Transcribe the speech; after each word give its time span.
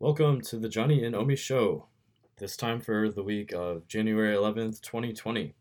Welcome 0.00 0.42
to 0.42 0.60
the 0.60 0.68
Johnny 0.68 1.02
and 1.02 1.16
Omi 1.16 1.34
Show. 1.34 1.86
This 2.38 2.56
time 2.56 2.80
for 2.80 3.10
the 3.10 3.24
week 3.24 3.52
of 3.52 3.88
January 3.88 4.32
11th, 4.32 4.80
2020. 4.80 5.56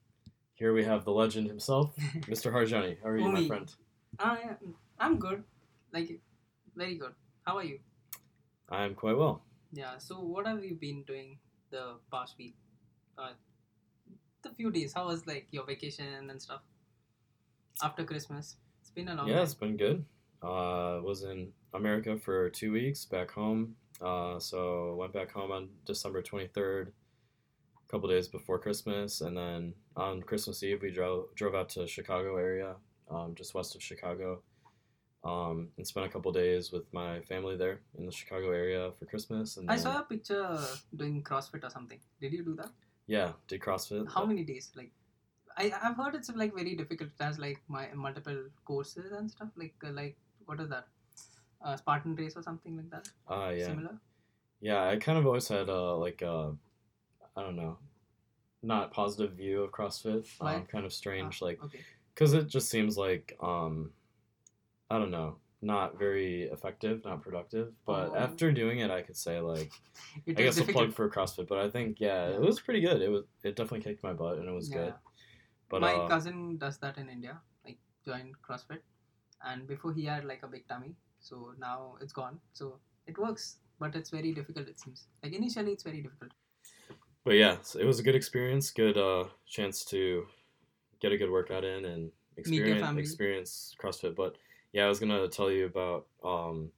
Here 0.54 0.74
we 0.74 0.84
have 0.84 1.06
the 1.06 1.12
legend 1.12 1.48
himself, 1.48 1.96
Mr. 2.30 2.54
Harjani. 2.54 2.98
How 3.02 3.10
are 3.10 3.18
you, 3.18 3.30
my 3.30 3.48
friend? 3.48 3.74
I 4.20 4.52
I'm 5.00 5.18
good. 5.18 5.44
Like 5.92 6.22
very 6.76 6.94
good. 7.00 7.14
How 7.48 7.58
are 7.58 7.64
you? 7.64 7.80
I'm 8.70 8.94
quite 8.94 9.18
well. 9.18 9.42
Yeah. 9.74 9.98
So 9.98 10.20
what 10.20 10.46
have 10.46 10.64
you 10.64 10.76
been 10.76 11.02
doing 11.08 11.40
the 11.72 11.96
past 12.12 12.36
week? 12.38 12.54
Uh, 13.18 13.32
the 14.44 14.52
few 14.52 14.70
days. 14.70 14.94
How 14.94 15.08
was 15.08 15.26
like 15.26 15.48
your 15.50 15.66
vacation 15.66 16.30
and 16.30 16.40
stuff 16.40 16.62
after 17.82 18.04
Christmas? 18.04 18.58
It's 18.82 18.92
been 18.92 19.10
a 19.10 19.16
long. 19.16 19.28
Yeah, 19.28 19.38
time. 19.38 19.44
it's 19.46 19.56
been 19.56 19.78
good. 19.78 20.06
Uh, 20.44 21.02
was 21.02 21.24
in 21.24 21.54
America 21.74 22.18
for 22.18 22.52
two 22.52 22.72
weeks, 22.72 23.04
back 23.06 23.32
home. 23.32 23.76
Uh, 24.02 24.40
so 24.40 24.96
went 24.96 25.14
back 25.14 25.32
home 25.32 25.52
on 25.52 25.70
December 25.86 26.22
23rd, 26.22 26.88
a 26.88 27.92
couple 27.92 28.10
days 28.10 28.28
before 28.28 28.60
Christmas, 28.60 29.22
and 29.22 29.36
then 29.36 29.74
on 29.96 30.22
Christmas 30.22 30.62
Eve 30.64 30.82
we 30.82 30.92
drove 30.92 31.34
drove 31.36 31.56
out 31.56 31.70
to 31.70 31.88
Chicago 31.88 32.38
area, 32.38 32.76
um, 33.10 33.34
just 33.36 33.54
west 33.54 33.76
of 33.76 33.82
Chicago, 33.82 34.42
um, 35.24 35.70
and 35.78 35.88
spent 35.88 36.06
a 36.06 36.10
couple 36.10 36.32
days 36.32 36.72
with 36.72 36.92
my 36.94 37.22
family 37.22 37.58
there 37.58 37.82
in 37.98 38.06
the 38.06 38.12
Chicago 38.12 38.52
area 38.52 38.92
for 39.00 39.06
Christmas. 39.06 39.58
And 39.58 39.70
I 39.70 39.76
then, 39.76 39.84
saw 39.84 40.00
a 40.00 40.04
picture 40.04 40.60
doing 40.96 41.24
CrossFit 41.24 41.64
or 41.64 41.70
something. 41.70 42.00
Did 42.22 42.34
you 42.34 42.44
do 42.44 42.56
that? 42.56 42.70
yeah, 43.08 43.32
did 43.48 43.62
CrossFit. 43.62 44.12
How 44.14 44.26
many 44.26 44.44
days? 44.44 44.72
Like, 44.76 44.92
I 45.58 45.72
I've 45.82 45.96
heard 45.96 46.14
it's 46.14 46.30
like 46.30 46.54
very 46.54 46.76
difficult. 46.76 47.10
It 47.18 47.24
has 47.24 47.40
like 47.40 47.62
my 47.68 47.88
multiple 47.96 48.44
courses 48.66 49.12
and 49.12 49.32
stuff. 49.32 49.50
Like 49.56 49.74
uh, 49.84 49.92
like 49.92 50.18
what 50.46 50.60
is 50.60 50.70
that? 50.70 50.88
Uh, 51.62 51.76
Spartan 51.76 52.16
race 52.16 52.36
or 52.36 52.44
something 52.44 52.78
like 52.78 52.90
that. 52.92 53.10
Ah, 53.28 53.50
yeah. 53.50 53.66
Similar. 53.66 53.98
Yeah, 54.62 54.84
I 54.88 54.98
kind 54.98 55.18
of 55.18 55.26
always 55.26 55.48
had 55.48 55.70
uh 55.70 55.96
like 55.98 56.22
uh 56.24 56.50
I 57.36 57.42
don't 57.44 57.56
know, 57.56 57.78
not 58.64 58.92
positive 58.92 59.36
view 59.36 59.64
of 59.64 59.72
CrossFit. 59.72 60.26
Why? 60.40 60.56
Um, 60.56 60.66
kind 60.66 60.86
of 60.86 60.94
strange, 60.94 61.42
like 61.42 61.62
Okay. 61.64 61.80
because 62.14 62.34
it 62.34 62.48
just 62.48 62.70
seems 62.70 62.98
like 62.98 63.36
um 63.42 63.92
I 64.90 64.98
don't 64.98 65.12
know, 65.12 65.38
not 65.62 65.98
very 66.00 66.44
effective, 66.44 67.04
not 67.06 67.22
productive. 67.22 67.74
But 67.86 68.12
Oh. 68.12 68.16
after 68.16 68.52
doing 68.52 68.80
it, 68.80 68.90
I 68.92 69.02
could 69.02 69.18
say 69.18 69.40
like 69.42 69.72
I 70.28 70.32
guess 70.32 70.58
a 70.58 70.64
plug 70.64 70.88
difficult. 70.88 70.94
for 70.96 71.10
CrossFit. 71.10 71.48
But 71.48 71.60
I 71.60 71.70
think 71.70 72.00
yeah, 72.00 72.28
it 72.30 72.40
was 72.42 72.60
pretty 72.60 72.82
good. 72.82 73.02
It 73.02 73.10
was 73.10 73.24
it 73.44 73.56
definitely 73.56 73.82
kicked 73.82 74.04
my 74.04 74.14
butt 74.14 74.38
and 74.38 74.48
it 74.48 74.54
was 74.54 74.70
good. 74.70 74.94
But 75.70 75.82
my 75.82 75.94
uh, 75.94 76.08
cousin 76.08 76.58
does 76.58 76.78
that 76.80 76.98
in 76.98 77.10
India, 77.10 77.40
like 77.66 77.78
joined 78.06 78.36
CrossFit, 78.42 78.80
and 79.46 79.68
before 79.68 79.92
he 79.94 80.06
had 80.06 80.24
like 80.24 80.42
a 80.44 80.48
big 80.48 80.66
tummy, 80.68 80.96
so 81.20 81.54
now 81.60 81.96
it's 82.02 82.14
gone. 82.14 82.40
So 82.54 82.80
it 83.08 83.18
works, 83.18 83.58
but 83.80 83.96
it's 83.96 84.10
very 84.10 84.34
difficult. 84.34 84.68
It 84.68 84.80
seems 84.80 85.08
like 85.24 85.34
initially 85.34 85.72
it's 85.74 85.84
very 85.84 86.02
difficult. 86.02 86.32
but 87.24 87.36
yeah, 87.36 87.58
so 87.62 87.80
it 87.80 87.86
was 87.86 88.00
a 88.00 88.04
good 88.04 88.16
experience. 88.16 88.72
Good 88.72 88.98
uh 88.98 89.26
chance 89.46 89.84
to 89.86 90.28
get 91.02 91.12
a 91.12 91.18
good 91.18 91.32
workout 91.32 91.64
in 91.64 91.86
and 91.86 92.12
experience 92.38 92.98
experience 92.98 93.76
CrossFit. 93.82 94.16
But 94.16 94.36
yeah, 94.74 94.86
I 94.86 94.90
was 94.90 95.00
gonna 95.00 95.28
tell 95.28 95.52
you 95.52 95.66
about 95.66 96.08
um 96.24 96.72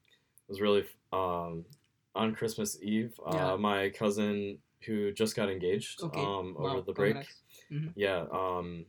it 0.48 0.52
was 0.52 0.62
really 0.62 0.86
um 1.14 1.66
on 2.16 2.34
Christmas 2.36 2.78
Eve. 2.82 3.14
Uh, 3.26 3.36
Yeah. 3.36 3.56
my 3.58 3.90
cousin 3.90 4.60
who 4.86 5.12
just 5.12 5.36
got 5.36 5.50
engaged 5.50 6.02
Okay. 6.04 6.22
um 6.22 6.56
over 6.58 6.78
Wow, 6.78 6.82
the 6.82 6.94
break. 6.94 7.16
Mhm. 7.72 7.92
Yeah, 7.96 8.26
um 8.32 8.86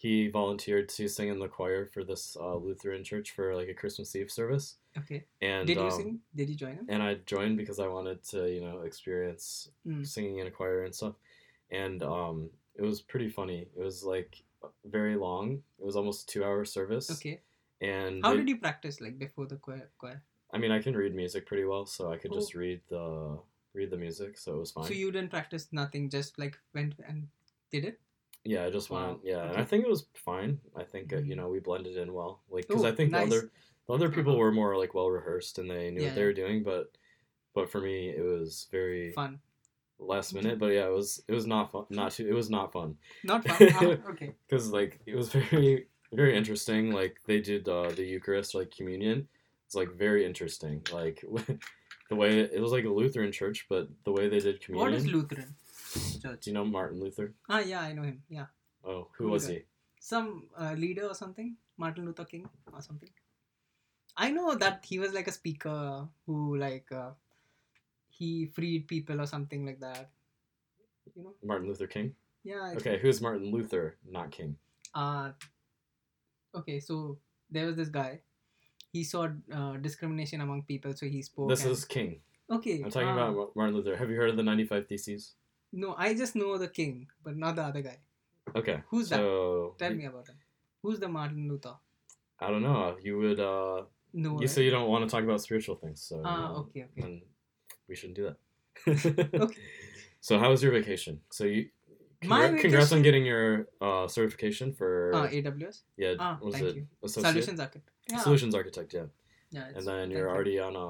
he 0.00 0.28
volunteered 0.28 0.88
to 0.88 1.06
sing 1.08 1.28
in 1.28 1.38
the 1.38 1.46
choir 1.46 1.84
for 1.92 2.02
this 2.04 2.34
uh, 2.40 2.56
Lutheran 2.56 3.04
church 3.04 3.32
for 3.32 3.54
like 3.54 3.68
a 3.68 3.74
Christmas 3.74 4.16
Eve 4.16 4.30
service. 4.30 4.76
Okay. 4.96 5.24
And 5.42 5.66
Did 5.66 5.76
you 5.76 5.82
um, 5.84 5.90
sing? 5.90 6.18
Did 6.34 6.48
you 6.48 6.56
join 6.56 6.74
him? 6.78 6.86
and 6.88 7.02
I 7.02 7.16
joined 7.26 7.58
because 7.58 7.78
I 7.78 7.86
wanted 7.86 8.24
to, 8.32 8.48
you 8.50 8.62
know, 8.62 8.80
experience 8.80 9.68
Mm. 9.86 10.06
singing 10.06 10.38
in 10.38 10.46
a 10.46 10.50
choir 10.50 10.84
and 10.84 10.94
stuff. 10.94 11.16
And 11.70 12.02
um, 12.02 12.48
it 12.76 12.82
was 12.82 13.02
pretty 13.02 13.28
funny. 13.28 13.68
It 13.76 13.82
was 13.88 14.02
like 14.02 14.42
very 14.86 15.16
long. 15.16 15.62
It 15.78 15.84
was 15.84 15.96
almost 15.96 16.18
a 16.30 16.32
two 16.32 16.44
hour 16.44 16.64
service. 16.64 17.10
Okay. 17.10 17.40
And 17.82 18.22
How 18.24 18.30
they- 18.30 18.38
did 18.38 18.48
you 18.48 18.56
practice 18.56 19.02
like 19.02 19.18
before 19.18 19.46
the 19.46 19.56
choir? 19.56 19.90
choir? 19.98 20.22
I 20.50 20.56
mean, 20.58 20.72
I 20.72 20.80
can 20.80 20.96
read 20.96 21.14
music 21.14 21.44
pretty 21.46 21.64
well, 21.66 21.84
so 21.84 22.10
I 22.10 22.16
could 22.16 22.32
just 22.32 22.56
Oh. 22.56 22.58
read 22.58 22.80
the 22.88 23.38
read 23.74 23.90
the 23.90 23.98
music, 23.98 24.36
so 24.38 24.54
it 24.56 24.60
was 24.64 24.72
fine. 24.72 24.86
So 24.88 24.94
you 24.94 25.12
didn't 25.12 25.30
practice 25.30 25.68
nothing, 25.72 26.08
just 26.10 26.38
like 26.38 26.58
went 26.74 26.94
and 27.06 27.28
did 27.70 27.84
it. 27.84 28.00
Yeah, 28.44 28.64
I 28.64 28.70
just 28.70 28.90
Wow, 28.90 29.08
went. 29.08 29.20
Yeah, 29.24 29.44
and. 29.48 29.56
I 29.58 29.64
think 29.64 29.84
it 29.84 29.90
was 29.90 30.06
fine. 30.14 30.58
I 30.76 30.84
think 30.84 31.12
uh, 31.12 31.18
you 31.18 31.34
Mhm. 31.34 31.38
know 31.38 31.48
we 31.48 31.60
blended 31.60 31.96
in 31.96 32.12
well, 32.12 32.42
like 32.50 32.66
because 32.68 32.84
I 32.84 32.92
think 32.92 33.10
nice. 33.12 33.28
the 33.28 33.36
other 33.36 33.50
the 33.86 33.94
other 33.94 34.08
people 34.10 34.32
Uh-huh. 34.32 34.40
were 34.40 34.52
more 34.52 34.76
like 34.76 34.94
well 34.94 35.10
rehearsed 35.10 35.58
and 35.58 35.70
they 35.70 35.90
knew 35.90 36.00
Yeah, 36.00 36.06
what 36.08 36.14
they 36.14 36.24
were 36.24 36.32
doing, 36.32 36.62
but 36.62 36.96
but 37.54 37.70
for 37.70 37.80
me 37.80 38.10
it 38.10 38.22
was 38.22 38.68
very 38.70 39.12
Fun, 39.12 39.40
last 39.98 40.34
minute. 40.34 40.58
But 40.58 40.72
yeah, 40.72 40.86
it 40.86 40.92
was 40.92 41.22
it 41.28 41.32
was 41.32 41.46
not 41.46 41.72
fun. 41.72 41.86
Not 41.90 42.12
too. 42.12 42.26
It 42.28 42.32
was 42.34 42.50
not 42.50 42.72
fun. 42.72 42.96
not 43.24 43.44
fun. 43.44 43.58
Ah, 43.74 43.80
okay. 44.10 44.34
because 44.46 44.70
like 44.70 45.00
it 45.06 45.16
was 45.16 45.32
very 45.50 45.86
very 46.12 46.36
interesting 46.36 46.90
like 46.90 47.20
they 47.26 47.40
did 47.40 47.68
uh, 47.68 47.90
the 47.92 48.04
eucharist 48.04 48.54
like 48.54 48.70
communion 48.74 49.28
it's 49.66 49.76
like 49.76 49.92
very 49.94 50.24
interesting 50.26 50.82
like 50.92 51.24
the 52.10 52.16
way 52.16 52.40
it 52.40 52.60
was 52.60 52.72
like 52.72 52.84
a 52.84 52.88
lutheran 52.88 53.30
church 53.30 53.66
but 53.68 53.88
the 54.04 54.10
way 54.10 54.28
they 54.28 54.40
did 54.40 54.60
communion 54.60 54.94
is 54.94 55.06
Lutheran 55.06 55.54
church? 56.22 56.40
do 56.42 56.50
you 56.50 56.54
know 56.54 56.64
martin 56.64 57.00
luther? 57.00 57.34
Ah, 57.48 57.60
yeah, 57.60 57.80
I 57.80 57.92
know 57.92 58.02
him. 58.02 58.22
Yeah. 58.28 58.46
oh 58.84 59.08
who 59.16 59.24
Who 59.24 59.30
was 59.30 59.46
he? 59.46 59.64
Some 60.00 60.48
uh, 60.58 60.72
leader 60.72 61.06
or 61.06 61.14
something? 61.14 61.56
Martin 61.76 62.06
luther 62.06 62.24
king 62.24 62.48
or 62.72 62.80
something? 62.80 63.08
I 64.16 64.30
know 64.30 64.54
that 64.54 64.84
he 64.86 64.98
was 64.98 65.12
like 65.12 65.28
a 65.28 65.32
speaker 65.32 66.06
who 66.26 66.56
like 66.56 66.90
uh, 66.92 67.10
he 68.08 68.46
freed 68.46 68.86
people 68.86 69.20
or 69.20 69.26
something 69.26 69.64
like 69.64 69.80
that. 69.80 70.10
You 71.16 71.24
know? 71.24 71.34
Martin 71.42 71.68
luther 71.68 71.86
king? 71.86 72.14
Yeah 72.44 72.62
I 72.62 72.74
okay 72.74 72.98
who's 72.98 73.20
martin 73.20 73.50
luther 73.50 73.96
not 74.08 74.30
king? 74.30 74.56
Uh 74.94 75.32
okay 76.54 76.80
so 76.80 77.18
there 77.50 77.66
was 77.66 77.76
this 77.76 77.88
guy. 77.88 78.20
He 78.92 79.04
saw 79.04 79.28
uh, 79.54 79.76
discrimination 79.76 80.40
among 80.40 80.62
people 80.64 80.94
so 80.94 81.06
he 81.06 81.22
spoke 81.22 81.48
this 81.48 81.64
and- 81.64 81.72
is 81.72 81.84
king. 81.84 82.20
Okay 82.50 82.82
i'm 82.84 82.90
talking 82.90 83.08
ah, 83.08 83.30
about 83.30 83.54
martin 83.54 83.76
luther. 83.76 83.96
Have 83.96 84.10
you 84.10 84.16
heard 84.16 84.30
of 84.30 84.36
the 84.36 84.42
95 84.42 84.88
theses 84.88 85.34
no 85.72 85.94
i 85.98 86.14
just 86.14 86.34
know 86.36 86.58
the 86.58 86.68
king 86.68 87.06
but 87.24 87.36
not 87.36 87.56
the 87.56 87.62
other 87.62 87.82
guy. 87.82 87.98
Okay 88.56 88.82
Who's 88.88 89.08
that? 89.10 89.18
tell 89.78 89.94
me 89.94 90.04
about 90.06 90.26
him. 90.28 90.36
Who's 90.82 90.98
the 90.98 91.08
martin 91.08 91.48
luther? 91.48 91.74
I 92.40 92.50
don't 92.50 92.62
know. 92.62 92.96
You 93.02 93.18
would 93.18 93.38
uh 93.38 93.82
no 94.12 94.30
you 94.30 94.38
right? 94.40 94.50
say 94.50 94.64
you 94.64 94.70
don't 94.70 94.88
want 94.88 95.04
to 95.04 95.10
talk 95.10 95.22
about 95.22 95.40
spiritual 95.40 95.76
things 95.76 96.02
so 96.02 96.22
ah 96.24 96.30
uh, 96.30 96.60
okay 96.60 96.84
okay. 96.84 97.02
then 97.02 97.22
we 97.88 97.94
shouldn't 97.94 98.16
do 98.16 98.24
that. 98.30 98.38
Okay. 99.34 99.60
So 100.22 100.38
how 100.38 100.50
was 100.50 100.62
your 100.62 100.72
vacation? 100.72 101.20
So 101.30 101.44
you 101.44 101.68
My 102.24 102.40
congra- 102.48 102.60
congrats 102.60 102.92
on 102.92 103.00
getting 103.00 103.24
your 103.24 103.68
uh, 103.80 104.06
certification 104.08 104.72
for 104.80 105.12
ah 105.14 105.26
aws 105.28 105.76
yeah 105.96 106.14
ah, 106.18 106.36
was 106.42 106.54
thank 106.54 106.66
it? 106.66 106.76
you. 106.76 106.86
associate? 107.02 107.30
Solutions 107.32 107.60
architect. 107.60 107.88
Yeah. 108.10 108.18
Solutions 108.26 108.54
architect 108.54 108.92
yeah. 108.98 109.08
Yeah 109.50 109.70
and 109.76 109.86
then 109.86 110.10
you're 110.10 110.28
you. 110.28 110.34
already 110.34 110.58
on 110.58 110.76
a. 110.76 110.88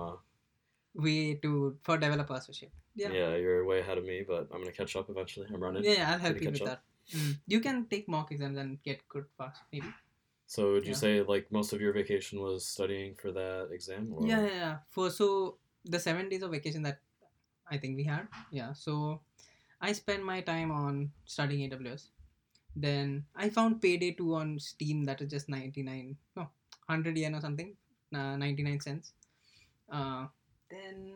way 0.95 1.35
to 1.43 1.51
for 1.87 1.95
developer 2.03 2.35
associate 2.35 2.73
yeah. 2.95 3.11
yeah 3.11 3.37
you're 3.37 3.65
way 3.65 3.81
ahead 3.81 3.99
of 3.99 4.05
me 4.05 4.25
but 4.27 4.49
I'm 4.53 4.61
gonna 4.61 4.73
catch 4.73 4.97
up 4.97 5.11
eventually. 5.11 5.47
I'm 5.53 5.63
running. 5.63 5.85
Yeah, 5.85 6.11
i'll 6.13 6.19
help 6.19 6.41
you 6.41 6.51
with 6.51 6.61
catch 6.61 6.69
that. 6.69 6.83
Mm. 7.15 7.39
you 7.47 7.61
can 7.61 7.87
take 7.87 8.09
mock 8.09 8.31
exams 8.31 8.57
and 8.59 8.83
get 8.83 9.07
good 9.09 9.25
fast 9.37 9.63
maybe. 9.73 9.89
So 10.47 10.73
would 10.73 10.85
you 10.85 10.93
Yeah. 10.93 11.05
say 11.05 11.23
like 11.23 11.51
most 11.51 11.73
of 11.73 11.81
your 11.81 11.93
vacation 11.93 12.41
was 12.41 12.67
studying 12.67 13.15
for 13.15 13.33
that 13.33 13.69
exam 13.73 14.13
or? 14.15 14.27
Yeah, 14.27 14.41
yeah 14.41 14.55
yeah. 14.55 14.77
For 14.89 15.11
so 15.11 15.59
the 15.85 15.99
seven 15.99 16.29
days 16.29 16.43
of 16.43 16.51
vacation 16.51 16.83
that 16.83 17.01
i 17.71 17.79
think 17.79 17.97
we 17.97 18.05
had 18.05 18.27
yeah. 18.51 18.73
So 18.73 19.21
i 19.81 19.93
spent 19.93 20.25
my 20.25 20.41
time 20.41 20.71
on 20.71 21.13
studying 21.25 21.71
aws 21.71 22.09
then 22.77 23.25
i 23.35 23.49
found 23.49 23.81
payday 23.83 24.13
2 24.13 24.35
on 24.35 24.59
steam 24.61 25.05
that 25.05 25.21
is 25.23 25.31
just 25.31 25.49
99 25.49 26.17
no 26.37 26.43
100 26.87 27.17
yen 27.17 27.35
or 27.35 27.41
something 27.41 27.77
uh, 28.15 28.37
99 28.37 28.81
cents. 28.81 29.13
Uh, 29.91 30.27
then 30.71 31.15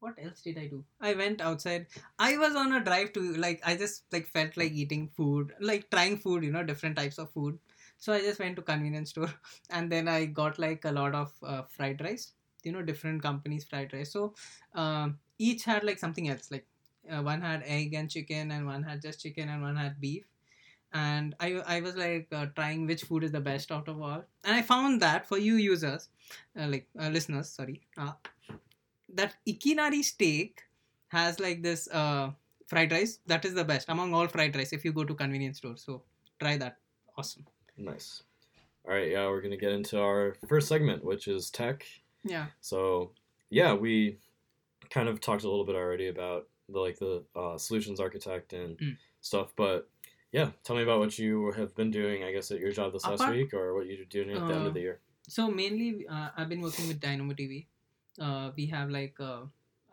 what 0.00 0.14
else 0.22 0.40
did 0.42 0.58
i 0.58 0.66
do? 0.66 0.84
I 1.00 1.14
went 1.14 1.40
outside. 1.40 1.86
I 2.18 2.36
was 2.36 2.54
on 2.54 2.72
a 2.74 2.84
drive 2.84 3.12
to 3.14 3.20
like 3.44 3.60
i 3.64 3.76
just 3.76 4.04
like 4.12 4.26
felt 4.26 4.56
like 4.56 4.72
eating 4.72 5.08
food 5.16 5.52
like 5.60 5.90
trying 5.90 6.16
food 6.18 6.44
you 6.44 6.52
know 6.52 6.62
different 6.64 6.96
types 6.96 7.18
of 7.18 7.30
food. 7.30 7.58
So 7.98 8.12
i 8.12 8.20
just 8.20 8.38
went 8.40 8.56
to 8.56 8.62
convenience 8.62 9.10
store 9.10 9.32
and 9.70 9.90
then 9.90 10.08
i 10.08 10.26
got 10.26 10.58
like 10.58 10.84
a 10.84 10.92
lot 10.92 11.14
of 11.14 11.32
uh, 11.42 11.62
fried 11.62 12.00
rice 12.00 12.32
you 12.64 12.72
know 12.72 12.82
different 12.82 13.22
companies 13.22 13.64
fried 13.64 13.92
rice. 13.92 14.12
So 14.12 14.34
um, 14.74 15.18
each 15.38 15.64
had 15.64 15.84
like 15.84 15.98
something 15.98 16.28
else 16.28 16.50
like 16.50 16.66
uh, 17.10 17.22
one 17.22 17.40
had 17.40 17.62
egg 17.64 17.94
and 17.94 18.10
chicken 18.10 18.50
and 18.50 18.66
one 18.66 18.82
had 18.82 19.02
just 19.02 19.20
chicken 19.22 19.48
and 19.48 19.62
one 19.62 19.76
had 19.76 20.00
beef. 20.00 20.24
And 20.92 21.34
I, 21.40 21.54
I 21.66 21.80
was 21.80 21.96
like 21.96 22.28
uh, 22.32 22.46
trying 22.54 22.86
which 22.86 23.02
food 23.04 23.24
is 23.24 23.32
the 23.32 23.40
best 23.40 23.70
out 23.72 23.88
of 23.88 24.00
all. 24.00 24.24
And 24.44 24.54
i 24.56 24.62
found 24.62 25.02
that 25.02 25.26
for 25.26 25.38
you 25.38 25.56
users 25.56 26.08
uh, 26.58 26.66
like 26.68 26.88
uh, 27.00 27.08
listeners 27.08 27.48
sorry 27.50 27.82
uh, 27.98 28.12
that 29.14 29.34
ikinari 29.46 30.02
steak 30.04 30.62
has 31.08 31.38
like 31.40 31.62
this 31.62 31.88
uh, 31.92 32.30
fried 32.66 32.92
rice. 32.92 33.18
That 33.26 33.44
is 33.44 33.54
the 33.54 33.64
best 33.64 33.88
among 33.88 34.14
all 34.14 34.26
fried 34.28 34.56
rice 34.56 34.72
if 34.72 34.84
you 34.84 34.92
go 34.92 35.04
to 35.04 35.14
convenience 35.14 35.58
store. 35.58 35.76
So 35.76 36.02
try 36.40 36.56
that. 36.58 36.78
Awesome. 37.16 37.46
Nice. 37.76 38.22
All 38.86 38.94
right 38.94 39.10
yeah 39.10 39.26
we're 39.28 39.40
gonna 39.42 39.56
get 39.56 39.72
into 39.72 40.00
our 40.00 40.36
first 40.48 40.68
segment 40.68 41.04
which 41.04 41.28
is 41.28 41.50
tech. 41.50 41.84
Yeah. 42.24 42.46
So 42.60 43.12
yeah, 43.50 43.74
we 43.74 44.18
kind 44.90 45.08
of 45.08 45.20
talked 45.20 45.44
a 45.44 45.48
little 45.48 45.64
bit 45.64 45.76
already 45.76 46.08
about 46.08 46.46
the 46.68 46.78
like 46.80 46.98
the 46.98 47.24
uh, 47.34 47.56
solutions 47.58 48.00
architect 48.00 48.52
and 48.52 48.76
Mm. 48.78 48.96
stuff, 49.20 49.52
but 49.56 49.88
yeah, 50.32 50.50
tell 50.64 50.76
me 50.76 50.82
about 50.82 50.98
what 50.98 51.18
you 51.18 51.52
have 51.52 51.74
been 51.74 51.90
doing. 51.90 52.24
I 52.24 52.32
guess 52.32 52.50
at 52.50 52.58
your 52.60 52.72
job 52.72 52.92
this 52.92 53.04
last 53.06 53.28
week, 53.30 53.54
or 53.54 53.74
what 53.74 53.86
you're 53.86 54.04
doing 54.04 54.30
at 54.30 54.46
the 54.46 54.54
end 54.54 54.64
Uh, 54.64 54.68
of 54.68 54.74
the 54.74 54.80
year. 54.80 55.00
so 55.28 55.50
mainly 55.50 56.06
uh, 56.06 56.28
i've 56.36 56.48
been 56.48 56.60
working 56.62 56.86
with 56.86 57.00
dynamodb 57.00 57.66
uh, 58.18 58.50
we 58.56 58.66
have 58.66 58.90
like 58.90 59.14
uh, 59.20 59.42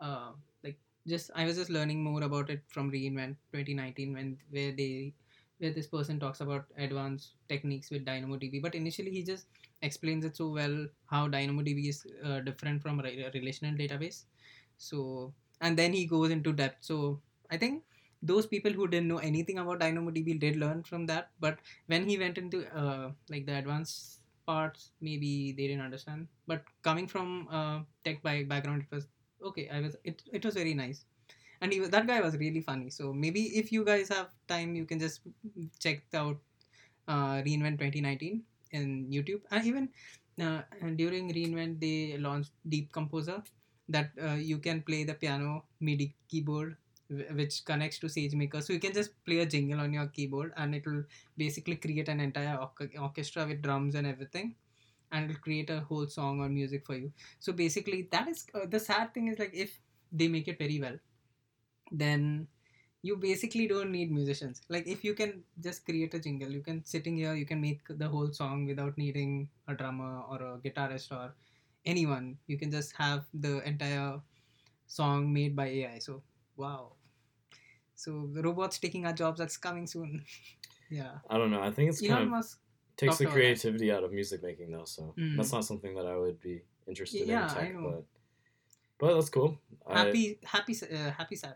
uh, 0.00 0.30
like 0.62 0.78
just 1.06 1.30
i 1.34 1.44
was 1.44 1.56
just 1.56 1.70
learning 1.70 2.02
more 2.02 2.22
about 2.22 2.50
it 2.50 2.62
from 2.68 2.90
re:Invent 2.90 3.36
2019 3.52 4.12
when 4.14 4.38
where 4.50 4.72
they 4.72 5.12
where 5.58 5.72
this 5.72 5.86
person 5.86 6.18
talks 6.18 6.40
about 6.40 6.64
advanced 6.76 7.34
techniques 7.48 7.90
with 7.90 8.04
dynamodb. 8.04 8.60
But 8.60 8.74
initially 8.74 9.10
he 9.10 9.22
just 9.22 9.46
explains 9.82 10.24
it 10.24 10.36
so 10.36 10.48
well 10.48 10.86
how 11.06 11.28
dynamodb 11.28 11.88
is 11.88 12.04
uh, 12.24 12.40
different 12.40 12.82
from 12.82 13.00
a 13.00 13.04
relational 13.34 13.74
database. 13.78 14.24
So 14.78 15.32
and 15.60 15.76
then 15.78 15.92
he 15.92 16.06
goes 16.06 16.30
into 16.30 16.52
depth. 16.52 16.78
So 16.84 17.20
i 17.50 17.56
think 17.56 17.82
those 18.22 18.46
people 18.46 18.72
who 18.72 18.88
didn't 18.88 19.08
know 19.08 19.18
anything 19.18 19.58
about 19.58 19.80
dynamodb 19.80 20.40
did 20.40 20.56
learn 20.56 20.82
from 20.82 21.06
that. 21.06 21.30
But 21.40 21.58
when 21.86 22.08
he 22.08 22.18
went 22.18 22.38
into 22.38 22.66
uh, 22.76 23.12
like 23.28 23.46
the 23.46 23.56
advanced 23.58 24.20
parts 24.46 24.90
maybe 25.00 25.52
they 25.52 25.66
didn't 25.68 25.82
understand. 25.84 26.28
But 26.46 26.64
coming 26.82 27.06
from 27.06 27.48
uh, 27.50 27.80
tech 28.04 28.22
by 28.22 28.44
background 28.44 28.82
it 28.88 28.94
was 28.94 29.06
okay 29.44 29.68
i 29.68 29.80
was 29.80 29.96
it, 30.04 30.22
it 30.32 30.44
was 30.44 30.54
very 30.54 30.74
nice. 30.74 31.04
And 31.60 31.72
he, 31.72 31.80
was- 31.80 31.90
that 31.90 32.06
guy 32.06 32.20
was 32.20 32.36
really 32.36 32.60
funny. 32.60 32.90
So 32.90 33.12
maybe 33.12 33.42
if 33.58 33.72
you 33.72 33.84
guys 33.84 34.08
have 34.10 34.28
time 34.48 34.74
you 34.76 34.84
can 34.86 34.98
just 34.98 35.20
check 35.80 36.02
out 36.14 36.38
uh, 37.08 37.42
re:Invent 37.44 37.78
2019 37.78 38.42
in 38.72 39.06
youtube. 39.10 39.42
And 39.50 39.66
even 39.66 39.88
uh, 40.40 40.62
and 40.80 40.96
during 40.98 41.28
re:Invent 41.28 41.80
they 41.80 42.18
launched 42.18 42.52
DeepComposer 42.68 43.42
that 43.88 44.10
uh, 44.22 44.34
you 44.34 44.58
can 44.58 44.82
play 44.82 45.04
the 45.04 45.14
piano 45.14 45.64
midi 45.80 46.14
keyboard 46.28 46.76
which 47.10 47.64
connects 47.64 47.98
to 47.98 48.06
sagemaker 48.06 48.62
so 48.62 48.72
you 48.72 48.80
can 48.80 48.92
just 48.92 49.12
play 49.24 49.40
a 49.40 49.46
jingle 49.46 49.80
on 49.80 49.92
your 49.92 50.06
keyboard 50.06 50.52
and 50.56 50.74
it 50.74 50.86
will 50.86 51.04
basically 51.36 51.76
create 51.76 52.08
an 52.08 52.20
entire 52.20 52.56
orch- 52.56 53.00
orchestra 53.00 53.46
with 53.46 53.62
drums 53.62 53.94
and 53.94 54.06
everything. 54.06 54.54
And 55.12 55.30
it'll 55.30 55.40
create 55.42 55.70
a 55.70 55.80
whole 55.80 56.08
song 56.08 56.40
or 56.40 56.48
music 56.48 56.84
for 56.84 56.96
you. 56.96 57.12
So 57.38 57.52
basically 57.52 58.08
that 58.10 58.26
is 58.28 58.46
uh, 58.54 58.66
the 58.68 58.80
sad 58.80 59.14
thing 59.14 59.28
is 59.28 59.38
like 59.38 59.54
if 59.54 59.78
they 60.10 60.28
make 60.28 60.48
it 60.48 60.58
very 60.58 60.80
well 60.80 60.96
then 61.92 62.48
you 63.02 63.16
basically 63.16 63.68
don't 63.68 63.92
need 63.92 64.10
musicians. 64.10 64.62
Like 64.68 64.86
if 64.86 65.04
you 65.04 65.14
can 65.14 65.42
just 65.60 65.84
create 65.84 66.14
a 66.14 66.18
jingle 66.18 66.50
you 66.50 66.62
can 66.62 66.84
sitting 66.84 67.16
here 67.16 67.34
you 67.34 67.46
can 67.46 67.60
make 67.60 67.82
the 67.88 68.08
whole 68.08 68.32
song 68.32 68.66
without 68.66 68.96
needing 68.96 69.48
a 69.68 69.74
drummer 69.74 70.20
or 70.22 70.36
a 70.42 70.58
guitarist 70.58 71.12
or 71.12 71.34
anyone. 71.84 72.38
You 72.46 72.58
can 72.58 72.70
just 72.70 72.94
have 72.96 73.24
the 73.34 73.62
entire 73.68 74.20
song 74.86 75.32
made 75.32 75.56
by 75.56 75.66
ai 75.66 75.98
so 75.98 76.22
wow 76.56 76.92
so 77.94 78.28
the 78.32 78.42
robots 78.42 78.78
taking 78.78 79.06
our 79.06 79.12
jobs 79.12 79.38
that's 79.38 79.56
coming 79.56 79.86
soon 79.86 80.24
yeah 80.90 81.12
I 81.30 81.38
don't 81.38 81.50
know. 81.50 81.62
I 81.62 81.70
think 81.70 81.90
it's 81.90 82.02
elon 82.02 82.12
kind 82.16 82.24
of 82.24 82.30
musk 82.30 82.58
takes 82.96 83.00
the 83.00 83.06
talked 83.06 83.20
about 83.22 83.28
that. 83.30 83.34
creativity 83.34 83.92
out 83.92 84.04
of 84.04 84.12
music 84.12 84.42
making 84.42 84.70
though, 84.70 84.84
so 84.84 85.14
Mm. 85.18 85.36
that's 85.36 85.52
not 85.52 85.64
something 85.64 85.94
that 85.96 86.06
I 86.06 86.16
would 86.16 86.40
be 86.40 86.62
interested 86.86 87.26
Yeah, 87.26 87.50
in 87.58 87.66
I 87.66 87.68
know. 87.72 87.90
but 87.90 88.04
but 88.98 89.14
that's 89.14 89.30
cool. 89.30 89.58
I- 89.86 89.98
happy 90.04 90.38
happy 90.44 90.74
uh, 90.92 91.10
happy 91.10 91.36
sad 91.36 91.54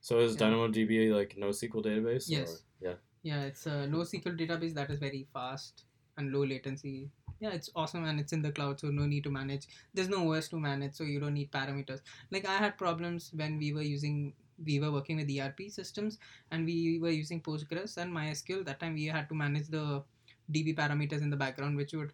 so 0.00 0.20
is 0.20 0.34
yeah. 0.34 0.42
DynamoDB 0.46 1.12
like 1.14 1.34
NoSQL 1.36 1.84
database? 1.84 2.26
Yes. 2.28 2.62
Or, 2.82 2.88
yeah. 2.88 2.94
Yeah, 3.22 3.42
it's 3.42 3.66
a 3.66 3.88
NoSQL 3.90 4.38
database 4.38 4.74
that 4.74 4.88
is 4.90 5.00
very 5.00 5.26
fast 5.32 5.82
and 6.16 6.30
low 6.32 6.44
latency. 6.44 7.10
Yeah, 7.40 7.50
it's 7.50 7.70
awesome 7.76 8.04
and 8.04 8.18
it's 8.18 8.32
in 8.32 8.40
the 8.42 8.50
cloud, 8.52 8.80
so 8.80 8.88
no 8.88 9.04
need 9.06 9.24
to 9.24 9.30
manage. 9.30 9.66
There's 9.92 10.08
no 10.08 10.32
OS 10.32 10.48
to 10.48 10.58
manage, 10.58 10.94
so 10.94 11.04
you 11.04 11.20
don't 11.20 11.34
need 11.34 11.52
parameters. 11.52 12.00
Like 12.30 12.46
I 12.48 12.56
had 12.56 12.78
problems 12.78 13.30
when 13.34 13.58
we 13.58 13.72
were 13.74 13.82
using, 13.82 14.32
we 14.64 14.80
were 14.80 14.90
working 14.90 15.16
with 15.18 15.28
ERP 15.28 15.68
systems 15.68 16.18
and 16.50 16.64
we 16.64 16.98
were 16.98 17.10
using 17.10 17.42
Postgres 17.42 17.98
and 17.98 18.12
MySQL. 18.12 18.64
That 18.64 18.80
time 18.80 18.94
we 18.94 19.04
had 19.06 19.28
to 19.28 19.34
manage 19.34 19.68
the 19.68 20.02
DB 20.50 20.72
parameters 20.74 21.20
in 21.20 21.28
the 21.30 21.36
background, 21.36 21.76
which 21.76 21.92
would 21.92 22.12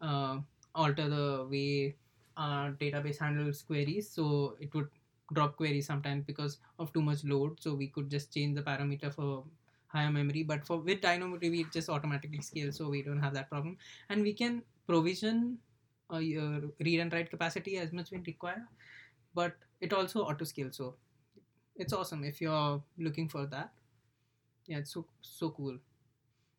uh, 0.00 0.38
alter 0.74 1.08
the 1.08 1.46
way 1.48 1.94
our 2.36 2.72
database 2.72 3.18
handles 3.18 3.62
queries. 3.62 4.10
So 4.10 4.56
it 4.60 4.74
would 4.74 4.88
drop 5.32 5.56
queries 5.56 5.86
sometimes 5.86 6.24
because 6.24 6.58
of 6.80 6.92
too 6.92 7.02
much 7.02 7.22
load. 7.22 7.60
So 7.60 7.74
we 7.74 7.86
could 7.88 8.10
just 8.10 8.34
change 8.34 8.56
the 8.56 8.62
parameter 8.62 9.12
for 9.14 9.44
higher 9.94 10.10
memory 10.10 10.42
but 10.42 10.66
for 10.66 10.78
with 10.78 11.00
dynamodb 11.00 11.60
it 11.60 11.72
just 11.72 11.88
automatically 11.88 12.40
scales 12.40 12.76
so 12.76 12.88
we 12.88 13.02
don't 13.02 13.20
have 13.20 13.34
that 13.34 13.48
problem. 13.50 13.76
And 14.08 14.22
we 14.22 14.32
can 14.34 14.62
provision 14.86 15.58
uh, 16.12 16.18
your 16.18 16.62
read 16.80 17.00
and 17.00 17.12
write 17.12 17.30
capacity 17.30 17.78
as 17.78 17.92
much 17.92 18.10
we 18.10 18.18
require 18.26 18.66
but 19.34 19.54
it 19.80 19.92
also 19.92 20.22
auto 20.24 20.44
scales 20.44 20.76
so 20.76 20.94
it's 21.76 21.92
awesome 21.92 22.24
if 22.24 22.40
you're 22.40 22.82
looking 22.98 23.28
for 23.28 23.46
that. 23.46 23.72
Yeah 24.66 24.78
it's 24.78 24.92
so 24.94 25.06
so 25.22 25.50
cool. 25.50 25.78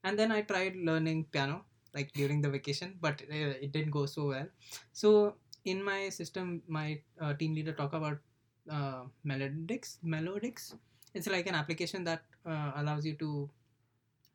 And 0.04 0.20
then 0.20 0.32
i 0.32 0.42
tried 0.42 0.76
learning 0.76 1.26
piano 1.32 1.66
like 1.94 2.12
during 2.14 2.42
the 2.42 2.50
vacation 2.50 2.98
but 3.02 3.22
uh, 3.32 3.56
it 3.66 3.72
didn't 3.72 3.92
go 3.92 4.06
so 4.06 4.28
well. 4.30 4.48
So 4.94 5.36
in 5.66 5.84
my 5.84 6.10
system 6.10 6.62
my 6.68 7.02
uh, 7.20 7.34
team 7.34 7.56
leader 7.56 7.74
talk 7.74 7.94
about 7.94 8.20
uh, 8.70 9.04
melodics 9.26 9.98
melodics. 10.06 10.76
It's 11.14 11.28
like 11.28 11.48
an 11.48 11.56
application 11.56 12.04
that 12.06 12.24
uh, 12.46 12.72
allows 12.76 13.06
you 13.06 13.16
to 13.16 13.50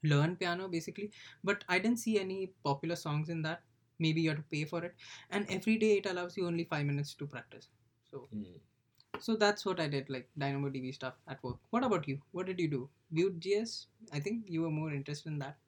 learn 0.03 0.37
piano 0.37 0.69
basically 0.69 1.11
but 1.45 1.65
i 1.69 1.79
didn't 1.79 1.99
see 1.99 2.19
any 2.21 2.49
popular 2.65 2.97
songs 2.97 3.29
in 3.29 3.43
that 3.43 3.63
maybe 3.99 4.21
you 4.23 4.31
have 4.31 4.39
to 4.39 4.51
pay 4.55 4.65
for 4.65 4.83
it 4.85 4.95
and 5.31 5.47
every 5.51 5.77
day 5.79 5.99
it 5.99 6.07
allows 6.07 6.37
you 6.37 6.47
only 6.47 6.65
five 6.65 6.87
minutes 6.87 7.15
to 7.15 7.27
practice 7.27 7.69
so 8.11 8.29
Hmm. 8.31 8.61
so 9.21 9.37
that's 9.37 9.67
what 9.67 9.81
i 9.81 9.89
did 9.89 10.11
like 10.11 10.29
dynamo 10.39 10.71
db 10.71 10.95
stuff 10.95 11.15
at 11.29 11.43
work 11.45 11.59
what 11.71 11.85
about 11.85 12.09
you 12.09 12.21
what 12.33 12.47
did 12.47 12.61
you 12.61 12.69
do 12.69 12.91
vue.js 13.13 13.87
i 14.13 14.21
think 14.21 14.45
you 14.49 14.63
were 14.63 14.71
more 14.71 14.93
interested 14.93 15.31
in 15.31 15.39
that 15.39 15.59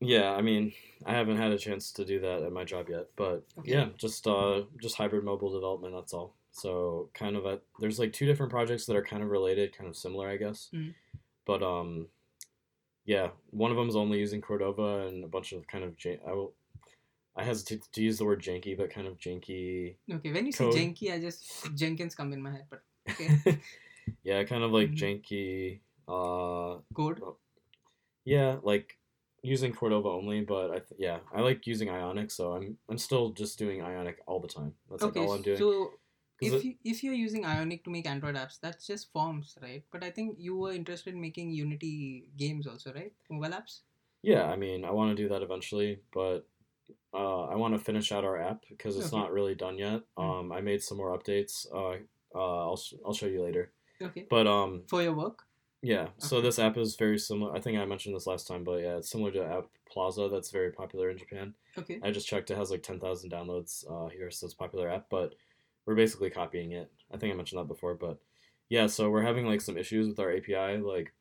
Yeah, 0.00 0.32
I 0.32 0.42
mean, 0.42 0.72
I 1.06 1.12
haven't 1.12 1.36
had 1.36 1.52
a 1.52 1.58
chance 1.58 1.92
to 1.92 2.04
do 2.04 2.18
that 2.20 2.42
at 2.42 2.52
my 2.52 2.64
job 2.64 2.88
yet, 2.88 3.10
but 3.16 3.46
Okay. 3.58 3.70
yeah, 3.70 3.90
just 3.96 4.26
uh, 4.26 4.64
just 4.80 4.96
hybrid 4.96 5.24
mobile 5.24 5.52
development. 5.52 5.94
That's 5.94 6.12
all. 6.12 6.34
So 6.50 7.10
kind 7.14 7.36
of 7.36 7.46
a 7.46 7.60
there's 7.78 7.98
like 8.00 8.12
two 8.12 8.26
different 8.26 8.50
projects 8.50 8.86
that 8.86 8.96
are 8.96 9.04
kind 9.04 9.22
of 9.22 9.30
related, 9.30 9.76
kind 9.76 9.88
of 9.88 9.96
similar, 9.96 10.28
I 10.28 10.36
guess. 10.38 10.72
Mhm. 10.72 10.94
But 11.46 11.62
um, 11.62 12.08
yeah, 13.04 13.30
one 13.50 13.70
of 13.70 13.76
them 13.76 13.88
is 13.88 13.96
only 13.96 14.18
using 14.18 14.40
Cordova 14.40 15.06
and 15.08 15.24
a 15.24 15.28
bunch 15.28 15.52
of 15.52 15.66
kind 15.66 15.84
of 15.84 15.96
jan- 15.96 16.20
I 16.26 16.32
will. 16.32 16.52
I 17.34 17.44
hesitate 17.44 17.80
to 17.94 18.02
use 18.02 18.18
the 18.18 18.26
word 18.26 18.42
janky, 18.42 18.76
but 18.76 18.90
kind 18.90 19.06
of 19.06 19.16
janky. 19.18 19.96
okay 20.12 20.32
when 20.32 20.44
you 20.46 20.52
Code. 20.52 20.74
say 20.74 20.84
janky 20.84 21.12
i 21.14 21.18
just 21.18 21.74
jenkins 21.74 22.14
come 22.14 22.30
in 22.34 22.42
my 22.42 22.50
head 22.50 22.66
but 22.68 22.82
okay 23.08 23.58
yeah, 24.22 24.44
kind 24.44 24.62
of 24.62 24.70
like 24.72 24.90
Mhm. 24.90 24.98
janky. 24.98 25.80
Uh, 26.06 26.80
code 26.94 27.22
yeah, 28.24 28.58
like 28.62 28.98
using 29.42 29.72
Cordova 29.72 30.08
only, 30.08 30.42
but 30.42 30.70
I 30.70 30.78
th- 30.78 30.98
yeah, 30.98 31.18
I 31.34 31.40
like 31.40 31.66
using 31.66 31.88
Ionic, 31.88 32.30
so 32.30 32.52
I'm 32.52 32.76
I'm 32.88 32.98
still 32.98 33.30
just 33.30 33.58
doing 33.58 33.82
Ionic 33.82 34.18
all 34.26 34.40
the 34.40 34.48
time. 34.48 34.74
That's 34.90 35.02
like 35.02 35.16
all 35.16 35.32
I'm 35.32 35.42
doing. 35.42 35.58
so 35.58 35.92
if 36.46 36.52
it- 36.54 36.64
you, 36.64 36.74
if 36.92 37.02
you're 37.04 37.14
using 37.22 37.44
ionic 37.44 37.84
to 37.84 37.90
make 37.90 38.06
android 38.06 38.34
apps 38.42 38.58
that's 38.60 38.86
just 38.86 39.10
forms 39.12 39.56
right 39.62 39.84
but 39.92 40.02
i 40.04 40.10
think 40.10 40.36
you 40.38 40.56
were 40.56 40.72
interested 40.72 41.14
in 41.14 41.20
making 41.20 41.50
unity 41.50 42.24
games 42.36 42.66
also 42.66 42.92
right 43.00 43.12
mobile 43.30 43.56
apps 43.60 43.80
yeah, 44.24 44.44
I 44.46 44.54
mean, 44.54 44.84
I 44.84 44.92
want 44.92 45.10
to 45.16 45.20
do 45.20 45.28
that 45.30 45.42
eventually, 45.42 45.98
but 46.14 46.46
uh, 47.12 47.44
I 47.46 47.56
want 47.56 47.74
to 47.74 47.80
finish 47.80 48.12
out 48.12 48.24
our 48.24 48.40
app 48.40 48.62
because 48.68 48.96
it's 48.96 49.08
Okay. 49.12 49.16
not 49.16 49.32
really 49.32 49.56
done 49.56 49.78
yet. 49.78 50.02
Mm. 50.16 50.22
Um, 50.40 50.52
I 50.52 50.60
made 50.60 50.80
some 50.80 50.98
more 50.98 51.16
updates. 51.18 51.66
Uh, 51.74 51.98
uh, 52.32 52.58
I'll 52.68 52.76
sh- 52.76 52.94
I'll 53.04 53.12
show 53.14 53.26
you 53.26 53.42
later. 53.42 53.72
okay 54.00 54.26
But 54.30 54.46
um, 54.46 54.84
for 54.88 55.02
your 55.02 55.14
work 55.14 55.42
yeah. 55.82 56.10
So 56.18 56.40
this 56.40 56.60
app 56.60 56.76
is 56.78 56.94
very 56.94 57.18
similar. 57.18 57.52
I 57.56 57.60
think 57.60 57.76
I 57.78 57.84
mentioned 57.84 58.14
this 58.14 58.28
last 58.28 58.46
time, 58.46 58.62
but 58.62 58.80
yeah, 58.80 58.98
it's 58.98 59.10
similar 59.10 59.32
to 59.32 59.44
App 59.44 59.66
Plaza 59.90 60.28
that's 60.30 60.52
very 60.52 60.70
popular 60.70 61.10
in 61.10 61.18
Japan. 61.18 61.54
okay 61.76 61.98
I 62.00 62.12
just 62.12 62.28
checked; 62.28 62.52
it 62.52 62.56
has 62.56 62.70
like 62.70 62.84
ten 62.84 63.00
thousand 63.00 63.32
downloads 63.32 63.84
uh, 63.90 64.08
here, 64.08 64.30
so 64.30 64.44
it's 64.46 64.54
a 64.54 64.56
popular 64.56 64.88
app. 64.88 65.06
But 65.10 65.34
we're 65.86 65.94
basically 65.94 66.30
copying 66.30 66.72
it. 66.72 66.90
I 67.12 67.16
think 67.16 67.32
I 67.32 67.36
mentioned 67.36 67.60
that 67.60 67.68
before, 67.68 67.94
but 67.94 68.18
yeah. 68.68 68.86
So 68.86 69.10
we're 69.10 69.22
having 69.22 69.46
like 69.46 69.60
some 69.60 69.76
issues 69.76 70.08
with 70.08 70.18
our 70.18 70.32
API, 70.32 70.78
like 70.78 71.12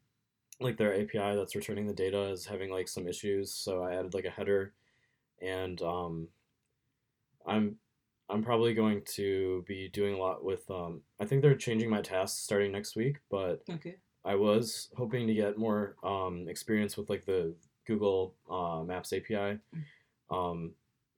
like 0.59 0.77
their 0.77 0.93
API 0.93 1.35
that's 1.35 1.55
returning 1.55 1.87
the 1.87 1.93
data 1.93 2.29
is 2.29 2.45
having 2.45 2.71
like 2.71 2.87
some 2.87 3.07
issues. 3.07 3.53
So 3.53 3.83
I 3.83 3.95
added 3.95 4.13
like 4.13 4.25
a 4.25 4.29
header, 4.29 4.73
and 5.41 5.81
um, 5.81 6.27
I'm 7.45 7.77
I'm 8.29 8.43
probably 8.43 8.73
going 8.73 9.01
to 9.15 9.63
be 9.67 9.89
doing 9.89 10.15
a 10.15 10.17
lot 10.17 10.43
with 10.43 10.69
um. 10.69 11.01
I 11.19 11.25
think 11.25 11.41
they're 11.41 11.55
changing 11.55 11.89
my 11.89 12.01
tasks 12.01 12.41
starting 12.41 12.71
next 12.71 12.95
week, 12.95 13.17
but 13.29 13.61
okay 13.69 13.97
I 14.23 14.35
was 14.35 14.89
hoping 14.95 15.27
to 15.27 15.33
get 15.33 15.57
more 15.57 15.95
um, 16.03 16.47
experience 16.47 16.95
with 16.95 17.09
like 17.09 17.25
the 17.25 17.55
Google 17.87 18.35
uh, 18.49 18.83
Maps 18.83 19.13
API, 19.13 19.57
um, 20.29 20.71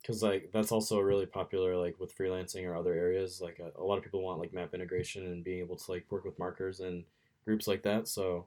because 0.04 0.22
like 0.22 0.50
that's 0.52 0.72
also 0.72 1.00
really 1.00 1.26
popular 1.26 1.78
like 1.78 1.98
with 2.00 2.16
freelancing 2.16 2.68
or 2.68 2.76
other 2.76 2.94
areas. 2.94 3.40
Like 3.42 3.60
a, 3.60 3.82
a 3.82 3.84
lot 3.84 3.98
of 3.98 4.04
people 4.04 4.22
want 4.22 4.40
like 4.40 4.54
map 4.54 4.74
integration 4.74 5.26
and 5.26 5.44
being 5.44 5.60
able 5.60 5.78
to 5.78 5.92
like 5.92 6.06
work 6.10 6.26
with 6.26 6.38
markers 6.38 6.82
and 6.82 7.06
groups 7.46 7.68
like 7.68 7.84
that. 7.84 8.08
So, 8.08 8.46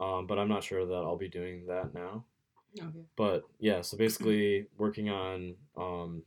um, 0.00 0.26
but 0.26 0.38
I'm 0.38 0.48
not 0.48 0.64
sure 0.64 0.84
that 0.84 0.94
I'll 0.94 1.16
be 1.16 1.28
doing 1.28 1.66
that 1.68 1.94
now. 1.94 2.24
okay 2.76 3.04
But 3.16 3.44
yeah, 3.60 3.82
so 3.82 3.96
basically 3.96 4.66
working 4.76 5.10
on 5.10 5.54
um, 5.76 6.22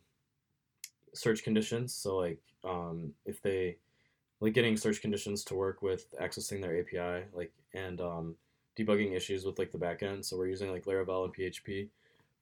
search 1.14 1.44
conditions. 1.44 1.94
So 1.94 2.16
like 2.16 2.40
um, 2.64 3.14
if 3.26 3.42
they 3.42 3.78
like 4.40 4.54
getting 4.54 4.78
search 4.78 5.02
conditions 5.02 5.44
to 5.46 5.56
work 5.56 5.82
with 5.82 6.14
accessing 6.22 6.62
their 6.62 6.80
API, 6.80 7.26
like 7.34 7.52
and 7.74 8.00
um, 8.00 8.36
debugging 8.80 9.14
issues 9.14 9.44
with 9.44 9.60
like 9.60 9.74
the 9.74 9.78
backend. 9.78 10.24
So 10.24 10.38
we're 10.38 10.48
using 10.48 10.72
like 10.72 10.86
Laravel 10.86 11.26
and 11.26 11.36
PHP 11.36 11.90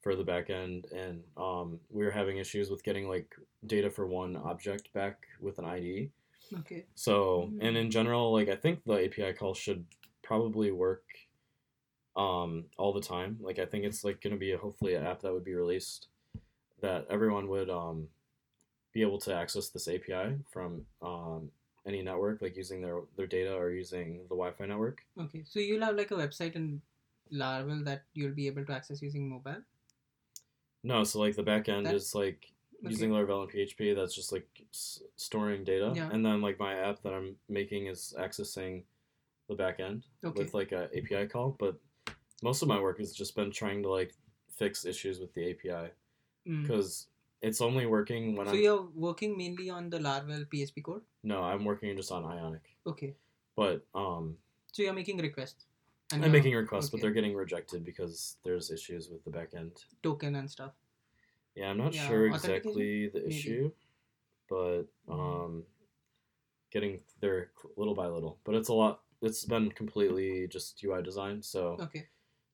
for 0.06 0.16
the 0.16 0.24
backend, 0.24 0.86
and 0.94 1.24
um, 1.36 1.80
we 1.90 2.06
were 2.06 2.12
having 2.12 2.38
issues 2.38 2.70
with 2.70 2.84
getting 2.84 3.10
like 3.10 3.36
data 3.66 3.90
for 3.90 4.06
one 4.06 4.36
object 4.36 4.94
back 4.94 5.26
with 5.42 5.58
an 5.58 5.66
ID. 5.66 6.12
Okay. 6.60 6.86
So, 6.94 7.50
Mm. 7.52 7.58
and 7.62 7.76
in 7.76 7.90
general, 7.90 8.32
like 8.32 8.48
I 8.48 8.56
think 8.56 8.84
the 8.86 9.04
API 9.06 9.34
call 9.34 9.56
should 9.56 9.84
probably 10.22 10.70
work 10.70 11.02
um, 12.16 12.66
all 12.78 12.94
the 12.94 13.02
time. 13.02 13.38
Like 13.42 13.58
I 13.58 13.66
think 13.66 13.84
it's 13.84 14.04
like 14.04 14.22
going 14.22 14.36
to 14.36 14.40
be 14.40 14.52
a, 14.52 14.60
hopefully 14.60 14.94
an 14.94 15.04
app 15.08 15.22
that 15.24 15.34
would 15.34 15.44
be 15.44 15.56
released 15.56 16.08
that 16.82 17.08
everyone 17.10 17.48
would 17.48 17.72
um, 17.72 18.08
be 18.94 19.02
able 19.02 19.18
to 19.22 19.34
access 19.34 19.70
this 19.70 19.88
API 19.88 20.38
from 20.52 20.86
um, 21.02 21.50
any 21.88 22.04
network, 22.04 22.44
like 22.44 22.56
using 22.56 22.80
their 22.80 23.00
their 23.18 23.26
data 23.26 23.56
or 23.56 23.72
using 23.72 24.20
the 24.30 24.36
Wi-Fi 24.42 24.68
network. 24.68 25.04
Okay. 25.20 25.42
So 25.50 25.60
you'll 25.60 25.84
have 25.84 25.96
like 25.96 26.12
a 26.12 26.16
website 26.24 26.56
in 26.56 26.80
Laravel 27.34 27.84
that 27.86 28.04
you'll 28.14 28.36
be 28.36 28.46
able 28.46 28.66
to 28.66 28.74
access 28.74 29.02
using 29.02 29.28
mobile. 29.28 29.64
No, 30.86 31.04
so 31.04 31.20
like 31.20 31.36
the 31.36 31.44
backend 31.44 31.86
That- 31.86 31.96
is 31.96 32.14
like 32.14 32.52
Okay. 32.80 32.90
using 32.92 33.10
Laravel 33.10 33.42
and 33.44 33.52
PHP. 33.52 33.96
That's 33.96 34.14
just 34.14 34.32
like 34.32 34.48
s- 34.72 35.02
storing 35.16 35.64
data, 35.64 35.92
Yeah. 35.96 36.10
and 36.14 36.24
then 36.26 36.42
like 36.42 36.60
my 36.60 36.74
app 36.76 37.02
that 37.02 37.14
I'm 37.14 37.38
making 37.50 37.88
is 37.88 38.14
accessing 38.18 38.84
the 39.48 39.56
backend. 39.56 40.04
Okay. 40.24 40.44
with 40.44 40.54
like 40.54 40.72
a 40.72 40.84
API 40.98 41.28
call, 41.28 41.56
but 41.60 41.80
most 42.44 42.62
of 42.62 42.68
my 42.68 42.80
work 42.80 42.98
has 43.00 43.14
just 43.14 43.36
been 43.36 43.50
trying 43.52 43.82
to 43.84 43.90
like 43.90 44.14
fix 44.50 44.86
issues 44.86 45.20
with 45.20 45.34
the 45.34 45.44
API 45.52 45.92
Mm. 46.48 46.62
because 46.62 47.08
it's 47.42 47.62
only 47.62 47.86
working 47.86 48.36
when 48.36 48.46
So 48.48 48.54
I'm 48.54 48.62
you're 48.62 48.82
working 49.08 49.38
mainly 49.38 49.70
on 49.70 49.90
the 49.90 50.00
Laravel 50.00 50.46
PHP 50.52 50.82
code. 50.84 51.04
no, 51.24 51.42
I'm 51.44 51.64
working 51.66 51.96
just 51.98 52.12
on 52.12 52.24
Ionic, 52.26 52.76
Okay. 52.86 53.16
but 53.56 53.86
um, 53.96 54.38
So 54.72 54.84
you're 54.84 54.94
making 54.94 55.18
requests. 55.20 55.66
And 56.12 56.24
I'm 56.24 56.32
making 56.32 56.54
requests, 56.56 56.90
but 56.90 57.02
they're 57.02 57.12
getting 57.12 57.36
rejected 57.36 57.84
because 57.84 58.38
there's 58.44 58.70
issues 58.72 59.10
with 59.10 59.24
the 59.24 59.32
backend. 59.32 59.84
token 60.04 60.36
and 60.36 60.50
stuff. 60.50 60.74
Yeah, 61.56 61.70
I'm 61.70 61.78
not 61.78 61.94
Yeah, 61.94 62.08
sure 62.08 62.28
exactly 62.28 63.08
the 63.08 63.20
Maybe. 63.22 63.36
issue, 63.36 63.72
but 64.50 64.84
um, 65.10 65.64
getting 66.72 67.00
there 67.22 67.52
little 67.78 67.96
by 67.96 68.08
little. 68.08 68.40
But 68.44 68.56
it's 68.56 68.70
a 68.70 68.74
lot. 68.74 69.02
It's 69.22 69.46
been 69.46 69.72
completely 69.72 70.48
just 70.48 70.84
UI 70.84 71.02
design, 71.02 71.42
so. 71.42 71.78
Okay. 71.80 72.08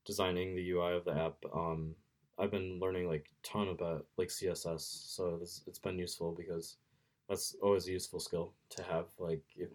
designing 0.03 0.55
the 0.55 0.71
UI 0.71 0.93
of 0.93 1.05
the 1.05 1.11
app, 1.15 1.35
um, 1.53 1.95
I've 2.39 2.49
been 2.49 2.79
learning 2.79 3.07
like 3.07 3.27
ton 3.43 3.67
about 3.67 4.07
like 4.17 4.29
CSS, 4.29 4.81
so 4.81 5.37
this, 5.37 5.61
it's 5.67 5.77
been 5.77 5.99
useful 5.99 6.31
because 6.33 6.77
that's 7.29 7.55
always 7.61 7.87
a 7.87 7.91
useful 7.91 8.19
skill 8.19 8.53
to 8.71 8.83
have. 8.83 9.05
Like, 9.19 9.43
if, 9.55 9.69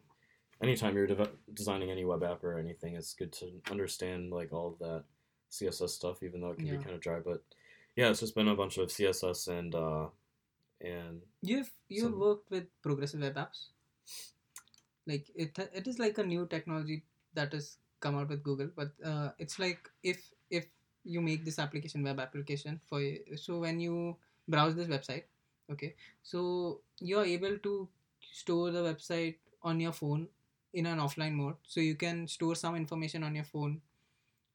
anytime 0.62 0.94
you're 0.96 1.06
deve- 1.06 1.36
designing 1.54 1.90
any 1.90 2.04
web 2.04 2.22
app 2.22 2.42
or 2.44 2.58
anything, 2.58 2.94
it's 2.96 3.14
good 3.14 3.32
to 3.34 3.50
understand 3.70 4.30
like 4.32 4.52
all 4.52 4.68
of 4.68 4.78
that 4.78 5.04
CSS 5.50 5.90
stuff, 5.90 6.22
even 6.22 6.40
though 6.40 6.50
it 6.50 6.56
can 6.58 6.66
Yeah. 6.66 6.76
be 6.76 6.82
kind 6.84 6.94
of 6.94 7.00
dry. 7.00 7.20
But 7.20 7.42
yeah, 7.96 8.10
it's 8.10 8.20
just 8.20 8.34
been 8.34 8.48
a 8.48 8.54
bunch 8.56 8.78
of 8.78 8.88
CSS 8.90 9.48
and 9.48 9.75
uh, 9.75 10.08
and 10.80 11.22
You've 11.42 11.70
you've 11.88 12.10
Some- 12.10 12.20
worked 12.20 12.50
with 12.50 12.66
progressive 12.82 13.20
web 13.20 13.34
apps. 13.36 13.68
Like 15.06 15.30
it 15.34 15.56
it 15.72 15.86
is 15.86 15.98
like 15.98 16.18
a 16.18 16.25
new 16.25 16.46
technology 16.46 17.04
that 17.34 17.52
has 17.52 17.76
come 18.00 18.16
out 18.16 18.28
with 18.28 18.42
Google, 18.42 18.70
but 18.75 18.90
uh, 19.04 19.30
it's 19.38 19.58
like 19.58 19.88
if 20.02 20.30
if 20.50 20.66
you 21.04 21.20
make 21.20 21.44
this 21.44 21.58
application 21.60 22.02
web 22.02 22.18
application 22.18 22.80
for 22.88 23.00
so 23.36 23.60
when 23.60 23.78
you 23.78 24.16
browse 24.48 24.75
this 24.75 24.88
website, 24.88 25.25
okay, 25.70 25.94
so 26.22 26.80
you're 27.00 27.25
able 27.25 27.56
to 27.58 27.88
store 28.32 28.70
the 28.72 28.82
website 28.82 29.36
on 29.62 29.78
your 29.80 29.92
phone 29.92 30.26
in 30.76 30.85
an 30.85 30.99
offline 30.99 31.33
mode, 31.33 31.56
so 31.66 31.80
you 31.80 31.95
can 31.95 32.28
store 32.28 32.54
some 32.54 32.76
information 32.76 33.25
on 33.25 33.35
your 33.35 33.45
phone. 33.45 33.80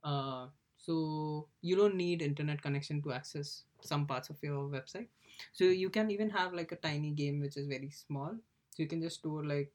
Uh, 0.03 0.45
so 0.77 1.47
you 1.61 1.75
don't 1.75 1.95
need 1.95 2.21
internet 2.21 2.61
connection 2.61 3.01
to 3.01 3.11
access 3.11 3.63
some 3.81 4.05
parts 4.05 4.29
of 4.29 4.37
your 4.43 4.69
website. 4.69 5.07
So 5.51 5.63
you 5.63 5.89
can 5.89 6.11
even 6.11 6.29
have 6.29 6.53
like 6.53 6.71
a 6.71 6.75
tiny 6.75 7.11
game 7.11 7.39
which 7.39 7.57
is 7.57 7.67
very 7.67 7.89
small. 7.89 8.35
So 8.69 8.83
you 8.83 8.87
can 8.87 9.01
just 9.01 9.17
store 9.17 9.43
like 9.43 9.71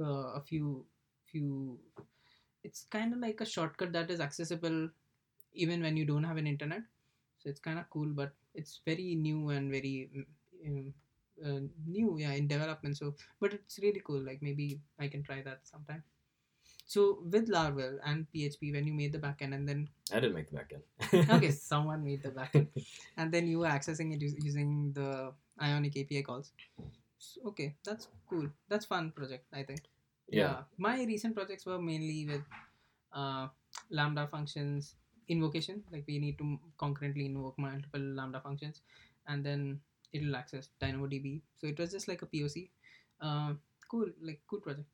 uh, 0.00 0.32
a 0.34 0.40
few 0.40 0.84
few 1.26 1.78
it's 2.64 2.86
kind 2.90 3.12
of 3.12 3.18
like 3.20 3.40
a 3.40 3.46
shortcut 3.46 3.92
that 3.92 4.10
is 4.10 4.20
accessible 4.20 4.88
even 5.52 5.82
when 5.82 5.96
you 5.96 6.04
don't 6.04 6.24
have 6.24 6.38
an 6.38 6.46
internet. 6.46 6.82
So 7.38 7.50
it's 7.50 7.60
kind 7.60 7.78
of 7.78 7.90
cool 7.90 8.08
but 8.08 8.32
it's 8.54 8.80
very 8.86 9.14
new 9.14 9.50
and 9.50 9.70
very 9.70 10.26
um, 10.66 10.94
uh, 11.44 11.60
new 11.86 12.18
yeah 12.18 12.32
in 12.32 12.46
development. 12.48 12.96
So 12.96 13.14
but 13.40 13.52
it's 13.54 13.78
really 13.82 14.02
cool. 14.04 14.20
Like 14.20 14.42
maybe 14.42 14.80
i 14.98 15.08
can 15.08 15.22
try 15.22 15.42
that 15.42 15.60
sometime. 15.64 16.02
So 16.88 17.18
with 17.32 17.48
laravel 17.48 17.98
and 18.04 18.26
php 18.32 18.72
when 18.72 18.86
you 18.86 18.92
made 18.94 19.12
the 19.12 19.18
backend 19.18 19.54
and 19.54 19.68
then 19.68 19.88
I 20.12 20.20
didn't 20.20 20.34
make 20.34 20.50
the 20.50 20.58
backend. 20.58 21.30
okay 21.36 21.50
someone 21.70 22.04
made 22.04 22.22
the 22.22 22.30
backend. 22.30 22.68
And 23.16 23.32
then 23.32 23.48
you 23.48 23.58
were 23.60 23.66
accessing 23.68 24.14
it 24.14 24.22
using 24.22 24.92
the 24.92 25.32
ionic 25.60 25.96
api 25.96 26.22
calls. 26.22 26.52
So, 27.18 27.40
okay 27.46 27.74
that's 27.84 28.08
cool. 28.28 28.48
That's 28.68 28.86
fun 28.86 29.10
project 29.10 29.46
i 29.52 29.62
think. 29.62 29.80
Yeah. 30.28 30.62
my 30.76 31.04
recent 31.04 31.34
projects 31.34 31.66
were 31.66 31.80
mainly 31.80 32.26
with 32.26 32.42
uh, 33.12 33.48
lambda 33.90 34.28
functions 34.28 34.94
invocation. 35.28 35.82
Like 35.92 36.04
we 36.06 36.18
need 36.18 36.38
to 36.38 36.58
concurrently 36.78 37.26
invoke 37.26 37.58
multiple 37.58 38.00
lambda 38.00 38.40
functions. 38.40 38.82
And 39.26 39.44
then 39.44 39.80
it'll 40.12 40.36
access 40.36 40.68
dynamodb 40.82 41.40
so 41.56 41.66
it 41.66 41.78
was 41.78 41.90
just 41.90 42.08
like 42.08 42.22
a 42.22 42.26
poc 42.26 42.68
uh, 43.20 43.52
cool 43.90 44.06
like 44.22 44.40
cool 44.48 44.60
project 44.60 44.88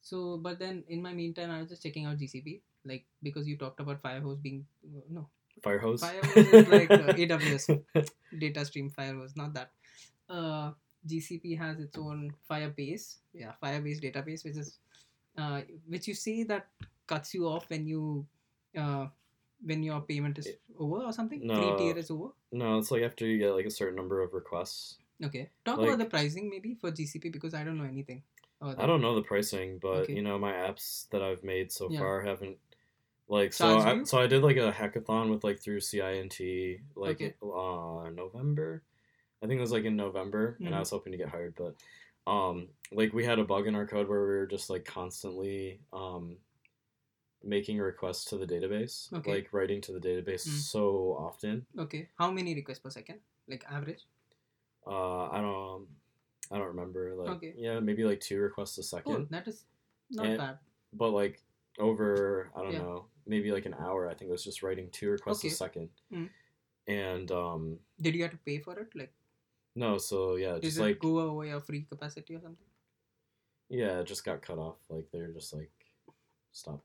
so 0.00 0.38
but 0.38 0.58
then 0.58 0.84
in 0.88 1.02
my 1.02 1.12
meantime 1.12 1.50
i 1.50 1.58
was 1.58 1.68
just 1.68 1.82
checking 1.82 2.06
out 2.06 2.18
gcp 2.18 2.60
like 2.84 3.04
because 3.22 3.46
you 3.46 3.56
talked 3.56 3.80
about 3.80 4.02
firehose 4.02 4.40
being 4.40 4.64
no 5.10 5.28
Firehose. 5.60 6.00
Firehose 6.00 6.54
is 6.54 6.68
like 6.68 6.90
uh, 6.90 7.12
AWS 7.18 7.82
data 8.38 8.64
stream 8.64 8.90
firehose, 8.90 9.36
not 9.36 9.54
that. 9.54 9.72
Uh, 10.28 10.72
GCP 11.06 11.58
has 11.58 11.80
its 11.80 11.96
own 11.96 12.32
Firebase, 12.50 13.16
yeah, 13.32 13.52
Firebase 13.62 14.02
database, 14.02 14.44
which 14.44 14.56
is 14.56 14.78
uh, 15.36 15.62
which 15.86 16.08
you 16.08 16.14
see 16.14 16.44
that 16.44 16.66
cuts 17.06 17.34
you 17.34 17.46
off 17.46 17.70
when 17.70 17.86
you 17.86 18.26
uh, 18.76 19.06
when 19.64 19.82
your 19.82 20.00
payment 20.00 20.38
is 20.38 20.48
over 20.78 21.04
or 21.04 21.12
something. 21.12 21.46
No. 21.46 21.76
Free 21.76 21.86
tier 21.86 21.98
is 21.98 22.10
over. 22.10 22.28
no, 22.52 22.78
it's 22.78 22.90
like 22.90 23.02
after 23.02 23.26
you 23.26 23.38
get 23.38 23.50
like 23.54 23.66
a 23.66 23.70
certain 23.70 23.96
number 23.96 24.22
of 24.22 24.32
requests. 24.34 24.98
Okay, 25.24 25.50
talk 25.64 25.78
Like- 25.78 25.88
about 25.88 25.98
the 25.98 26.04
pricing 26.06 26.48
maybe 26.48 26.74
for 26.74 26.90
GCP 26.92 27.32
because 27.32 27.52
I 27.54 27.64
don't 27.64 27.76
know 27.78 27.84
anything. 27.84 28.22
I 28.60 28.86
don't 28.86 29.00
know 29.00 29.14
the 29.14 29.22
pricing, 29.22 29.78
but 29.78 30.02
Okay. 30.04 30.14
you 30.14 30.22
know 30.22 30.36
my 30.38 30.52
apps 30.52 31.08
that 31.10 31.22
I've 31.22 31.44
made 31.44 31.70
so 31.70 31.88
Yeah. 31.90 32.00
far 32.00 32.22
haven't 32.22 32.58
like 33.28 33.52
so. 33.52 33.78
I, 33.78 34.02
so 34.04 34.18
I 34.18 34.26
did 34.26 34.42
like 34.42 34.56
a 34.56 34.72
hackathon 34.72 35.30
with 35.30 35.44
like 35.44 35.60
through 35.60 35.78
CINT 35.80 36.80
like 36.96 37.20
Okay. 37.20 37.34
uh 37.42 38.10
November. 38.10 38.82
I 39.42 39.46
think 39.46 39.58
it 39.58 39.60
was 39.60 39.70
like 39.70 39.84
in 39.84 39.94
November, 39.96 40.56
and 40.58 40.74
I 40.74 40.78
Mhm. 40.78 40.80
was 40.80 40.90
hoping 40.90 41.12
to 41.12 41.18
get 41.18 41.28
hired, 41.28 41.54
but 41.56 41.74
um 42.30 42.68
like 42.92 43.12
we 43.12 43.24
had 43.24 43.38
a 43.38 43.44
bug 43.44 43.66
in 43.68 43.74
our 43.76 43.86
code 43.86 44.08
where 44.08 44.20
we 44.20 44.26
were 44.26 44.46
just 44.46 44.70
like 44.70 44.84
constantly 44.84 45.80
um 45.92 46.36
making 47.42 47.78
requests 47.78 48.24
to 48.26 48.36
the 48.36 48.46
database, 48.46 49.12
Okay. 49.12 49.30
like 49.32 49.52
writing 49.52 49.80
to 49.82 49.92
the 49.92 50.00
database 50.00 50.46
Mm. 50.46 50.58
so 50.58 51.14
often. 51.18 51.66
Okay, 51.78 52.08
how 52.18 52.30
many 52.30 52.54
requests 52.54 52.80
per 52.80 52.90
second? 52.90 53.20
Like 53.46 53.64
average? 53.70 54.04
Uh, 54.86 55.28
I 55.30 55.40
don't. 55.40 55.86
I 56.50 56.56
don't 56.58 56.68
remember. 56.68 57.14
Like, 57.14 57.36
Okay. 57.36 57.54
yeah, 57.56 57.78
maybe 57.80 58.04
like 58.04 58.20
two 58.20 58.40
requests 58.40 58.78
a 58.78 58.82
second. 58.82 59.12
Oh, 59.14 59.24
that 59.30 59.46
is 59.46 59.64
not 60.10 60.26
And- 60.26 60.38
bad. 60.38 60.58
but 60.92 61.10
like 61.10 61.42
over 61.78 62.50
I 62.56 62.62
don't 62.62 62.72
Yeah. 62.72 62.78
know 62.82 63.06
maybe 63.26 63.52
like 63.52 63.66
an 63.66 63.74
hour 63.74 64.08
I 64.08 64.14
think 64.14 64.30
it 64.30 64.32
was 64.32 64.42
just 64.42 64.62
writing 64.64 64.90
two 64.90 65.10
requests 65.10 65.40
Okay. 65.44 65.48
a 65.48 65.56
second 65.64 65.90
Mm. 66.10 66.30
and 66.88 67.30
um 67.30 67.78
Did 68.00 68.14
you 68.16 68.22
have 68.22 68.32
to 68.32 68.38
pay 68.38 68.58
for 68.58 68.76
it? 68.80 68.88
Like, 68.96 69.12
no 69.76 69.98
so 69.98 70.34
yeah 70.36 70.58
just 70.58 70.78
it 70.78 70.82
like 70.82 70.98
go 70.98 71.20
over 71.20 71.44
your 71.44 71.60
free 71.60 71.82
capacity 71.82 72.34
or 72.34 72.40
something? 72.40 72.66
yeah 73.68 74.00
it 74.00 74.06
just 74.06 74.24
got 74.24 74.40
cut 74.42 74.58
off 74.58 74.78
like 74.88 75.08
they're 75.12 75.30
just 75.30 75.52
like 75.52 75.70
stop 76.58 76.82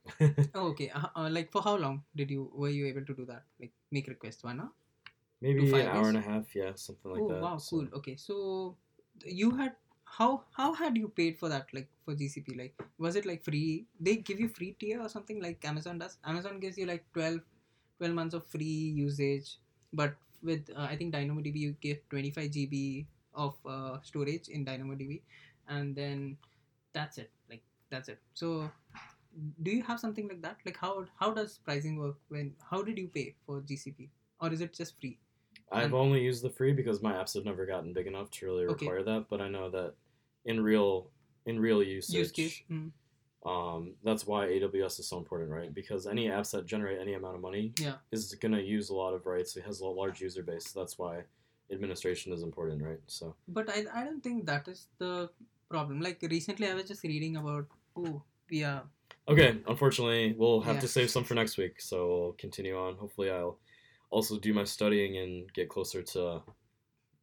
Oh, 0.54 0.68
okay. 0.72 0.88
Uh, 0.94 1.08
uh, 1.16 1.28
like 1.30 1.50
for 1.50 1.62
how 1.62 1.74
long 1.76 2.02
did 2.14 2.30
you 2.30 2.50
were 2.54 2.68
you 2.70 2.86
able 2.86 3.04
to 3.04 3.14
do 3.20 3.24
that? 3.26 3.42
Like 3.60 3.72
make 3.90 4.06
requests 4.08 4.44
one 4.44 4.60
hour? 4.60 4.70
maybe 5.40 5.64
an 5.80 5.88
hour 5.88 6.04
days? 6.04 6.08
and 6.14 6.18
a 6.18 6.26
half 6.26 6.54
yeah 6.56 6.72
something 6.74 7.10
like 7.12 7.22
oh 7.22 7.28
that 7.28 7.38
Oh 7.38 7.42
wow, 7.44 7.56
so- 7.58 7.76
cool. 7.76 7.88
Okay, 8.00 8.16
so 8.16 8.76
you 9.24 9.50
had 9.62 9.74
how 10.04 10.44
how 10.56 10.72
had 10.72 10.96
you 10.96 11.08
paid 11.08 11.38
for 11.38 11.48
that? 11.48 11.66
Like 11.74 11.88
for 12.04 12.14
GCP, 12.14 12.54
like 12.54 12.74
was 12.98 13.16
it 13.16 13.26
like 13.26 13.42
free? 13.44 13.86
They 14.00 14.16
give 14.30 14.38
you 14.40 14.48
free 14.48 14.76
tier 14.78 15.00
or 15.00 15.08
something 15.08 15.42
like 15.42 15.64
Amazon 15.64 15.98
does. 15.98 16.16
Amazon 16.24 16.60
gives 16.60 16.78
you 16.78 16.86
like 16.86 17.04
12, 17.12 17.40
12 17.98 18.14
months 18.14 18.34
of 18.34 18.46
free 18.46 18.78
usage, 19.02 19.58
but 19.92 20.14
with 20.42 20.70
uh, 20.76 20.86
I 20.88 20.96
think 20.96 21.14
DynamoDB 21.14 21.56
you 21.56 21.72
get 21.80 22.08
twenty 22.10 22.30
five 22.30 22.50
GB 22.50 23.06
of 23.34 23.54
uh, 23.66 23.98
storage 24.02 24.48
in 24.48 24.64
DynamoDB, 24.64 25.20
and 25.68 25.96
then 25.96 26.36
that's 26.92 27.18
it. 27.18 27.30
Like 27.50 27.62
that's 27.90 28.08
it. 28.08 28.20
So 28.34 28.70
do 29.62 29.70
you 29.70 29.82
have 29.82 30.00
something 30.00 30.28
like 30.28 30.42
that? 30.42 30.58
Like 30.64 30.76
how 30.76 31.04
how 31.20 31.32
does 31.34 31.58
pricing 31.58 31.96
work? 31.98 32.16
When 32.28 32.54
how 32.70 32.82
did 32.82 32.98
you 32.98 33.08
pay 33.08 33.34
for 33.46 33.60
GCP, 33.60 34.08
or 34.40 34.52
is 34.52 34.60
it 34.60 34.72
just 34.72 34.98
free? 35.00 35.18
I've 35.72 35.84
And- 35.86 35.94
only 35.94 36.22
used 36.22 36.42
the 36.42 36.50
free 36.50 36.72
because 36.72 37.02
my 37.02 37.12
apps 37.12 37.34
have 37.34 37.44
never 37.44 37.66
gotten 37.66 37.92
big 37.92 38.06
enough 38.06 38.30
to 38.32 38.46
really 38.46 38.66
Okay. 38.66 38.86
require 38.86 39.02
that 39.04 39.28
but 39.28 39.40
I 39.40 39.48
know 39.48 39.70
that 39.70 39.94
in 40.44 40.62
real 40.62 41.10
in 41.46 41.58
real 41.60 41.82
usage. 41.82 42.14
use 42.16 42.32
case. 42.32 42.62
Mm. 42.70 42.92
Um, 43.44 43.94
that's 44.02 44.26
why 44.26 44.46
AWS 44.46 44.98
is 45.00 45.06
so 45.06 45.18
important, 45.18 45.50
right? 45.50 45.72
Because 45.74 46.06
any 46.06 46.28
apps 46.28 46.52
that 46.52 46.64
generate 46.64 46.98
any 46.98 47.12
amount 47.14 47.34
of 47.36 47.42
money 47.42 47.74
Yeah. 47.78 47.96
is 48.10 48.34
going 48.36 48.52
to 48.52 48.62
use 48.62 48.88
a 48.88 48.94
lot 48.94 49.12
of 49.12 49.26
rights. 49.26 49.54
It 49.58 49.64
has 49.64 49.80
a 49.80 49.86
large 49.86 50.22
user 50.22 50.42
base. 50.42 50.70
So 50.70 50.80
That's 50.80 50.98
why 50.98 51.24
administration 51.70 52.32
is 52.32 52.42
important, 52.42 52.82
right? 52.82 53.00
So 53.06 53.36
But 53.48 53.68
I, 53.68 53.84
I 53.92 54.04
don't 54.04 54.22
think 54.22 54.46
that 54.46 54.66
is 54.68 54.88
the 54.98 55.28
problem. 55.68 56.00
Like 56.00 56.22
recently, 56.22 56.66
I 56.68 56.74
was 56.74 56.84
just 56.88 57.02
reading 57.04 57.36
about 57.36 57.66
oh 57.96 58.22
we 58.50 58.62
are 58.64 58.84
okay, 59.28 59.58
unfortunately, 59.66 60.34
we'll 60.36 60.60
have 60.62 60.76
Yeah. 60.76 60.80
to 60.80 60.88
save 60.88 61.10
some 61.10 61.24
for 61.24 61.34
next 61.34 61.56
week. 61.58 61.80
So 61.80 61.96
we'll 62.08 62.32
continue 62.32 62.76
on. 62.76 62.96
Hopefully, 62.96 63.30
I'll 63.30 63.58
also 64.10 64.38
do 64.38 64.52
my 64.54 64.64
studying 64.64 65.16
and 65.18 65.52
get 65.52 65.68
closer 65.68 66.02
to 66.02 66.42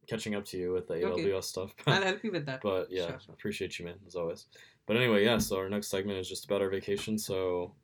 catching 0.06 0.34
up 0.34 0.44
to 0.46 0.58
you 0.58 0.72
with 0.72 0.88
the 0.88 0.94
Okay. 0.94 1.24
AWS 1.30 1.44
stuff. 1.44 1.74
I'll 1.86 2.02
help 2.02 2.22
you 2.24 2.32
with 2.32 2.46
that. 2.46 2.60
But 2.60 2.90
yeah, 2.90 3.06
Sure, 3.06 3.20
sure. 3.20 3.34
appreciate 3.34 3.78
you, 3.78 3.84
man, 3.86 3.98
as 4.06 4.14
always. 4.16 4.46
But 4.86 4.96
anyway, 4.96 5.24
yeah. 5.24 5.38
So 5.38 5.56
our 5.58 5.68
next 5.68 5.88
segment 5.88 6.18
is 6.18 6.28
just 6.28 6.44
about 6.44 6.60
our 6.60 6.68
vacation. 6.68 7.18
So 7.18 7.74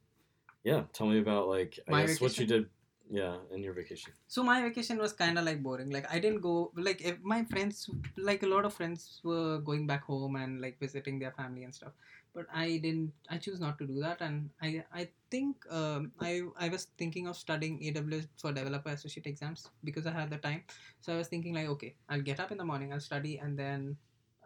yeah, 0.65 0.85
tell 0.93 1.07
me 1.07 1.19
about 1.21 1.49
like 1.49 1.79
I 1.89 1.91
My 1.93 2.07
guess 2.07 2.21
what 2.21 2.39
you 2.39 2.47
did. 2.47 2.69
Yeah, 3.11 3.39
in 3.55 3.63
your 3.63 3.73
vacation. 3.73 4.13
So 4.27 4.43
my 4.43 4.61
vacation 4.61 4.99
was 4.99 5.15
kind 5.15 5.39
of 5.39 5.47
like 5.47 5.63
boring. 5.63 5.89
Like 5.89 6.13
I 6.13 6.19
didn't 6.19 6.43
go. 6.43 6.73
Like 6.77 7.01
if 7.01 7.17
my 7.23 7.43
friends, 7.45 7.89
like 8.19 8.43
a 8.43 8.47
lot 8.47 8.67
of 8.67 8.75
friends 8.75 9.23
were 9.25 9.61
going 9.61 9.87
back 9.87 10.05
home 10.05 10.37
and 10.37 10.61
like 10.61 10.79
visiting 10.79 11.19
their 11.19 11.33
family 11.33 11.65
and 11.65 11.75
stuff. 11.75 11.93
But 12.35 12.47
I 12.53 12.79
didn't. 12.79 13.13
I 13.29 13.39
choose 13.39 13.61
not 13.61 13.79
to 13.79 13.87
do 13.87 14.01
that. 14.01 14.21
And 14.21 14.51
I 14.63 14.85
I 14.93 15.09
think 15.31 15.57
um, 15.71 16.13
I 16.21 16.43
I 16.57 16.69
was 16.69 16.85
thinking 16.97 17.27
of 17.27 17.37
studying 17.37 17.79
AWS 17.83 18.29
for 18.37 18.53
developer 18.53 18.91
associate 18.91 19.27
exams 19.27 19.69
because 19.85 20.07
I 20.07 20.13
had 20.13 20.31
the 20.31 20.39
time. 20.39 20.63
So 21.01 21.15
I 21.15 21.17
was 21.17 21.29
thinking 21.29 21.55
like, 21.55 21.69
okay, 21.69 21.95
I'll 22.09 22.23
get 22.23 22.41
up 22.41 22.53
in 22.53 22.59
the 22.59 22.65
morning, 22.65 22.93
I'll 22.93 23.01
study, 23.01 23.39
and 23.39 23.59
then 23.59 23.97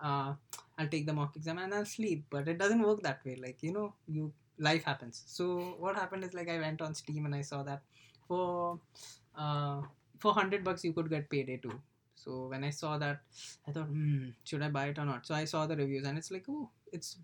uh, 0.02 0.34
I'll 0.78 0.88
take 0.88 1.06
the 1.06 1.12
mock 1.12 1.36
exam 1.36 1.58
and 1.58 1.74
I'll 1.74 1.84
sleep. 1.84 2.24
But 2.30 2.48
it 2.48 2.58
doesn't 2.58 2.82
work 2.82 3.02
that 3.02 3.24
way. 3.24 3.36
Like 3.36 3.62
you 3.62 3.72
know, 3.72 3.94
you 4.08 4.32
life 4.58 4.84
happens. 4.84 5.22
So 5.26 5.76
what 5.78 5.96
happened 5.96 6.24
is 6.24 6.34
like 6.34 6.48
I 6.48 6.58
went 6.58 6.80
on 6.82 6.94
Steam 6.94 7.26
and 7.26 7.34
I 7.34 7.42
saw 7.42 7.62
that 7.64 7.82
for 8.28 8.78
uh, 9.36 9.82
for 10.18 10.32
hundred 10.32 10.64
bucks 10.64 10.84
you 10.84 10.92
could 10.92 11.10
get 11.10 11.28
Payday 11.28 11.58
2. 11.58 11.72
So 12.14 12.46
when 12.46 12.62
I 12.64 12.70
saw 12.70 12.98
that, 12.98 13.20
I 13.66 13.72
thought, 13.72 13.86
hmm, 13.86 14.28
should 14.44 14.62
I 14.62 14.68
buy 14.68 14.86
it 14.86 14.98
or 14.98 15.04
not? 15.04 15.26
So 15.26 15.34
I 15.34 15.44
saw 15.44 15.66
the 15.66 15.76
reviews 15.76 16.06
and 16.06 16.16
it's 16.16 16.30
like, 16.30 16.44
oh, 16.48 16.70
it's 16.92 17.16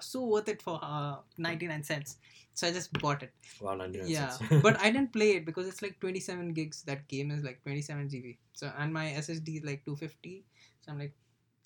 so 0.00 0.24
worth 0.24 0.48
it 0.48 0.62
for 0.62 0.78
uh, 0.82 1.16
ninety 1.38 1.66
nine 1.66 1.82
cents. 1.82 2.16
So 2.54 2.66
I 2.66 2.72
just 2.72 2.92
bought 2.94 3.22
it. 3.22 3.32
Wow, 3.60 3.74
99 3.74 4.08
Yeah, 4.08 4.28
cents. 4.28 4.62
but 4.62 4.78
I 4.84 4.90
didn't 4.90 5.12
play 5.12 5.30
it 5.36 5.46
because 5.46 5.68
it's 5.68 5.82
like 5.82 5.98
twenty 6.00 6.20
seven 6.20 6.52
gigs. 6.52 6.82
That 6.82 7.06
game 7.08 7.30
is 7.30 7.44
like 7.44 7.62
twenty 7.62 7.82
seven 7.82 8.08
GB. 8.08 8.36
So 8.52 8.72
and 8.78 8.92
my 8.92 9.06
SSD 9.06 9.58
is 9.58 9.64
like 9.64 9.84
two 9.84 9.96
fifty. 9.96 10.44
So 10.80 10.92
I'm 10.92 10.98
like, 10.98 11.14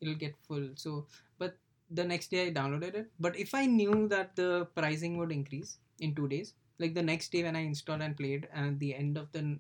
it'll 0.01 0.15
get 0.15 0.35
full. 0.47 0.69
So 0.75 1.07
but 1.39 1.57
the 1.91 2.05
next 2.05 2.31
day 2.31 2.49
I 2.49 2.53
downloaded 2.53 2.95
it. 2.95 3.11
But 3.19 3.39
if 3.39 3.55
I 3.55 3.67
knew 3.67 4.09
that 4.09 4.37
the 4.37 4.67
pricing 4.75 5.17
would 5.19 5.33
increase 5.33 5.79
in 6.01 6.15
two 6.15 6.29
days, 6.29 6.55
like 6.79 6.95
the 6.95 7.03
next 7.03 7.33
day 7.33 7.43
when 7.43 7.57
I 7.57 7.61
installed 7.61 8.03
and 8.03 8.17
played, 8.17 8.49
and 8.53 8.67
at 8.75 8.79
the 8.79 8.95
end 8.95 9.17
of 9.17 9.31
the 9.33 9.59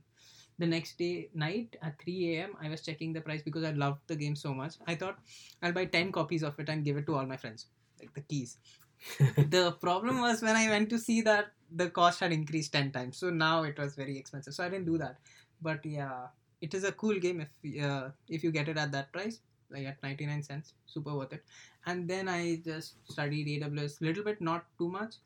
the 0.58 0.66
next 0.66 0.98
day 0.98 1.28
night 1.34 1.76
at 1.82 2.00
3 2.00 2.36
a.m. 2.36 2.56
I 2.62 2.68
was 2.68 2.80
checking 2.80 3.12
the 3.12 3.20
price 3.20 3.42
because 3.42 3.64
I 3.64 3.70
loved 3.72 4.00
the 4.06 4.16
game 4.16 4.36
so 4.36 4.54
much. 4.54 4.74
I 4.86 4.94
thought 4.94 5.18
I'll 5.62 5.72
buy 5.72 5.86
10 5.86 6.12
copies 6.12 6.42
of 6.42 6.58
it 6.60 6.68
and 6.68 6.84
give 6.84 6.96
it 6.96 7.06
to 7.06 7.16
all 7.16 7.26
my 7.26 7.36
friends, 7.36 7.66
the 8.14 8.20
keys. 8.20 8.58
the 9.18 9.72
problem 9.80 10.20
was 10.20 10.42
when 10.42 10.56
I 10.56 10.68
went 10.68 10.90
to 10.90 10.98
see 10.98 11.20
that 11.22 11.52
the 11.70 11.90
cost 11.90 12.20
had 12.20 12.32
increased 12.32 12.72
10 12.72 12.92
times. 12.92 13.16
So 13.18 13.30
now 13.30 13.62
it 13.64 13.78
was 13.78 13.94
very 13.94 14.16
expensive. 14.18 14.54
So 14.54 14.64
I 14.64 14.68
didn't 14.68 14.86
do 14.86 14.98
that. 14.98 15.18
But 15.60 15.84
yeah, 15.84 16.26
it 16.60 16.74
is 16.74 16.84
a 16.84 16.92
cool 16.92 17.18
game 17.18 17.40
if 17.46 17.82
uh, 17.84 18.08
if 18.28 18.44
you 18.44 18.50
get 18.50 18.68
it 18.68 18.78
at 18.78 18.92
that 18.92 19.12
price, 19.12 19.40
like 19.70 19.86
at 19.86 20.02
99 20.02 20.42
cents, 20.42 20.74
super 20.86 21.14
worth 21.14 21.32
it. 21.32 21.44
And 21.86 22.08
then 22.08 22.28
I 22.28 22.60
just 22.64 22.94
studied 23.10 23.46
AWS 23.62 24.00
a 24.00 24.04
little 24.04 24.24
bit, 24.24 24.40
not 24.40 24.64
too 24.78 24.88
much. 24.88 25.16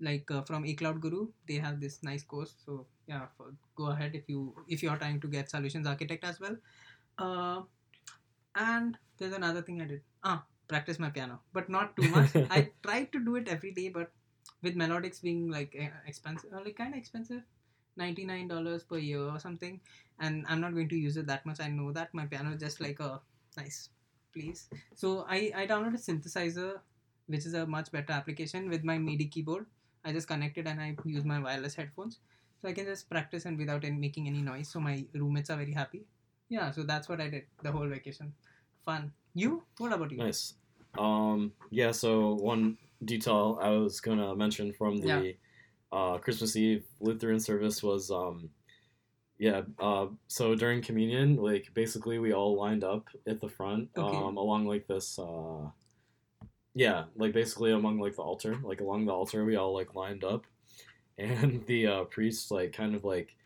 Like 0.00 0.30
uh, 0.30 0.42
from 0.42 0.66
A 0.66 0.74
Cloud 0.74 1.00
Guru, 1.00 1.28
they 1.48 1.54
have 1.54 1.80
this 1.80 2.02
nice 2.02 2.22
course. 2.22 2.54
So 2.64 2.86
yeah, 3.06 3.26
for, 3.36 3.54
go 3.74 3.86
ahead 3.86 4.14
if 4.14 4.28
you 4.28 4.54
if 4.68 4.82
you're 4.82 4.96
trying 4.96 5.20
to 5.20 5.28
get 5.28 5.50
solutions 5.50 5.86
architect 5.86 6.24
as 6.24 6.40
well. 6.40 6.56
Uh, 7.18 7.62
and 8.54 8.98
there's 9.18 9.32
another 9.32 9.62
thing 9.62 9.80
I 9.80 9.86
did. 9.86 10.02
Ah, 10.22 10.44
practice 10.68 10.98
my 10.98 11.10
piano, 11.10 11.40
but 11.52 11.68
not 11.68 11.96
too 11.96 12.08
much. 12.10 12.34
I 12.50 12.70
tried 12.82 13.12
to 13.12 13.24
do 13.24 13.36
it 13.36 13.48
every 13.48 13.72
day, 13.72 13.88
but 13.88 14.10
with 14.62 14.76
melodics 14.76 15.22
being 15.22 15.50
like 15.50 15.76
expensive, 16.06 16.52
uh, 16.52 16.60
like 16.64 16.76
kind 16.76 16.94
of 16.94 16.98
expensive, 16.98 17.42
ninety 17.96 18.24
nine 18.24 18.48
dollars 18.48 18.82
per 18.84 18.98
year 18.98 19.20
or 19.20 19.38
something, 19.38 19.80
and 20.20 20.44
I'm 20.48 20.60
not 20.60 20.74
going 20.74 20.88
to 20.88 20.96
use 20.96 21.16
it 21.16 21.26
that 21.26 21.46
much. 21.46 21.60
I 21.60 21.68
know 21.68 21.92
that 21.92 22.12
my 22.12 22.26
piano 22.26 22.52
is 22.54 22.60
just 22.60 22.80
like 22.80 23.00
a 23.00 23.20
nice, 23.56 23.90
place. 24.36 24.68
So 24.94 25.24
I 25.28 25.52
I 25.56 25.66
downloaded 25.66 26.02
Synthesia, 26.04 26.80
which 27.26 27.46
is 27.46 27.54
a 27.54 27.66
much 27.66 27.90
better 27.90 28.12
application 28.12 28.68
with 28.68 28.84
my 28.84 28.98
MIDI 28.98 29.26
keyboard. 29.26 29.66
I 30.04 30.12
just 30.12 30.28
connected 30.28 30.66
and 30.68 30.80
I 30.80 30.96
use 31.04 31.24
my 31.24 31.40
wireless 31.40 31.74
headphones, 31.74 32.20
so 32.60 32.68
I 32.68 32.72
can 32.72 32.84
just 32.84 33.08
practice 33.10 33.46
and 33.46 33.58
without 33.58 33.84
any, 33.84 33.96
making 33.96 34.28
any 34.28 34.42
noise. 34.42 34.68
So 34.68 34.80
my 34.80 35.04
roommates 35.14 35.50
are 35.50 35.56
very 35.56 35.72
happy. 35.72 36.04
Yeah, 36.48 36.70
so 36.70 36.84
that's 36.84 37.08
what 37.08 37.20
I 37.20 37.28
did 37.28 37.44
the 37.62 37.72
whole 37.72 37.88
vacation. 37.88 38.34
Fun. 38.84 39.12
You? 39.36 39.62
What 39.76 39.92
about 39.92 40.10
you? 40.10 40.16
Nice. 40.16 40.54
Um, 40.96 41.52
yeah, 41.70 41.92
so 41.92 42.34
one 42.36 42.78
detail 43.04 43.58
I 43.60 43.68
was 43.68 44.00
gonna 44.00 44.34
mention 44.34 44.72
from 44.72 44.96
the 44.96 45.08
Yeah. 45.08 45.32
uh, 45.92 46.18
Christmas 46.18 46.56
Eve 46.56 46.84
Lutheran 47.00 47.38
service 47.38 47.82
was 47.82 48.10
um, 48.10 48.48
yeah. 49.38 49.60
Uh, 49.78 50.06
so 50.26 50.54
during 50.54 50.80
communion, 50.80 51.36
like 51.36 51.68
basically 51.74 52.18
we 52.18 52.32
all 52.32 52.56
lined 52.56 52.82
up 52.82 53.08
at 53.26 53.38
the 53.42 53.48
front, 53.48 53.90
Okay. 53.94 54.16
um, 54.16 54.38
along 54.38 54.64
like 54.64 54.86
this. 54.86 55.18
Uh, 55.18 55.68
yeah, 56.74 57.04
like 57.14 57.34
basically 57.34 57.72
among 57.72 57.98
like 58.00 58.16
the 58.16 58.22
altar, 58.22 58.56
like 58.62 58.80
along 58.80 59.04
the 59.04 59.12
altar, 59.12 59.44
we 59.44 59.56
all 59.56 59.74
like 59.74 59.94
lined 59.94 60.24
up, 60.24 60.46
and 61.18 61.64
the 61.66 61.86
uh, 61.86 62.04
priest 62.04 62.50
like 62.50 62.72
kind 62.72 62.94
of 62.94 63.04
like 63.04 63.36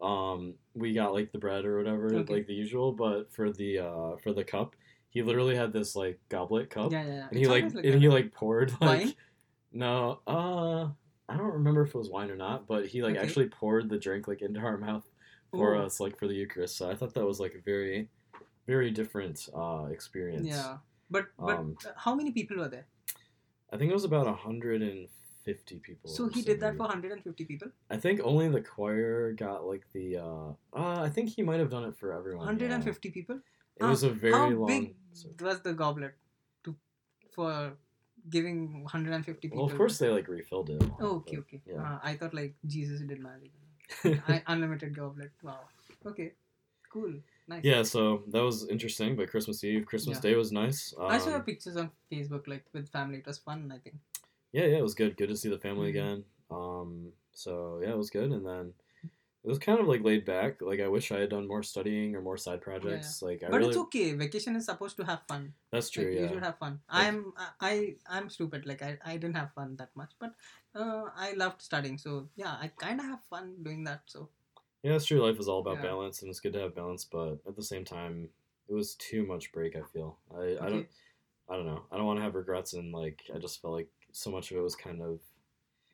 um 0.00 0.54
we 0.74 0.94
got 0.94 1.12
like 1.12 1.30
the 1.32 1.38
bread 1.38 1.64
or 1.66 1.76
whatever 1.76 2.08
Okay. 2.14 2.34
like 2.34 2.46
the 2.46 2.54
usual 2.54 2.90
but 2.90 3.30
for 3.34 3.52
the 3.52 3.78
uh 3.78 4.16
for 4.22 4.32
the 4.32 4.42
cup 4.42 4.74
he 5.10 5.22
literally 5.22 5.56
had 5.56 5.72
this 5.72 5.94
like 5.94 6.18
goblet 6.28 6.70
cup 6.70 6.92
Yeah, 6.92 7.04
yeah, 7.04 7.14
yeah. 7.14 7.26
and 7.30 7.38
he 7.38 7.46
like 7.46 7.64
and 7.64 7.74
that. 7.74 7.98
he 8.00 8.08
like 8.08 8.32
poured 8.32 8.70
like 8.80 9.00
Wine? 9.00 9.14
no 9.72 10.20
uh 10.26 10.88
i 11.28 11.36
don't 11.36 11.52
remember 11.52 11.82
if 11.82 11.90
it 11.94 11.98
was 11.98 12.08
wine 12.08 12.30
or 12.30 12.36
not 12.36 12.66
but 12.66 12.86
he 12.86 13.02
like 13.02 13.16
Okay. 13.16 13.24
actually 13.26 13.48
poured 13.48 13.88
the 13.88 13.98
drink 13.98 14.26
like 14.28 14.42
into 14.42 14.60
our 14.60 14.78
mouth 14.78 15.04
for 15.52 15.74
Ooh. 15.74 15.80
us 15.82 16.00
like 16.00 16.18
for 16.18 16.26
the 16.26 16.34
eucharist 16.34 16.76
so 16.76 16.90
i 16.90 16.94
thought 16.94 17.14
that 17.14 17.26
was 17.26 17.38
like 17.40 17.54
a 17.54 17.60
very 17.62 18.08
very 18.66 18.90
different 18.90 19.48
uh 19.54 19.86
experience 19.90 20.46
Yeah, 20.48 20.78
but 21.10 21.26
but 21.38 21.58
Um, 21.58 21.76
how 21.96 22.14
many 22.14 22.30
people 22.32 22.56
were 22.58 22.68
there? 22.68 22.86
i 23.72 23.76
think 23.76 23.90
it 23.90 23.94
was 23.94 24.04
about 24.04 24.26
150 24.26 25.78
people 25.78 26.10
So 26.10 26.28
he 26.28 26.42
did 26.42 26.60
that 26.60 26.76
for 26.76 26.86
something. 26.90 27.10
150 27.10 27.44
people. 27.44 27.68
i 27.90 27.96
think 27.96 28.20
only 28.22 28.48
the 28.48 28.60
choir 28.60 29.32
got 29.32 29.64
like 29.66 29.84
the 29.92 30.16
uh, 30.18 30.50
uh 30.74 31.00
i 31.02 31.08
think 31.08 31.30
he 31.30 31.42
might 31.42 31.58
have 31.60 31.70
done 31.70 31.84
it 31.84 31.96
for 31.96 32.12
everyone 32.12 32.46
yeah. 32.46 32.68
150 32.68 33.10
people. 33.10 33.38
It 33.76 33.84
was 33.84 34.02
a 34.02 34.10
very 34.10 34.32
how 34.34 34.48
long 34.50 34.66
big 34.66 34.94
was 35.40 35.60
the 35.60 35.72
goblet 35.72 36.14
to 36.64 36.74
for 37.34 37.72
giving 38.28 38.82
150 38.84 39.48
people? 39.48 39.58
well 39.58 39.70
of 39.70 39.76
course 39.76 39.98
they 39.98 40.08
like 40.08 40.28
refilled 40.28 40.70
it 40.70 40.82
Oh, 41.00 41.16
okay, 41.16 41.36
but, 41.36 41.40
okay. 41.46 41.60
yeah 41.66 41.82
Uh, 41.82 41.98
I 42.02 42.14
thought 42.16 42.34
like 42.34 42.54
Jesus 42.66 43.00
did 43.00 43.20
magic. 43.20 43.52
I, 44.28 44.42
unlimited 44.46 44.94
goblet. 44.94 45.32
Wow. 45.42 45.60
Okay. 46.06 46.32
Cool. 46.92 47.14
Nice. 47.48 47.64
Yeah, 47.64 47.82
so 47.82 48.22
that 48.28 48.42
was 48.42 48.68
interesting. 48.68 49.16
But 49.16 49.28
Christmas 49.30 49.64
Eve, 49.64 49.84
Christmas 49.84 50.18
Yeah. 50.18 50.30
Day 50.30 50.36
was 50.36 50.52
nice. 50.52 50.94
Um, 50.98 51.06
I 51.10 51.18
saw 51.18 51.38
pictures 51.40 51.76
on 51.76 51.90
Facebook 52.12 52.46
like 52.46 52.64
with 52.72 52.88
family. 52.90 53.18
It 53.18 53.26
was 53.26 53.38
fun. 53.38 53.72
I 53.74 53.78
think. 53.78 53.96
yeah, 54.52 54.66
yeah, 54.66 54.78
it 54.78 54.82
was 54.82 54.94
good. 54.94 55.16
Good 55.16 55.28
to 55.30 55.36
see 55.36 55.48
the 55.48 55.58
family 55.58 55.86
Mhm. 55.86 55.94
again. 55.96 56.24
Um, 56.50 57.12
so 57.32 57.80
yeah, 57.82 57.90
it 57.90 57.96
was 57.96 58.10
good. 58.10 58.30
And 58.30 58.46
then 58.46 58.74
it 59.42 59.48
was 59.48 59.58
kind 59.58 59.80
of 59.80 59.86
like 59.86 60.02
laid 60.04 60.24
back. 60.24 60.60
Like 60.60 60.80
I 60.80 60.88
wish 60.88 61.10
I 61.12 61.20
had 61.20 61.30
done 61.30 61.48
more 61.48 61.62
studying 61.62 62.14
or 62.14 62.20
more 62.20 62.36
side 62.36 62.60
projects. 62.60 63.22
Like 63.22 63.42
I 63.42 63.48
but 63.48 63.58
really, 63.58 63.68
it's 63.70 63.78
okay. 63.88 64.12
Vacation 64.12 64.54
is 64.54 64.66
supposed 64.66 64.96
to 64.98 65.04
have 65.04 65.22
fun. 65.26 65.54
that's 65.72 65.88
true. 65.88 66.04
Like, 66.04 66.14
yeah, 66.14 66.20
You 66.22 66.28
should 66.28 66.44
have 66.44 66.58
fun. 66.58 66.80
Like- 66.92 67.06
I'm 67.06 67.32
I 67.60 67.94
I'm 68.08 68.28
stupid. 68.28 68.66
Like 68.66 68.82
I, 68.82 68.98
I 69.04 69.16
didn't 69.16 69.36
have 69.36 69.52
fun 69.54 69.76
that 69.76 69.90
much, 69.96 70.10
but 70.18 70.34
uh, 70.74 71.04
I 71.16 71.32
loved 71.32 71.62
studying. 71.62 71.96
So 71.96 72.28
yeah, 72.36 72.56
I 72.60 72.68
kind 72.68 73.00
of 73.00 73.06
have 73.06 73.24
fun 73.30 73.54
doing 73.62 73.84
that. 73.84 74.02
So 74.06 74.28
yeah, 74.82 74.94
it's 74.94 75.06
true. 75.06 75.24
Life 75.24 75.38
is 75.38 75.48
all 75.48 75.60
about 75.60 75.76
Yeah. 75.76 75.90
balance, 75.90 76.20
and 76.20 76.30
it's 76.30 76.40
good 76.40 76.52
to 76.52 76.60
have 76.60 76.74
balance. 76.74 77.04
But 77.04 77.38
at 77.48 77.56
the 77.56 77.62
same 77.62 77.84
time, 77.84 78.28
it 78.68 78.74
was 78.74 78.94
too 78.96 79.24
much 79.26 79.52
break. 79.52 79.74
I 79.76 79.82
feel. 79.92 80.18
I, 80.34 80.56
I 80.60 80.68
don't. 80.68 80.86
I 81.48 81.56
don't 81.56 81.66
know. 81.66 81.82
I 81.90 81.96
don't 81.96 82.06
want 82.06 82.18
to 82.18 82.22
have 82.22 82.34
regrets, 82.34 82.74
and 82.74 82.92
like 82.92 83.22
I 83.34 83.38
just 83.38 83.60
felt 83.60 83.74
like 83.74 83.88
so 84.12 84.30
much 84.30 84.50
of 84.50 84.58
it 84.58 84.60
was 84.60 84.76
kind 84.76 85.00
of 85.02 85.18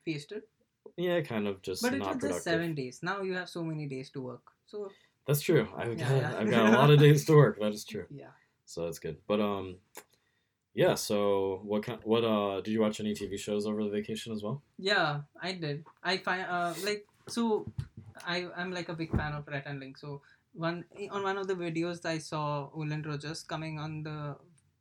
it. 0.05 0.49
Yeah, 0.97 1.21
kind 1.23 1.47
of 1.47 1.63
just 1.63 1.83
But 1.83 1.95
it 1.95 2.01
was 2.01 2.17
just 2.21 2.45
seven 2.45 2.75
days. 2.75 3.01
Now 3.03 3.23
you 3.23 3.35
have 3.35 3.49
so 3.49 3.63
many 3.65 3.87
days 3.87 4.11
to 4.11 4.21
work. 4.21 4.43
So 4.67 4.91
That's 5.27 5.41
true. 5.41 5.69
I've 5.77 5.99
Yeah, 5.99 6.09
got 6.09 6.17
yeah. 6.21 6.39
I've 6.39 6.51
got 6.51 6.67
a 6.73 6.77
lot 6.77 6.91
of 6.91 6.99
days 6.99 7.25
to 7.27 7.35
work. 7.37 7.59
That 7.61 7.73
is 7.73 7.85
true. 7.85 8.07
yeah. 8.11 8.31
So 8.65 8.85
that's 8.85 8.99
good. 8.99 9.17
But 9.27 9.41
um, 9.41 9.77
yeah. 10.75 10.95
So 10.95 11.61
what 11.65 11.83
kind? 11.83 11.99
What 12.05 12.25
uh? 12.25 12.61
Did 12.61 12.73
you 12.73 12.81
watch 12.81 13.01
any 13.01 13.15
TV 13.15 13.39
shows 13.39 13.67
over 13.67 13.83
the 13.83 13.91
vacation 13.91 14.33
as 14.33 14.43
well? 14.43 14.63
Yeah, 14.79 15.23
I 15.41 15.53
did. 15.53 15.85
I 16.03 16.19
find 16.19 16.43
uh 16.49 16.75
like 16.85 17.07
so 17.29 17.67
I 18.27 18.47
I'm 18.57 18.73
like 18.73 18.89
a 18.89 18.95
big 18.95 19.11
fan 19.11 19.33
of 19.33 19.47
Rhett 19.49 19.67
and 19.67 19.81
Link. 19.81 19.99
So 19.99 20.23
one 20.55 20.85
on 21.11 21.23
one 21.23 21.39
of 21.39 21.47
the 21.47 21.55
videos 21.55 22.05
I 22.05 22.19
saw 22.19 22.71
Olan 22.71 23.05
Rogers 23.07 23.43
coming 23.43 23.79
on 23.79 24.03
the 24.03 24.37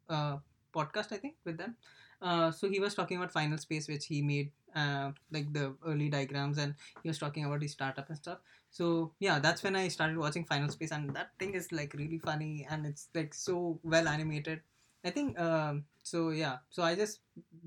uh 0.09 0.37
podcast 0.73 1.11
I 1.11 1.17
think 1.17 1.35
with 1.45 1.57
them, 1.57 1.75
Uh, 2.21 2.51
so 2.51 2.67
he 2.67 2.79
was 2.79 2.95
talking 2.95 3.17
about 3.17 3.31
Final 3.31 3.57
Space, 3.59 3.87
which 3.87 4.07
he 4.07 4.21
made, 4.21 4.51
uh, 4.75 5.11
like 5.31 5.51
the 5.53 5.73
early 5.85 6.09
diagrams, 6.09 6.57
and 6.57 6.75
he 7.01 7.09
was 7.09 7.17
talking 7.17 7.45
about 7.45 7.61
his 7.61 7.71
startup 7.71 8.09
and 8.09 8.17
stuff. 8.17 8.39
So 8.71 9.13
yeah, 9.19 9.39
that's 9.39 9.63
when 9.63 9.75
I 9.75 9.87
started 9.87 10.17
watching 10.17 10.43
Final 10.45 10.69
Space, 10.69 10.91
and 10.91 11.15
that 11.15 11.29
thing 11.39 11.53
is 11.53 11.71
like 11.71 11.93
really 11.93 12.19
funny, 12.19 12.67
and 12.69 12.85
it's 12.85 13.07
like 13.15 13.33
so 13.33 13.79
well 13.83 14.07
animated. 14.07 14.61
I 15.03 15.11
think 15.11 15.39
um, 15.39 15.85
so. 16.03 16.29
Yeah, 16.29 16.57
so 16.69 16.83
I 16.83 16.95
just 16.95 17.19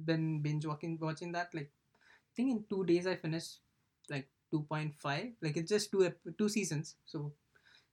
been 0.04 0.40
binge 0.42 0.66
watching 0.66 0.98
watching 1.00 1.32
that. 1.32 1.54
Like, 1.54 1.70
I 1.70 2.32
think 2.36 2.50
in 2.50 2.64
two 2.68 2.84
days 2.84 3.06
I 3.06 3.16
finished 3.16 3.60
like 4.10 4.28
two 4.50 4.62
point 4.62 4.94
five. 4.98 5.28
Like 5.40 5.56
it's 5.56 5.70
just 5.70 5.90
two 5.90 6.12
two 6.36 6.48
seasons. 6.48 6.96
So 7.06 7.32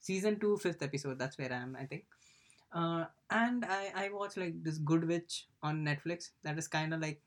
season 0.01 0.39
two, 0.39 0.57
fifth 0.57 0.81
episode. 0.81 1.19
That's 1.19 1.37
where 1.37 1.53
I 1.53 1.57
am. 1.57 1.77
I 1.79 1.85
think. 1.85 2.05
Uh, 2.73 3.05
and 3.29 3.63
I 3.63 3.91
I 3.95 4.09
watched 4.09 4.37
like 4.37 4.61
this 4.63 4.77
Good 4.77 5.07
Witch 5.07 5.47
on 5.63 5.85
Netflix. 5.85 6.31
That 6.43 6.57
is 6.57 6.67
kind 6.67 6.93
of 6.93 6.99
like 6.99 7.21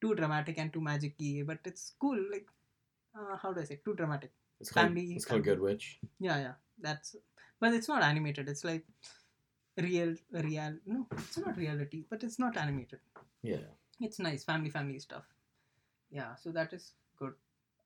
too 0.00 0.14
dramatic 0.14 0.58
and 0.58 0.72
too 0.72 0.80
magic-y, 0.80 1.42
but 1.46 1.58
it's 1.64 1.92
cool. 2.00 2.18
Like, 2.30 2.46
uh, 3.18 3.36
how 3.36 3.52
do 3.52 3.60
I 3.60 3.64
say? 3.64 3.80
Too 3.84 3.94
dramatic. 3.94 4.32
It's 4.60 4.70
called 4.70 4.88
Family- 4.88 5.14
it's 5.16 5.24
called. 5.24 5.44
Good 5.44 5.60
Witch. 5.60 6.00
Yeah, 6.18 6.38
yeah. 6.38 6.54
That's 6.80 7.16
but 7.60 7.74
it's 7.74 7.88
not 7.88 8.02
animated. 8.02 8.48
It's 8.48 8.64
like 8.64 8.84
real, 9.76 10.14
real. 10.32 10.76
No, 10.86 11.06
it's 11.12 11.38
not 11.38 11.56
reality, 11.56 12.04
but 12.08 12.22
it's 12.24 12.38
not 12.38 12.56
animated. 12.56 13.00
Yeah. 13.42 13.68
It's 14.00 14.18
nice, 14.18 14.44
family, 14.44 14.70
family 14.70 14.98
stuff. 14.98 15.24
Yeah, 16.10 16.34
so 16.36 16.50
that 16.52 16.72
is 16.72 16.92
good. 17.18 17.34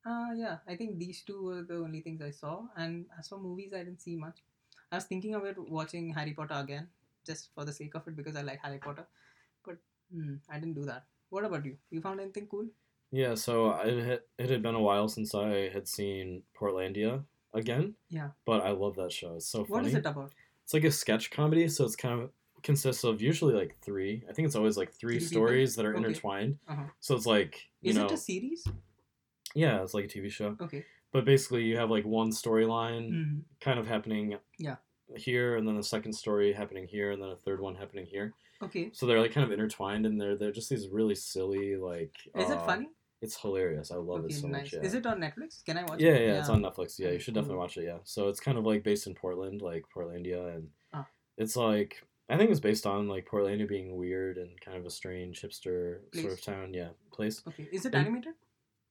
Uh, 0.06 0.28
yeah, 0.36 0.58
I 0.68 0.76
think 0.76 0.98
these 0.98 1.22
two 1.22 1.42
were 1.44 1.62
the 1.62 1.76
only 1.76 2.00
things 2.00 2.22
I 2.22 2.30
saw. 2.30 2.64
And 2.76 3.06
as 3.18 3.28
for 3.28 3.38
movies, 3.38 3.72
I 3.74 3.78
didn't 3.78 4.00
see 4.02 4.16
much. 4.16 4.42
I 4.92 4.96
was 4.96 5.04
thinking 5.04 5.34
about 5.34 5.58
watching 5.68 6.12
Harry 6.14 6.32
Potter 6.34 6.54
again, 6.54 6.88
just 7.26 7.50
for 7.54 7.64
the 7.64 7.72
sake 7.72 7.94
of 7.94 8.06
it, 8.08 8.16
because 8.16 8.36
I 8.36 8.42
like 8.42 8.60
Harry 8.62 8.78
Potter. 8.78 9.06
But 9.64 9.78
hmm, 10.12 10.34
I 10.50 10.58
didn't 10.58 10.74
do 10.74 10.84
that. 10.86 11.04
What 11.34 11.44
about 11.44 11.64
you? 11.64 11.76
You 11.90 12.00
found 12.00 12.20
anything 12.20 12.46
cool? 12.46 12.66
Yeah, 13.10 13.34
so 13.34 13.72
it 13.80 14.04
had, 14.04 14.20
it 14.38 14.50
had 14.50 14.62
been 14.62 14.76
a 14.76 14.80
while 14.80 15.08
since 15.08 15.34
I 15.34 15.68
had 15.68 15.88
seen 15.88 16.44
Portlandia 16.56 17.24
again. 17.52 17.94
Yeah. 18.08 18.28
But 18.46 18.62
I 18.64 18.70
love 18.70 18.94
that 18.96 19.10
show. 19.10 19.34
It's 19.34 19.48
so 19.48 19.64
funny. 19.64 19.70
What 19.72 19.86
is 19.86 19.94
it 19.94 20.06
about? 20.06 20.30
It's 20.62 20.72
like 20.72 20.84
a 20.84 20.92
sketch 20.92 21.32
comedy, 21.32 21.66
so 21.66 21.84
it's 21.86 21.96
kind 21.96 22.20
of 22.22 22.30
consists 22.62 23.02
of 23.02 23.20
usually 23.20 23.52
like 23.52 23.74
three. 23.82 24.22
I 24.30 24.32
think 24.32 24.46
it's 24.46 24.54
always 24.54 24.76
like 24.76 24.92
three, 24.92 25.18
Three 25.18 25.26
people? 25.28 25.42
stories 25.42 25.74
that 25.74 25.84
are 25.84 25.96
Okay. 25.96 26.06
intertwined. 26.06 26.56
Uh-huh. 26.68 26.84
So 27.00 27.16
it's 27.16 27.26
like 27.26 27.68
you 27.82 27.90
Is 27.90 27.96
know, 27.96 28.06
it 28.06 28.12
a 28.12 28.16
series? 28.16 28.68
yeah, 29.56 29.82
it's 29.82 29.92
like 29.92 30.04
a 30.04 30.08
TV 30.08 30.30
show. 30.30 30.56
Okay. 30.60 30.84
But 31.10 31.24
basically, 31.24 31.64
you 31.64 31.76
have 31.78 31.90
like 31.90 32.04
one 32.04 32.30
storyline 32.30 33.08
hmm 33.08 33.38
kind 33.60 33.80
of 33.80 33.88
happening 33.88 34.38
Yeah. 34.58 34.76
here, 35.16 35.56
and 35.56 35.66
then 35.66 35.78
a 35.78 35.82
second 35.82 36.12
story 36.12 36.52
happening 36.52 36.86
here, 36.86 37.10
and 37.10 37.20
then 37.20 37.30
a 37.30 37.36
third 37.36 37.60
one 37.60 37.74
happening 37.74 38.06
here. 38.06 38.34
Okay. 38.64 38.90
So 38.92 39.06
they're 39.06 39.20
like 39.20 39.32
kind 39.32 39.44
of 39.44 39.52
intertwined, 39.52 40.06
and 40.06 40.20
they're 40.20 40.36
they're 40.36 40.52
just 40.52 40.68
these 40.70 40.88
really 40.88 41.14
silly 41.14 41.76
like. 41.76 42.14
Is 42.36 42.50
it 42.50 42.58
uh, 42.58 42.64
funny? 42.66 42.88
It's 43.22 43.40
hilarious. 43.40 43.90
I 43.90 43.96
love 43.96 44.24
okay, 44.24 44.34
it 44.34 44.38
so 44.40 44.48
nice. 44.48 44.64
much. 44.64 44.72
Yeah. 44.74 44.80
Is 44.80 44.94
it 44.94 45.06
on 45.06 45.18
Netflix? 45.18 45.64
Can 45.64 45.78
I 45.78 45.84
watch 45.84 46.00
Yeah, 46.00 46.10
it? 46.12 46.20
yeah, 46.26 46.32
yeah, 46.34 46.38
it's 46.40 46.48
on 46.50 46.60
Netflix. 46.62 46.98
Yeah, 46.98 47.10
you 47.10 47.18
should 47.18 47.34
definitely 47.34 47.56
watch 47.56 47.76
it. 47.78 47.84
Yeah, 47.84 47.98
so 48.04 48.28
it's 48.28 48.40
kind 48.40 48.58
of 48.58 48.64
like 48.66 48.82
based 48.82 49.06
in 49.06 49.14
Portland, 49.14 49.62
like 49.62 49.84
Portlandia, 49.94 50.54
and 50.56 50.68
Ah. 50.92 51.06
it's 51.38 51.56
like 51.56 52.02
I 52.28 52.36
think 52.36 52.50
it's 52.50 52.60
based 52.60 52.86
on 52.86 53.08
like 53.08 53.26
Portlandia 53.26 53.66
being 53.68 53.96
weird 53.96 54.36
and 54.38 54.60
kind 54.60 54.76
of 54.78 54.84
a 54.86 54.90
strange 54.90 55.40
hipster 55.42 56.00
sort 56.14 56.32
of 56.32 56.42
town. 56.42 56.74
Yeah, 56.74 56.88
place. 57.12 57.42
Okay. 57.48 57.68
Is 57.72 57.84
it 57.86 57.94
And- 57.94 58.06
animated? 58.06 58.34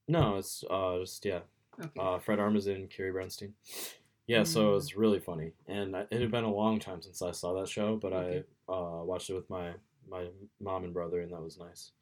No, 0.08 0.36
it's 0.36 0.64
uh 0.68 0.98
just 1.00 1.24
yeah, 1.24 1.40
Okay. 1.80 1.90
uh, 2.00 2.18
Fred 2.18 2.38
Armisen, 2.38 2.90
Carrie 2.90 3.12
Brownstein. 3.12 3.52
Yeah, 4.26 4.42
so 4.44 4.70
it 4.70 4.74
was 4.74 4.96
really 4.96 5.20
funny, 5.20 5.52
and 5.68 5.94
it 5.94 6.20
had 6.20 6.30
been 6.30 6.44
a 6.44 6.52
long 6.52 6.78
time 6.78 7.02
since 7.02 7.20
I 7.20 7.32
saw 7.32 7.52
that 7.60 7.68
show, 7.68 7.96
but 7.96 8.12
Okay. 8.12 8.42
I 8.68 8.72
uh, 8.72 9.04
watched 9.04 9.28
it 9.28 9.34
with 9.34 9.50
my 9.50 9.72
my 10.08 10.28
mom 10.60 10.84
and 10.84 10.94
brother, 10.94 11.20
and 11.20 11.32
that 11.32 11.42
was 11.42 11.58
nice. 11.58 11.92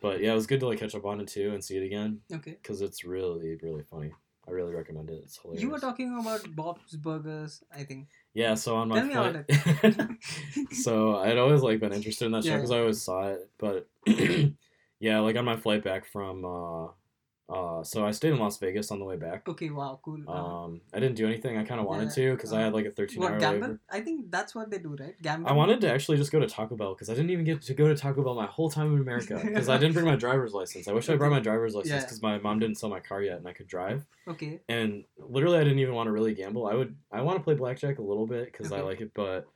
But 0.00 0.20
yeah, 0.20 0.32
it 0.32 0.34
was 0.34 0.46
good 0.46 0.60
to 0.60 0.68
like 0.68 0.78
catch 0.80 0.94
up 0.94 1.06
on 1.06 1.20
it 1.20 1.28
too 1.28 1.52
and 1.54 1.64
see 1.64 1.76
it 1.78 1.82
again 1.84 2.20
okay. 2.30 2.58
because 2.62 2.82
it's 2.82 3.04
really 3.04 3.56
really 3.62 3.82
funny. 3.90 4.12
I 4.46 4.50
really 4.52 4.74
recommend 4.74 5.10
it. 5.10 5.20
It's 5.24 5.38
hilarious. 5.38 5.62
You 5.62 5.70
were 5.70 5.80
talking 5.80 6.16
about 6.20 6.54
Bob's 6.54 6.94
Burgers, 6.96 7.62
I 7.74 7.82
think. 7.84 8.08
Yeah, 8.34 8.54
so 8.54 8.76
on 8.76 8.88
my 8.88 9.00
Tell 9.00 9.32
me 9.32 9.42
flight, 9.48 10.10
so 10.72 11.16
I'd 11.16 11.38
always 11.38 11.62
like 11.62 11.80
been 11.80 11.92
interested 11.92 12.26
in 12.26 12.32
that 12.32 12.44
show 12.44 12.50
Yeah. 12.50 12.56
because 12.56 12.70
I 12.70 12.80
always 12.80 13.02
saw 13.02 13.28
it, 13.28 13.50
but 13.58 13.88
yeah, 15.00 15.20
like 15.20 15.36
on 15.36 15.44
my 15.46 15.56
flight 15.56 15.82
back 15.82 16.04
from, 16.06 16.44
uh, 16.44 16.88
uh, 17.48 17.82
so 17.84 18.04
I 18.04 18.10
stayed 18.10 18.32
in 18.32 18.38
Las 18.40 18.58
Vegas 18.58 18.90
on 18.90 18.98
the 18.98 19.04
way 19.04 19.16
back. 19.16 19.48
Okay, 19.48 19.70
wow, 19.70 20.00
cool. 20.02 20.20
Uh-huh. 20.26 20.64
Um, 20.64 20.80
I 20.92 20.98
didn't 20.98 21.14
do 21.14 21.26
anything. 21.26 21.56
I 21.56 21.62
kind 21.62 21.80
of 21.80 21.86
wanted 21.86 22.08
Yeah, 22.08 22.30
to 22.30 22.34
because 22.36 22.52
I 22.52 22.60
had 22.60 22.72
like 22.74 22.86
a 22.86 22.90
13 22.90 23.22
what 23.22 23.32
hour 23.34 23.38
gamble? 23.38 23.78
I 23.88 24.00
think 24.00 24.30
that's 24.32 24.54
what 24.54 24.68
they 24.70 24.78
do, 24.78 24.96
right? 24.98 25.14
Gamble. 25.22 25.48
I 25.48 25.52
wanted 25.52 25.80
to 25.82 25.90
actually 25.92 26.16
just 26.16 26.32
go 26.32 26.40
to 26.40 26.48
Taco 26.48 26.74
Bell 26.74 26.94
because 26.94 27.08
I 27.08 27.14
didn't 27.14 27.30
even 27.30 27.44
get 27.44 27.62
to 27.62 27.74
go 27.74 27.86
to 27.86 27.94
Taco 27.94 28.24
Bell 28.24 28.34
my 28.34 28.46
whole 28.46 28.68
time 28.68 28.92
in 28.94 29.00
America 29.00 29.40
because 29.44 29.68
I 29.68 29.78
didn't 29.78 29.94
bring 29.94 30.06
my 30.06 30.16
driver's 30.16 30.54
license. 30.54 30.88
I 30.88 30.92
wish 30.92 31.08
I 31.08 31.14
brought 31.14 31.30
my 31.30 31.38
driver's 31.40 31.74
license 31.76 31.92
Yeah. 31.92 32.00
because 32.00 32.20
my 32.20 32.38
mom 32.38 32.58
didn't 32.58 32.78
sell 32.78 32.90
my 32.90 33.00
car 33.00 33.22
yet 33.22 33.36
and 33.38 33.46
I 33.46 33.52
could 33.52 33.68
drive. 33.68 34.04
Okay. 34.26 34.60
And 34.68 35.04
literally, 35.16 35.58
I 35.58 35.62
didn't 35.64 35.78
even 35.78 35.94
want 35.94 36.08
to 36.08 36.12
really 36.12 36.34
gamble. 36.34 36.66
I 36.66 36.74
would, 36.74 36.96
I 37.12 37.20
want 37.22 37.38
to 37.38 37.44
play 37.44 37.54
blackjack 37.54 37.98
a 38.00 38.02
little 38.02 38.26
bit 38.26 38.46
because 38.50 38.72
I 38.72 38.80
like 38.80 39.00
it, 39.00 39.12
but 39.14 39.46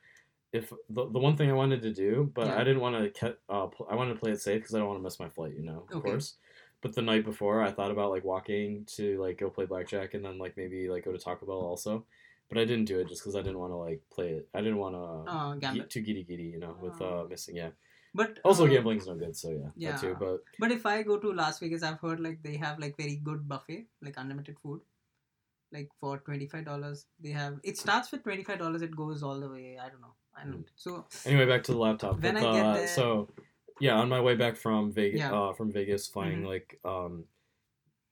if 0.53 0.71
the, 0.91 1.11
the 1.11 1.19
one 1.19 1.37
thing 1.37 1.51
I 1.51 1.55
wanted 1.55 1.83
to 1.83 1.93
do, 1.93 2.31
but 2.35 2.47
Yeah. 2.47 2.55
I 2.61 2.65
didn't 2.65 2.81
want 2.81 2.97
to, 3.03 3.11
ke- 3.11 3.39
uh, 3.49 3.67
pl- 3.67 3.89
I 3.91 3.97
wanted 3.97 4.15
to 4.15 4.21
play 4.21 4.31
it 4.31 4.41
safe 4.41 4.61
because 4.61 4.75
I 4.77 4.79
don't 4.79 4.87
want 4.89 5.01
to 5.01 5.03
miss 5.03 5.19
my 5.19 5.29
flight, 5.29 5.55
you 5.57 5.65
know, 5.65 5.87
of 5.91 5.97
Okay. 5.97 6.11
course. 6.11 6.37
But 6.83 6.95
the 6.95 7.03
night 7.03 7.25
before, 7.25 7.63
I 7.63 7.71
thought 7.71 7.91
about 7.91 8.11
like 8.11 8.25
walking 8.25 8.85
to 8.97 9.21
like 9.21 9.39
go 9.39 9.51
play 9.51 9.67
blackjack 9.67 10.15
and 10.15 10.25
then 10.25 10.39
like 10.39 10.57
maybe 10.57 10.89
like 10.89 11.05
go 11.05 11.13
to 11.13 11.19
Taco 11.19 11.45
Bell 11.47 11.57
also, 11.57 12.07
but 12.49 12.57
I 12.59 12.65
didn't 12.65 12.87
do 12.87 12.99
it 13.01 13.09
just 13.09 13.21
because 13.23 13.37
I 13.37 13.43
didn't 13.43 13.59
want 13.59 13.73
to 13.73 13.77
like 13.77 14.01
play 14.11 14.31
it. 14.31 14.49
I 14.55 14.61
didn't 14.61 14.79
want 14.79 14.95
to 14.95 15.33
Uh, 15.33 15.55
gamble. 15.57 15.85
too 15.87 16.01
giddy 16.01 16.25
giddy, 16.25 16.45
you 16.55 16.59
know, 16.59 16.77
with 16.81 17.01
Ah. 17.03 17.21
uh 17.21 17.25
missing. 17.29 17.57
Yeah. 17.57 17.71
But 18.15 18.41
Also, 18.45 18.65
uh, 18.65 18.69
gambling's 18.69 19.07
no 19.07 19.15
good, 19.15 19.37
so 19.37 19.51
yeah, 19.51 19.71
yeah. 19.77 19.91
that 19.93 20.01
too. 20.01 20.17
But 20.19 20.41
But 20.59 20.73
if 20.73 20.87
I 20.87 21.03
go 21.03 21.19
to 21.19 21.33
Las 21.33 21.61
Vegas, 21.61 21.83
I've 21.83 22.01
heard 22.01 22.19
like 22.29 22.43
they 22.43 22.57
have 22.57 22.79
like 22.85 22.97
very 22.97 23.17
good 23.17 23.47
buffet, 23.53 23.87
like 24.03 24.17
unlimited 24.17 24.59
food. 24.63 24.81
Like 25.73 25.91
for 26.01 26.19
twenty 26.19 26.47
five 26.49 26.65
dollars, 26.65 27.07
they 27.21 27.31
have. 27.31 27.61
It 27.63 27.77
starts 27.79 28.11
with 28.11 28.25
twenty 28.25 28.43
five 28.43 28.59
dollars. 28.59 28.83
It 28.83 28.97
goes 28.97 29.23
all 29.23 29.39
the 29.39 29.49
way. 29.51 29.79
I 29.79 29.89
don't 29.91 30.01
know. 30.01 30.15
I 30.35 30.45
don't. 30.45 30.67
So 30.77 31.05
anyway, 31.27 31.47
back 31.47 31.63
to 31.65 31.73
the 31.73 31.79
laptop. 31.79 32.19
When 32.21 32.35
But, 32.35 32.47
I 32.47 32.53
get 32.57 32.67
uh, 32.67 32.75
there- 32.75 32.89
so 32.89 33.29
yeah, 33.81 33.97
on 33.97 34.09
my 34.09 34.21
way 34.21 34.35
back 34.37 34.57
from 34.57 34.93
Vegas, 34.93 35.21
Yeah. 35.21 35.33
uh, 35.33 35.53
from 35.53 35.73
Vegas, 35.73 36.07
flying 36.07 36.43
Mhm. 36.43 36.47
like 36.47 36.79
um, 36.85 37.25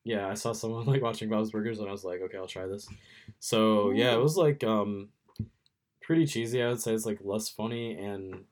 yeah, 0.04 0.28
I 0.28 0.34
saw 0.34 0.52
someone 0.52 0.86
like 0.92 1.02
watching 1.02 1.28
Bob's 1.28 1.50
Burgers, 1.50 1.78
and 1.80 1.88
I 1.88 1.92
was 1.92 2.04
like, 2.04 2.20
okay, 2.22 2.38
I'll 2.38 2.46
try 2.46 2.66
this. 2.66 2.88
So 3.40 3.90
yeah, 3.90 4.14
it 4.14 4.20
was 4.22 4.36
like 4.36 4.64
um, 4.64 5.10
pretty 6.00 6.26
cheesy. 6.26 6.62
I 6.62 6.68
would 6.68 6.80
say 6.80 6.94
it's 6.94 7.06
like 7.06 7.18
less 7.22 7.48
funny 7.48 7.96
and 7.98 8.44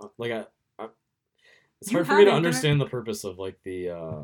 uh, 0.00 0.08
like 0.18 0.32
I, 0.32 0.46
I 0.78 0.88
it's 1.80 1.90
You 1.90 1.98
hard 1.98 2.06
for 2.08 2.16
me 2.16 2.24
to 2.24 2.32
understand 2.32 2.80
the 2.80 2.86
purpose 2.86 3.24
of 3.24 3.38
like 3.38 3.62
the 3.62 3.90
uh, 3.90 4.22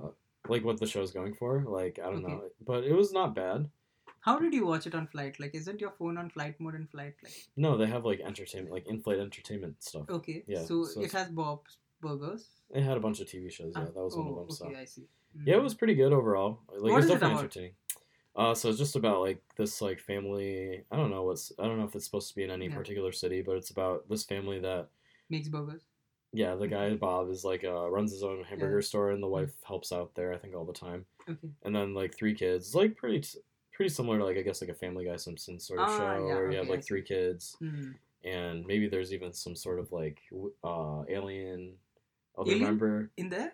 like 0.49 0.65
what 0.65 0.81
the 0.81 0.87
show's 0.87 1.13
going 1.13 1.35
for. 1.35 1.63
Like 1.63 1.99
I 1.99 2.11
don't 2.11 2.25
Okay. 2.25 2.33
know, 2.35 2.43
but 2.67 2.85
it 2.85 2.95
was 2.95 3.13
not 3.13 3.35
bad. 3.35 3.71
how 4.21 4.39
did 4.39 4.55
you 4.55 4.67
watch 4.67 4.87
it 4.87 4.95
on 4.95 5.07
flight? 5.09 5.39
Like, 5.41 5.55
isn't 5.55 5.81
your 5.81 5.91
phone 5.99 6.17
on 6.17 6.31
flight 6.31 6.61
mode 6.61 6.77
in 6.77 6.87
flight? 6.87 7.15
Like, 7.23 7.35
No, 7.57 7.77
they 7.77 7.87
have 7.87 8.05
like 8.05 8.21
entertainment, 8.21 8.73
like 8.73 8.87
in-flight 8.87 9.19
entertainment 9.19 9.83
stuff. 9.83 10.07
okay. 10.09 10.45
Yeah, 10.47 10.65
So, 10.65 10.85
so 10.85 11.01
it 11.03 11.11
has 11.13 11.29
Bob's 11.31 11.79
Burgers. 12.03 12.49
It 12.75 12.83
had 12.83 12.97
a 12.99 13.01
bunch 13.01 13.21
of 13.21 13.29
TV 13.29 13.51
shows. 13.51 13.73
Yeah, 13.75 13.85
Ah, 13.85 13.93
that 13.95 14.03
was 14.03 14.15
one 14.17 14.27
of 14.29 14.35
oh, 14.37 14.41
them. 14.41 14.51
So 14.51 14.67
Okay, 14.67 14.77
I 14.77 14.85
see. 14.85 15.07
yeah, 15.47 15.55
it 15.55 15.61
Mm. 15.61 15.63
was 15.63 15.75
pretty 15.75 15.95
good 15.95 16.13
overall. 16.13 16.61
Like 16.69 16.83
What 16.83 16.93
it 16.93 16.97
was 16.97 17.05
is 17.07 17.11
it 17.11 17.15
definitely 17.15 17.33
about? 17.35 17.45
entertaining. 17.45 17.73
Uh, 18.35 18.55
so 18.55 18.69
it's 18.71 18.79
just 18.79 18.97
about 18.97 19.21
like 19.21 19.43
this 19.57 19.81
like 19.81 20.01
family. 20.01 20.85
I 20.91 20.97
don't 20.97 21.11
know 21.11 21.23
what's. 21.23 21.53
I 21.59 21.65
don't 21.67 21.79
know 21.79 21.85
if 21.85 21.95
it's 21.95 22.05
supposed 22.05 22.29
to 22.31 22.35
be 22.35 22.43
in 22.45 22.51
any 22.51 22.69
Yeah. 22.69 22.75
particular 22.77 23.13
city, 23.13 23.41
but 23.43 23.57
it's 23.57 23.71
about 23.71 24.09
this 24.09 24.25
family 24.25 24.59
that. 24.61 24.89
makes 25.31 25.49
burgers. 25.49 25.85
Yeah, 26.35 26.55
the 26.55 26.67
guy 26.67 26.95
Bob 26.95 27.29
is 27.31 27.45
like 27.45 27.63
uh, 27.63 27.91
runs 27.91 28.11
his 28.11 28.23
own 28.23 28.43
hamburger 28.45 28.81
Yeah. 28.81 28.87
store, 28.87 29.11
and 29.11 29.23
the 29.23 29.29
wife 29.29 29.53
helps 29.65 29.93
out 29.93 30.15
there. 30.15 30.33
I 30.33 30.39
think 30.39 30.55
all 30.55 30.65
the 30.65 30.73
time, 30.73 31.05
Okay. 31.29 31.51
and 31.63 31.77
then 31.77 31.93
like 31.95 32.17
three 32.17 32.35
kids, 32.35 32.75
like 32.75 32.97
pretty 32.97 33.23
pretty 33.73 33.91
similar 33.91 34.19
to 34.19 34.25
like 34.25 34.39
I 34.39 34.43
guess 34.43 34.63
like 34.63 34.71
a 34.71 34.75
Family 34.75 35.05
Guy 35.05 35.17
Simpsons 35.17 35.67
sort 35.67 35.81
of 35.81 35.89
Ah, 35.91 35.97
show, 35.99 36.27
yeah, 36.29 36.35
where 36.35 36.51
you 36.51 36.57
have 36.57 36.69
like 36.71 36.85
three 36.85 37.03
kids, 37.03 37.57
Hmm. 37.59 37.93
and 38.25 38.65
maybe 38.67 38.89
there's 38.89 39.13
even 39.13 39.35
some 39.35 39.55
sort 39.55 39.79
of 39.79 39.93
like 39.93 40.21
uh, 40.65 41.03
alien 41.11 41.75
other 42.39 42.51
Alien? 42.53 42.65
member. 42.65 43.11
In 43.17 43.29
there? 43.29 43.53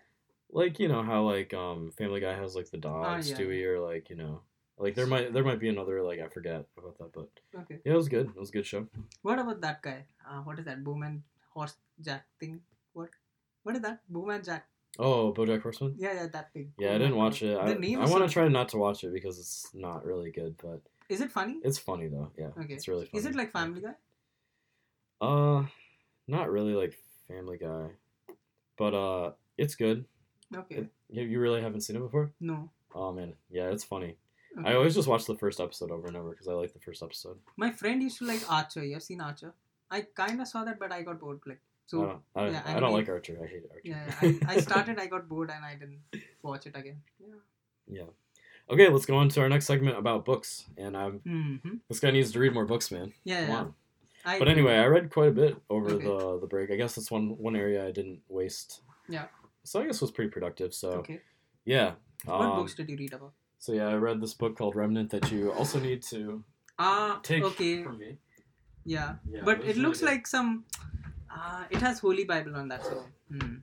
like 0.50 0.78
you 0.80 0.88
know 0.88 1.02
how 1.02 1.22
like 1.28 1.52
um 1.52 1.90
Family 1.92 2.20
Guy 2.20 2.32
has 2.34 2.56
like 2.56 2.70
the 2.70 2.78
dog 2.78 3.04
Ah, 3.04 3.16
yeah. 3.16 3.20
Stewie 3.20 3.64
or 3.68 3.80
like 3.80 4.08
you 4.08 4.16
know 4.16 4.40
like 4.78 4.94
there 4.94 5.06
might 5.06 5.30
there 5.34 5.44
might 5.44 5.60
be 5.60 5.68
another 5.68 6.00
like 6.02 6.20
I 6.20 6.28
forget 6.28 6.64
about 6.78 6.96
that 6.98 7.12
but 7.12 7.28
Okay. 7.54 7.80
yeah 7.84 7.92
it 7.92 7.96
was 7.96 8.08
good 8.08 8.28
it 8.34 8.40
was 8.40 8.48
a 8.48 8.52
good 8.52 8.64
show 8.64 8.88
What 9.20 9.38
about 9.38 9.60
that 9.60 9.82
guy? 9.82 10.06
Uh, 10.24 10.40
what 10.40 10.58
is 10.58 10.64
that? 10.64 10.82
Boom 10.82 11.02
and 11.02 11.22
horse 11.52 11.76
jack 12.00 12.24
thing? 12.40 12.60
What? 12.94 13.10
What 13.62 13.76
is 13.76 13.82
that? 13.82 14.00
Boom 14.08 14.30
and 14.30 14.42
jack. 14.42 14.64
oh 14.98 15.34
BoJack 15.36 15.60
Horseman 15.60 15.94
Yeah, 15.98 16.14
yeah, 16.14 16.26
that 16.32 16.48
thing. 16.54 16.72
yeah 16.78 16.92
I 16.92 16.94
Oh 16.94 16.98
didn't 16.98 17.16
watch 17.16 17.42
it 17.42 17.52
The 17.52 17.76
I, 17.76 18.02
I 18.02 18.08
want 18.08 18.24
to 18.26 18.32
try 18.32 18.48
not 18.48 18.68
to 18.70 18.78
watch 18.78 19.04
it 19.04 19.12
because 19.12 19.38
it's 19.38 19.68
not 19.74 20.06
really 20.06 20.30
good 20.30 20.56
but 20.56 20.80
Is 21.10 21.20
it 21.20 21.30
funny? 21.30 21.60
it's 21.62 21.76
funny 21.78 22.08
though 22.08 22.32
yeah 22.38 22.56
Okay. 22.56 22.72
it's 22.74 22.88
really 22.88 23.04
funny 23.04 23.18
Is 23.20 23.26
it 23.26 23.34
like 23.36 23.52
Family 23.52 23.82
Guy? 23.82 23.96
uh 25.20 25.64
not 26.26 26.50
really 26.50 26.72
like 26.72 26.96
Family 27.28 27.58
Guy 27.58 27.90
but 28.78 28.94
uh 28.94 29.32
it's 29.56 29.74
good 29.74 30.04
Okay. 30.56 30.76
It- 30.76 30.88
you, 31.10 31.22
you 31.22 31.40
really 31.40 31.62
haven't 31.62 31.80
seen 31.82 31.96
it 31.96 32.00
before 32.00 32.30
no. 32.40 32.70
oh 32.94 33.12
man 33.12 33.32
yeah 33.50 33.68
it's 33.70 33.84
funny 33.84 34.16
Okay. 34.58 34.70
I 34.70 34.74
always 34.74 34.94
just 34.94 35.06
watch 35.08 35.26
the 35.26 35.36
first 35.36 35.60
episode 35.60 35.90
over 35.90 36.06
and 36.08 36.16
over 36.16 36.30
because 36.30 36.48
I 36.48 36.52
like 36.52 36.72
the 36.72 36.80
first 36.80 37.02
episode 37.02 37.36
My 37.56 37.70
friend 37.70 38.02
used 38.02 38.18
to 38.18 38.24
like 38.24 38.40
Archer. 38.50 38.82
You 38.84 38.94
have 38.94 39.02
seen 39.02 39.20
Archer? 39.20 39.52
I 39.90 40.00
kind 40.14 40.40
of 40.40 40.48
saw 40.48 40.64
that, 40.64 40.78
but 40.80 40.90
I 40.90 41.02
got 41.02 41.20
bored. 41.20 41.40
Like 41.46 41.60
So 41.86 42.00
I 42.02 42.06
don't, 42.06 42.22
I, 42.34 42.48
yeah, 42.50 42.62
I 42.64 42.72
don't 42.72 42.84
anime- 42.84 42.92
like 42.94 43.08
Archer. 43.10 43.36
I 43.42 43.46
hate 43.46 43.64
Archer. 43.70 43.80
yeah, 43.84 44.14
I, 44.22 44.54
I 44.54 44.60
started, 44.68 44.98
I 44.98 45.06
got 45.06 45.28
bored, 45.28 45.50
and 45.54 45.64
I 45.64 45.74
didn't 45.74 46.00
watch 46.42 46.66
it 46.66 46.74
again. 46.76 47.02
Yeah. 47.20 47.34
Yeah. 47.86 48.10
Okay, 48.70 48.88
let's 48.88 49.06
go 49.06 49.16
on 49.16 49.28
to 49.28 49.40
our 49.42 49.48
next 49.50 49.66
segment 49.66 49.96
about 49.98 50.24
books. 50.24 50.64
And 50.76 50.96
I'm 50.96 51.20
Mm-hmm. 51.20 51.74
this 51.88 52.00
guy 52.00 52.10
needs 52.10 52.32
to 52.32 52.38
read 52.40 52.54
more 52.54 52.66
books, 52.66 52.90
man. 52.90 53.12
Yeah, 53.24 53.40
Come 53.42 53.48
yeah. 53.50 53.56
on. 53.60 53.74
I, 54.28 54.38
But 54.38 54.48
anyway, 54.48 54.76
I 54.76 54.86
read 54.86 55.10
quite 55.10 55.28
a 55.28 55.36
bit 55.42 55.56
over 55.70 55.90
Okay. 55.92 56.04
the 56.06 56.38
the 56.42 56.46
break. 56.46 56.70
I 56.70 56.76
guess 56.76 56.94
that's 56.96 57.10
one 57.10 57.26
one 57.46 57.56
area 57.56 57.86
I 57.88 57.92
didn't 57.98 58.20
waste. 58.28 58.82
Yeah. 59.08 59.26
So 59.64 59.80
I 59.80 59.86
guess 59.86 59.96
it 59.96 60.02
was 60.02 60.10
pretty 60.10 60.30
productive. 60.30 60.72
So 60.74 60.88
okay. 61.02 61.20
yeah. 61.64 61.94
What 62.24 62.40
Um, 62.40 62.56
books 62.58 62.74
did 62.74 62.88
you 62.90 62.96
read 62.96 63.12
about? 63.14 63.32
So 63.58 63.72
yeah, 63.72 63.88
I 63.88 63.94
read 63.94 64.20
this 64.20 64.34
book 64.34 64.56
called 64.58 64.76
Remnant 64.76 65.10
that 65.10 65.30
you 65.32 65.52
also 65.52 65.78
need 65.80 66.02
to 66.14 66.44
Ah, 66.78 67.20
take 67.22 67.42
okay. 67.44 67.82
from 67.82 67.98
me. 67.98 68.18
Yeah, 68.84 69.16
Yeah, 69.28 69.42
but 69.44 69.64
it 69.64 69.76
looks 69.76 70.00
like 70.02 70.26
some. 70.26 70.64
Uh, 71.30 71.64
it 71.70 71.80
has 71.82 71.98
Holy 72.00 72.24
Bible 72.24 72.56
on 72.56 72.68
that, 72.68 72.84
so 72.84 73.04
hmm. 73.30 73.56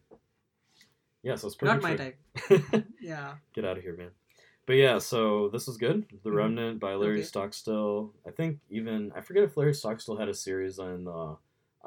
Yeah, 1.23 1.35
so 1.35 1.47
it's 1.47 1.61
not 1.61 1.81
my 1.81 1.95
type. 1.95 2.17
Yeah. 3.01 3.35
Get 3.53 3.65
out 3.65 3.77
of 3.77 3.83
here, 3.83 3.95
man. 3.97 4.11
But 4.65 4.73
yeah, 4.77 4.97
so 4.97 5.49
this 5.49 5.67
is 5.67 5.77
good. 5.77 6.05
The 6.23 6.29
Mhm. 6.31 6.35
Remnant 6.35 6.79
by 6.79 6.95
Larry 6.95 7.17
Okay. 7.19 7.23
Stockstill. 7.25 8.13
I 8.25 8.31
think 8.31 8.59
even 8.69 9.11
I 9.13 9.21
forget 9.21 9.43
if 9.43 9.55
Larry 9.57 9.73
Stockstill 9.75 10.17
had 10.17 10.27
a 10.27 10.33
series 10.33 10.79
on 10.79 11.07
uh, 11.07 11.35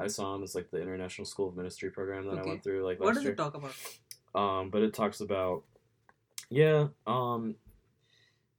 ISOM. 0.01 0.43
It's 0.45 0.55
like 0.55 0.71
the 0.71 0.81
International 0.81 1.25
School 1.25 1.49
of 1.49 1.57
Ministry 1.57 1.91
program 1.91 2.27
that 2.29 2.39
I 2.39 2.43
went 2.47 2.63
through 2.63 2.85
like 2.85 3.01
What 3.01 3.15
does 3.15 3.25
year. 3.25 3.33
it 3.33 3.37
talk 3.37 3.55
about? 3.55 3.75
Um, 4.35 4.71
but 4.71 4.83
it 4.83 4.95
talks 4.95 5.21
about 5.21 5.65
yeah. 6.51 6.89
Um, 7.07 7.57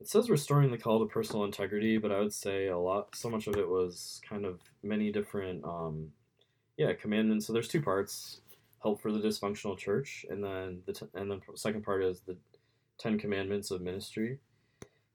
it 0.01 0.07
says 0.07 0.29
restoring 0.29 0.71
the 0.71 0.77
call 0.77 0.99
to 0.99 1.05
personal 1.05 1.45
integrity, 1.45 1.97
but 1.97 2.11
I 2.11 2.19
would 2.19 2.33
say 2.33 2.67
a 2.67 2.77
lot. 2.77 3.15
So 3.15 3.29
much 3.29 3.47
of 3.47 3.55
it 3.55 3.67
was 3.69 4.19
kind 4.27 4.45
of 4.45 4.59
many 4.83 5.11
different 5.13 5.63
um, 5.63 6.11
yeah 6.77 6.91
commandments. 6.93 7.45
So 7.47 7.53
there's 7.53 7.67
two 7.69 7.81
parts: 7.81 8.41
help 8.83 8.99
for 9.01 9.11
the 9.13 9.19
dysfunctional 9.19 9.77
church, 9.77 10.25
and 10.29 10.43
then 10.43 10.81
the 10.85 10.93
t- 10.93 11.07
and 11.13 11.31
the 11.31 11.39
second 11.55 11.83
part 11.83 12.03
is 12.03 12.19
the 12.21 12.35
Ten 12.99 13.17
Commandments 13.17 13.71
of 13.71 13.81
ministry. 13.81 14.39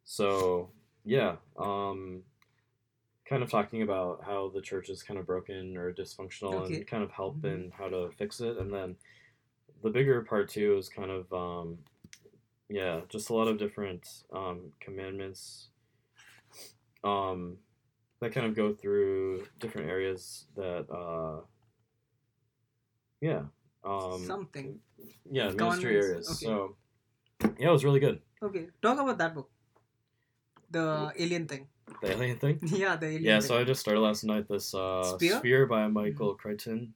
So 0.05 0.71
yeah, 1.05 1.37
um, 1.57 2.23
kind 3.29 3.43
of 3.43 3.51
talking 3.51 3.83
about 3.83 4.25
how 4.25 4.51
the 4.55 4.61
church 4.61 4.89
is 4.91 5.03
kind 5.03 5.19
of 5.21 5.27
broken 5.27 5.77
or 5.77 5.93
dysfunctional 5.93 6.65
Okay. 6.65 6.75
and 6.77 6.87
kind 6.87 7.03
of 7.03 7.11
help 7.11 7.37
Mhm. 7.43 7.45
in 7.55 7.71
how 7.71 7.89
to 7.89 8.11
fix 8.19 8.41
it, 8.41 8.57
and 8.59 8.73
then 8.73 8.97
the 9.83 9.91
bigger 9.91 10.23
part 10.23 10.49
too 10.49 10.77
is 10.79 10.89
kind 10.89 11.11
of 11.11 11.33
um, 11.33 11.79
yeah, 12.69 13.03
just 13.09 13.29
a 13.31 13.35
lot 13.35 13.49
of 13.49 13.59
different 13.59 14.25
um, 14.33 14.73
commandments 14.81 15.69
um, 17.05 17.59
that 18.21 18.33
kind 18.33 18.47
of 18.47 18.55
go 18.55 18.73
through 18.75 19.47
different 19.59 19.91
areas 19.91 20.47
that 20.57 20.91
uh, 20.91 21.41
yeah 23.21 23.43
um, 23.85 24.25
Something. 24.27 24.81
yeah 25.31 25.51
ministry 25.51 25.97
areas. 25.97 26.27
okay. 26.31 26.47
So 26.47 26.77
yeah, 27.59 27.69
it 27.69 27.73
was 27.73 27.85
really 27.85 28.01
good. 28.01 28.21
Okay, 28.43 28.69
talk 28.83 28.99
about 28.99 29.19
that 29.19 29.35
book. 29.35 29.51
The 30.71 31.13
alien 31.19 31.47
thing. 31.47 31.67
The 32.03 32.13
alien 32.13 32.39
thing. 32.39 32.59
yeah, 32.63 32.97
the 32.97 33.07
alien. 33.07 33.25
Yeah, 33.25 33.41
thing. 33.41 33.49
so 33.49 33.59
I 33.59 33.65
just 33.65 33.81
started 33.81 34.01
last 34.01 34.25
night. 34.25 34.49
This 34.49 34.75
uh, 34.75 35.03
Sphere? 35.17 35.39
Sphere 35.39 35.67
by 35.67 35.87
Michael 35.89 36.35
Crichton. 36.35 36.95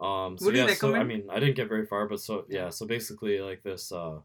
Um, 0.00 0.36
so 0.36 0.46
Would 0.46 0.56
yeah, 0.56 0.74
so 0.74 0.94
I 0.94 1.04
mean, 1.04 1.24
I 1.30 1.38
didn't 1.40 1.56
get 1.56 1.68
very 1.68 1.86
far, 1.86 2.08
but 2.08 2.20
so 2.20 2.44
yeah, 2.48 2.68
so 2.68 2.84
basically, 2.86 3.40
like 3.40 3.62
this 3.62 3.92
uh, 3.92 4.18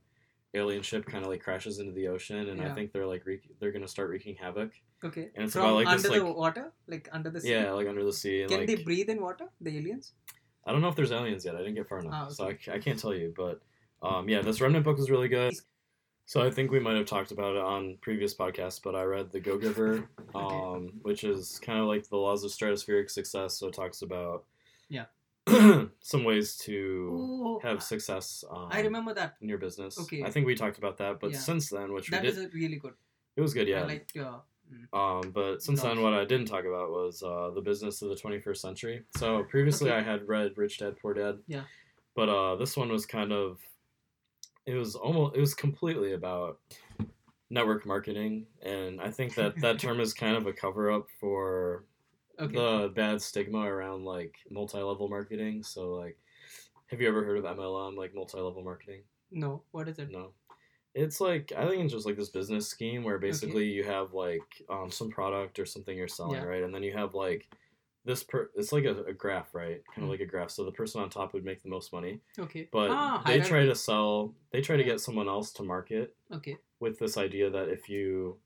alien 0.53 0.81
ship 0.81 1.05
kind 1.05 1.23
of 1.23 1.29
like 1.29 1.41
crashes 1.41 1.79
into 1.79 1.93
the 1.93 2.07
ocean, 2.07 2.49
and 2.49 2.61
I 2.61 2.73
think 2.73 2.91
they're 2.91 3.05
like 3.05 3.25
wreak- 3.25 3.49
they're 3.59 3.71
gonna 3.71 3.87
start 3.87 4.09
wreaking 4.09 4.35
havoc. 4.35 4.71
Okay. 5.01 5.29
and 5.35 5.45
it's 5.45 5.53
From 5.53 5.61
about, 5.63 5.75
like, 5.75 5.87
under 5.87 6.01
this, 6.01 6.11
the 6.11 6.23
like- 6.23 6.35
water, 6.35 6.73
like 6.87 7.07
under 7.13 7.29
the 7.29 7.39
sea. 7.39 7.51
Yeah, 7.51 7.71
like 7.71 7.87
under 7.87 8.03
the 8.03 8.11
sea. 8.11 8.45
Can 8.49 8.57
like, 8.57 8.67
they 8.67 8.83
breathe 8.83 9.09
in 9.09 9.21
water? 9.21 9.45
The 9.61 9.77
aliens? 9.77 10.13
I 10.65 10.73
don't 10.73 10.81
know 10.81 10.89
if 10.89 10.95
there's 10.95 11.11
aliens 11.13 11.45
yet. 11.45 11.55
I 11.55 11.59
didn't 11.59 11.75
get 11.75 11.87
far 11.87 11.99
enough, 11.99 12.13
Ah, 12.13 12.27
so 12.29 12.47
I, 12.47 12.57
I 12.73 12.79
can't 12.79 12.99
tell 12.99 13.13
you. 13.13 13.33
But 13.35 13.61
um, 14.01 14.29
yeah, 14.29 14.41
this 14.41 14.61
Remnant 14.61 14.83
book 14.85 14.97
was 14.97 15.09
really 15.09 15.27
good. 15.27 15.53
So 16.25 16.43
I 16.43 16.51
think 16.51 16.69
we 16.69 16.79
might 16.79 16.95
have 16.95 17.07
talked 17.07 17.31
about 17.31 17.55
it 17.55 17.61
on 17.61 17.97
previous 18.01 18.35
podcasts, 18.35 18.79
but 18.83 18.95
I 18.95 19.01
read 19.03 19.31
The 19.31 19.39
Go 19.39 19.57
Giver, 19.57 20.07
um, 20.35 20.93
which 21.01 21.23
is 21.23 21.57
kind 21.59 21.79
of 21.79 21.87
like 21.87 22.07
the 22.07 22.17
laws 22.17 22.43
of 22.43 22.51
stratospheric 22.51 23.09
success. 23.09 23.57
So 23.57 23.67
it 23.67 23.73
talks 23.73 24.03
about 24.03 24.45
Yeah. 24.89 25.05
some 26.01 26.23
ways 26.23 26.55
to 26.57 27.09
Oh, 27.11 27.59
have 27.63 27.81
success 27.81 28.43
um, 28.51 28.67
I 28.71 28.81
remember 28.81 29.13
that. 29.15 29.35
in 29.41 29.49
your 29.49 29.57
business. 29.57 29.99
Okay. 29.99 30.23
I 30.23 30.29
think 30.29 30.45
we 30.45 30.53
talked 30.53 30.77
about 30.77 30.97
that, 30.97 31.19
but 31.19 31.31
Yeah. 31.31 31.39
since 31.39 31.69
then, 31.69 31.93
which 31.93 32.09
That 32.11 32.21
we 32.21 32.31
did, 32.31 32.53
really 32.53 32.75
good. 32.75 32.93
it 33.35 33.41
was 33.41 33.53
good. 33.55 33.67
Yeah. 33.67 33.81
I 33.81 33.87
liked 33.87 34.13
your. 34.15 34.43
mm. 34.71 34.85
Um, 34.93 35.31
but 35.31 35.63
since 35.63 35.81
then, 35.81 36.03
what 36.03 36.13
I 36.13 36.25
didn't 36.25 36.45
talk 36.47 36.65
about 36.65 36.91
was 36.91 37.23
uh, 37.23 37.49
the 37.55 37.61
business 37.61 38.03
of 38.03 38.09
the 38.09 38.15
21st 38.15 38.57
century. 38.57 39.03
So 39.17 39.43
previously, 39.45 39.89
Okay. 39.89 39.97
I 39.97 40.03
had 40.03 40.27
read 40.27 40.51
Rich 40.57 40.77
Dad 40.77 40.95
Poor 41.01 41.15
Dad. 41.15 41.39
Yeah. 41.47 41.63
But 42.15 42.29
uh, 42.29 42.55
this 42.57 42.77
one 42.77 42.89
was 42.89 43.07
kind 43.07 43.31
of, 43.31 43.57
it 44.69 44.75
was 44.75 44.95
almost, 44.95 45.35
it 45.35 45.39
was 45.39 45.53
completely 45.53 46.13
about 46.13 46.59
network 47.49 47.85
marketing, 47.85 48.45
and 48.61 49.01
I 49.01 49.09
think 49.09 49.33
that 49.35 49.59
that 49.61 49.79
term 49.85 49.99
is 49.99 50.13
kind 50.13 50.37
of 50.37 50.45
a 50.45 50.53
cover 50.53 50.91
up 50.91 51.07
for 51.19 51.85
Okay. 52.39 52.53
the 52.55 52.89
bad 52.95 53.21
stigma 53.21 53.59
around 53.59 54.05
like 54.05 54.35
multi-level 54.49 55.09
marketing. 55.09 55.61
So 55.63 55.95
like, 55.95 56.17
have 56.87 57.01
you 57.01 57.07
ever 57.09 57.23
heard 57.25 57.37
of 57.37 57.43
MLM, 57.43 57.97
like 57.97 58.15
multi-level 58.15 58.63
marketing? 58.63 59.01
no, 59.31 59.61
what 59.71 59.87
is 59.89 59.99
it? 59.99 60.09
No. 60.11 60.31
It's 60.95 61.19
like 61.21 61.51
I 61.55 61.67
think 61.67 61.83
it's 61.83 61.93
just 61.93 62.05
like 62.05 62.15
this 62.17 62.29
business 62.29 62.67
scheme 62.67 63.03
where 63.03 63.19
basically 63.19 63.65
you 63.65 63.83
have 63.83 64.13
like 64.13 64.63
um, 64.69 64.89
some 64.89 65.09
product 65.09 65.59
or 65.59 65.65
something 65.65 65.95
you're 65.97 66.07
selling, 66.07 66.41
Yeah. 66.41 66.47
right? 66.47 66.63
And 66.63 66.73
then 66.73 66.81
you 66.81 66.93
have 66.93 67.13
like 67.13 67.47
this 68.09 68.23
per 68.23 68.49
it's 68.55 68.71
like 68.73 68.85
a, 68.85 69.03
a 69.03 69.13
graph, 69.13 69.53
right? 69.53 69.81
Kind 69.93 69.99
of 69.99 70.03
Mm. 70.05 70.09
like 70.13 70.19
a 70.21 70.25
graph. 70.25 70.49
So 70.49 70.65
the 70.65 70.71
person 70.71 70.99
on 71.01 71.09
top 71.11 71.33
would 71.33 71.45
make 71.45 71.61
the 71.61 71.69
most 71.69 71.93
money, 71.93 72.19
Okay. 72.39 72.67
but 72.71 72.89
Ah, 72.89 73.21
they 73.25 73.39
try 73.39 73.65
to 73.65 73.75
sell. 73.75 74.33
They 74.51 74.61
try 74.61 74.77
to 74.77 74.83
get 74.83 74.99
someone 74.99 75.27
else 75.29 75.51
to 75.53 75.63
market 75.63 76.15
Okay. 76.31 76.57
with 76.79 76.97
this 76.97 77.17
idea 77.17 77.49
that 77.51 77.69
if 77.69 77.87
you 77.87 78.37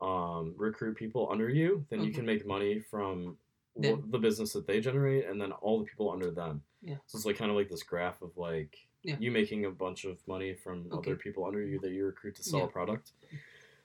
um, 0.00 0.52
recruit 0.58 0.96
people 0.96 1.28
under 1.30 1.48
you, 1.48 1.86
then 1.88 2.02
you 2.02 2.12
can 2.12 2.26
make 2.26 2.44
money 2.44 2.80
from 2.90 3.38
the 3.76 4.18
business 4.18 4.52
that 4.52 4.66
they 4.66 4.78
generate, 4.80 5.24
and 5.28 5.40
then 5.40 5.50
all 5.52 5.78
the 5.78 5.84
people 5.86 6.10
under 6.10 6.30
them. 6.30 6.62
Yeah. 6.82 6.96
So 7.06 7.16
it's 7.16 7.24
like 7.26 7.38
kind 7.38 7.50
of 7.50 7.56
like 7.56 7.68
this 7.70 7.82
graph 7.84 8.20
of 8.20 8.36
like 8.36 8.76
Yeah. 9.02 9.16
you 9.20 9.30
making 9.30 9.64
a 9.64 9.70
bunch 9.70 10.04
of 10.04 10.16
money 10.26 10.54
from 10.54 10.76
Okay. 10.92 11.10
other 11.12 11.16
people 11.24 11.44
under 11.46 11.62
you 11.62 11.78
that 11.80 11.92
you 11.92 12.04
recruit 12.04 12.34
to 12.36 12.42
sell 12.42 12.60
Yeah. 12.60 12.66
a 12.66 12.68
product. 12.78 13.12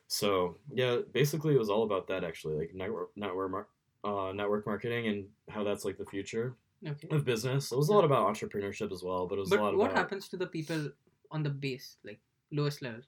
So 0.07 0.57
yeah, 0.73 0.97
basically 1.13 1.53
it 1.55 1.59
was 1.59 1.69
all 1.69 1.83
about 1.83 2.07
that 2.07 2.23
actually, 2.23 2.55
like 2.55 2.73
network 2.73 3.15
network 3.15 3.51
mar- 3.51 3.67
uh, 4.03 4.31
network 4.33 4.65
marketing 4.65 5.07
and 5.07 5.25
how 5.49 5.63
that's 5.63 5.83
like 5.85 5.97
the 5.97 6.05
future 6.05 6.55
Okay. 6.87 7.09
of 7.11 7.25
business. 7.25 7.71
It 7.71 7.77
was 7.77 7.89
a 7.89 7.93
lot 7.93 8.05
about 8.05 8.25
entrepreneurship 8.33 8.91
as 8.93 9.03
well, 9.03 9.27
but 9.27 9.35
it 9.35 9.39
was 9.41 9.49
But 9.49 9.59
a 9.59 9.63
lot 9.63 9.73
of 9.73 9.79
what 9.79 9.91
about 9.91 9.97
happens 9.97 10.29
to 10.29 10.37
the 10.37 10.47
people 10.47 10.89
on 11.31 11.43
the 11.43 11.49
base, 11.49 11.97
like 12.03 12.19
lowest 12.51 12.81
level? 12.81 13.01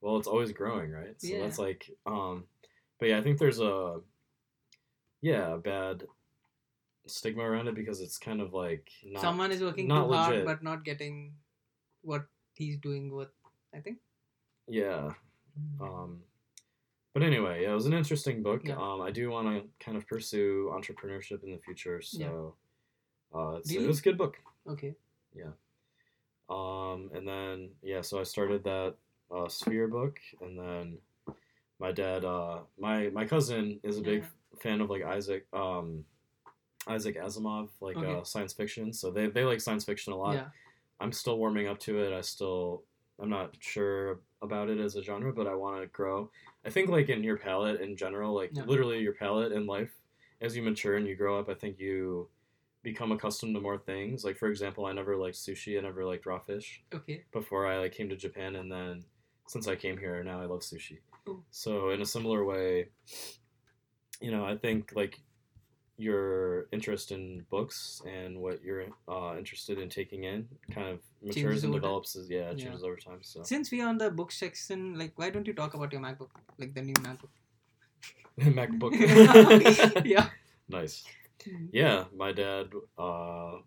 well, 0.00 0.16
it's 0.16 0.26
always 0.26 0.50
growing, 0.52 0.90
right? 0.90 1.20
So 1.20 1.28
Yeah. 1.28 1.40
that's 1.40 1.58
like 1.58 1.90
um 2.06 2.44
but 2.98 3.08
yeah, 3.10 3.18
I 3.18 3.22
think 3.22 3.38
there's 3.38 3.60
a 3.60 4.00
yeah, 5.20 5.54
a 5.54 5.58
bad 5.58 6.04
stigma 7.06 7.42
around 7.42 7.68
it 7.68 7.74
because 7.74 8.00
it's 8.00 8.16
kind 8.16 8.40
of 8.40 8.54
like 8.54 8.88
not 9.04 9.20
Someone 9.20 9.52
is 9.52 9.60
working 9.60 9.88
not 9.88 10.06
too 10.06 10.12
hard 10.14 10.30
legit. 10.30 10.46
but 10.46 10.62
not 10.62 10.84
getting 10.84 11.34
what 12.02 12.24
he's 12.54 12.78
doing 12.78 13.12
with. 13.12 13.28
I 13.74 13.80
think. 13.80 13.98
yeah. 14.68 15.12
Um, 15.80 16.22
but 17.14 17.22
anyway, 17.22 17.62
yeah, 17.62 17.70
it 17.72 17.74
was 17.74 17.86
an 17.86 17.92
interesting 17.94 18.42
book. 18.42 18.62
Yeah. 18.64 18.76
Um, 18.76 19.00
I 19.00 19.10
do 19.10 19.30
want 19.30 19.48
to 19.48 19.84
kind 19.84 19.96
of 19.96 20.06
pursue 20.06 20.70
entrepreneurship 20.74 21.42
in 21.44 21.50
the 21.52 21.58
future, 21.58 22.00
so 22.00 22.54
uh, 23.34 23.56
it's, 23.58 23.70
Really? 23.70 23.84
it 23.84 23.88
was 23.88 23.98
a 24.00 24.02
good 24.02 24.18
book. 24.18 24.36
Okay. 24.68 24.94
Yeah. 25.34 25.52
Um, 26.48 27.10
and 27.14 27.26
then 27.26 27.70
yeah, 27.82 28.00
so 28.00 28.18
I 28.18 28.24
started 28.24 28.64
that 28.64 28.94
uh, 29.34 29.48
Sphere 29.48 29.86
book, 29.88 30.18
and 30.40 30.58
then 30.58 30.98
my 31.78 31.92
dad, 31.92 32.24
uh, 32.24 32.58
my 32.78 33.08
my 33.10 33.24
cousin 33.24 33.78
is 33.82 33.98
a 33.98 34.02
big 34.02 34.24
fan 34.60 34.80
of 34.80 34.90
like 34.90 35.02
Isaac, 35.04 35.46
um, 35.52 36.04
Isaac 36.88 37.16
Asimov, 37.16 37.68
like 37.80 37.96
Okay. 37.96 38.18
uh, 38.18 38.24
science 38.24 38.52
fiction. 38.52 38.92
So 38.92 39.10
they 39.10 39.28
they 39.28 39.44
like 39.44 39.60
science 39.60 39.84
fiction 39.84 40.12
a 40.12 40.16
lot. 40.16 40.34
Yeah. 40.34 40.48
I'm 41.00 41.12
still 41.12 41.38
warming 41.38 41.68
up 41.68 41.78
to 41.80 42.02
it. 42.02 42.12
I 42.12 42.20
still 42.20 42.82
I'm 43.20 43.30
not 43.30 43.54
sure 43.60 44.18
about 44.42 44.68
it 44.70 44.78
as 44.78 44.96
a 44.96 45.02
genre, 45.02 45.32
but 45.32 45.46
I 45.46 45.54
want 45.54 45.80
to 45.80 45.86
grow. 45.88 46.30
I 46.64 46.70
think 46.70 46.88
like 46.88 47.08
in 47.08 47.22
your 47.22 47.36
palate 47.36 47.80
in 47.80 47.96
general, 47.96 48.34
like 48.34 48.50
Yeah. 48.54 48.64
literally 48.64 49.00
your 49.00 49.12
palate 49.14 49.52
in 49.52 49.66
life, 49.66 49.92
as 50.40 50.56
you 50.56 50.62
mature 50.62 50.96
and 50.96 51.06
you 51.06 51.14
grow 51.16 51.38
up, 51.38 51.48
I 51.48 51.54
think 51.54 51.78
you 51.78 52.28
become 52.82 53.12
accustomed 53.12 53.54
to 53.54 53.60
more 53.60 53.78
things. 53.78 54.24
Like 54.24 54.38
for 54.38 54.48
example, 54.48 54.86
I 54.86 54.92
never 54.92 55.16
liked 55.16 55.36
sushi. 55.36 55.78
I 55.78 55.82
never 55.82 56.04
liked 56.04 56.26
raw 56.26 56.38
fish 56.38 56.82
Okay. 56.94 57.24
before 57.32 57.66
I 57.66 57.78
like 57.78 57.92
came 57.92 58.08
to 58.08 58.16
Japan, 58.16 58.56
and 58.56 58.70
then 58.72 59.04
since 59.46 59.68
I 59.68 59.76
came 59.76 59.98
here, 59.98 60.22
now 60.24 60.40
I 60.40 60.46
love 60.46 60.60
sushi. 60.60 60.98
Ooh. 61.28 61.42
So 61.50 61.90
in 61.90 62.00
a 62.00 62.06
similar 62.06 62.44
way, 62.44 62.88
you 64.20 64.30
know, 64.30 64.44
I 64.44 64.56
think 64.56 64.92
like 64.94 65.20
your 66.00 66.66
interest 66.72 67.12
in 67.12 67.44
books 67.50 68.00
and 68.16 68.38
what 68.44 68.62
you're 68.64 68.84
uh, 69.08 69.34
interested 69.36 69.78
in 69.78 69.88
taking 69.88 70.24
in 70.24 70.48
kind 70.74 70.88
of 70.88 70.98
matures 71.22 71.34
Changes 71.42 71.64
and 71.64 71.72
time. 71.72 71.80
develops 71.80 72.16
as 72.16 72.30
yeah, 72.30 72.50
it 72.50 72.58
Yeah. 72.58 72.64
changes 72.64 72.82
over 72.82 72.96
time. 72.96 73.20
So 73.22 73.42
Since 73.42 73.70
we 73.70 73.80
are 73.82 73.88
on 73.88 73.98
the 73.98 74.10
book 74.10 74.32
section, 74.32 74.98
like, 74.98 75.12
why 75.18 75.28
don't 75.30 75.46
you 75.46 75.52
talk 75.52 75.74
about 75.74 75.92
your 75.92 76.00
MacBook, 76.00 76.30
like 76.58 76.72
the 76.74 76.82
new 76.82 76.94
MacBook? 77.08 77.32
MacBook. 78.40 80.04
yeah. 80.14 80.28
nice. 80.68 81.04
Yeah, 81.72 82.04
my 82.16 82.32
dad 82.32 82.68
uh, 82.98 83.58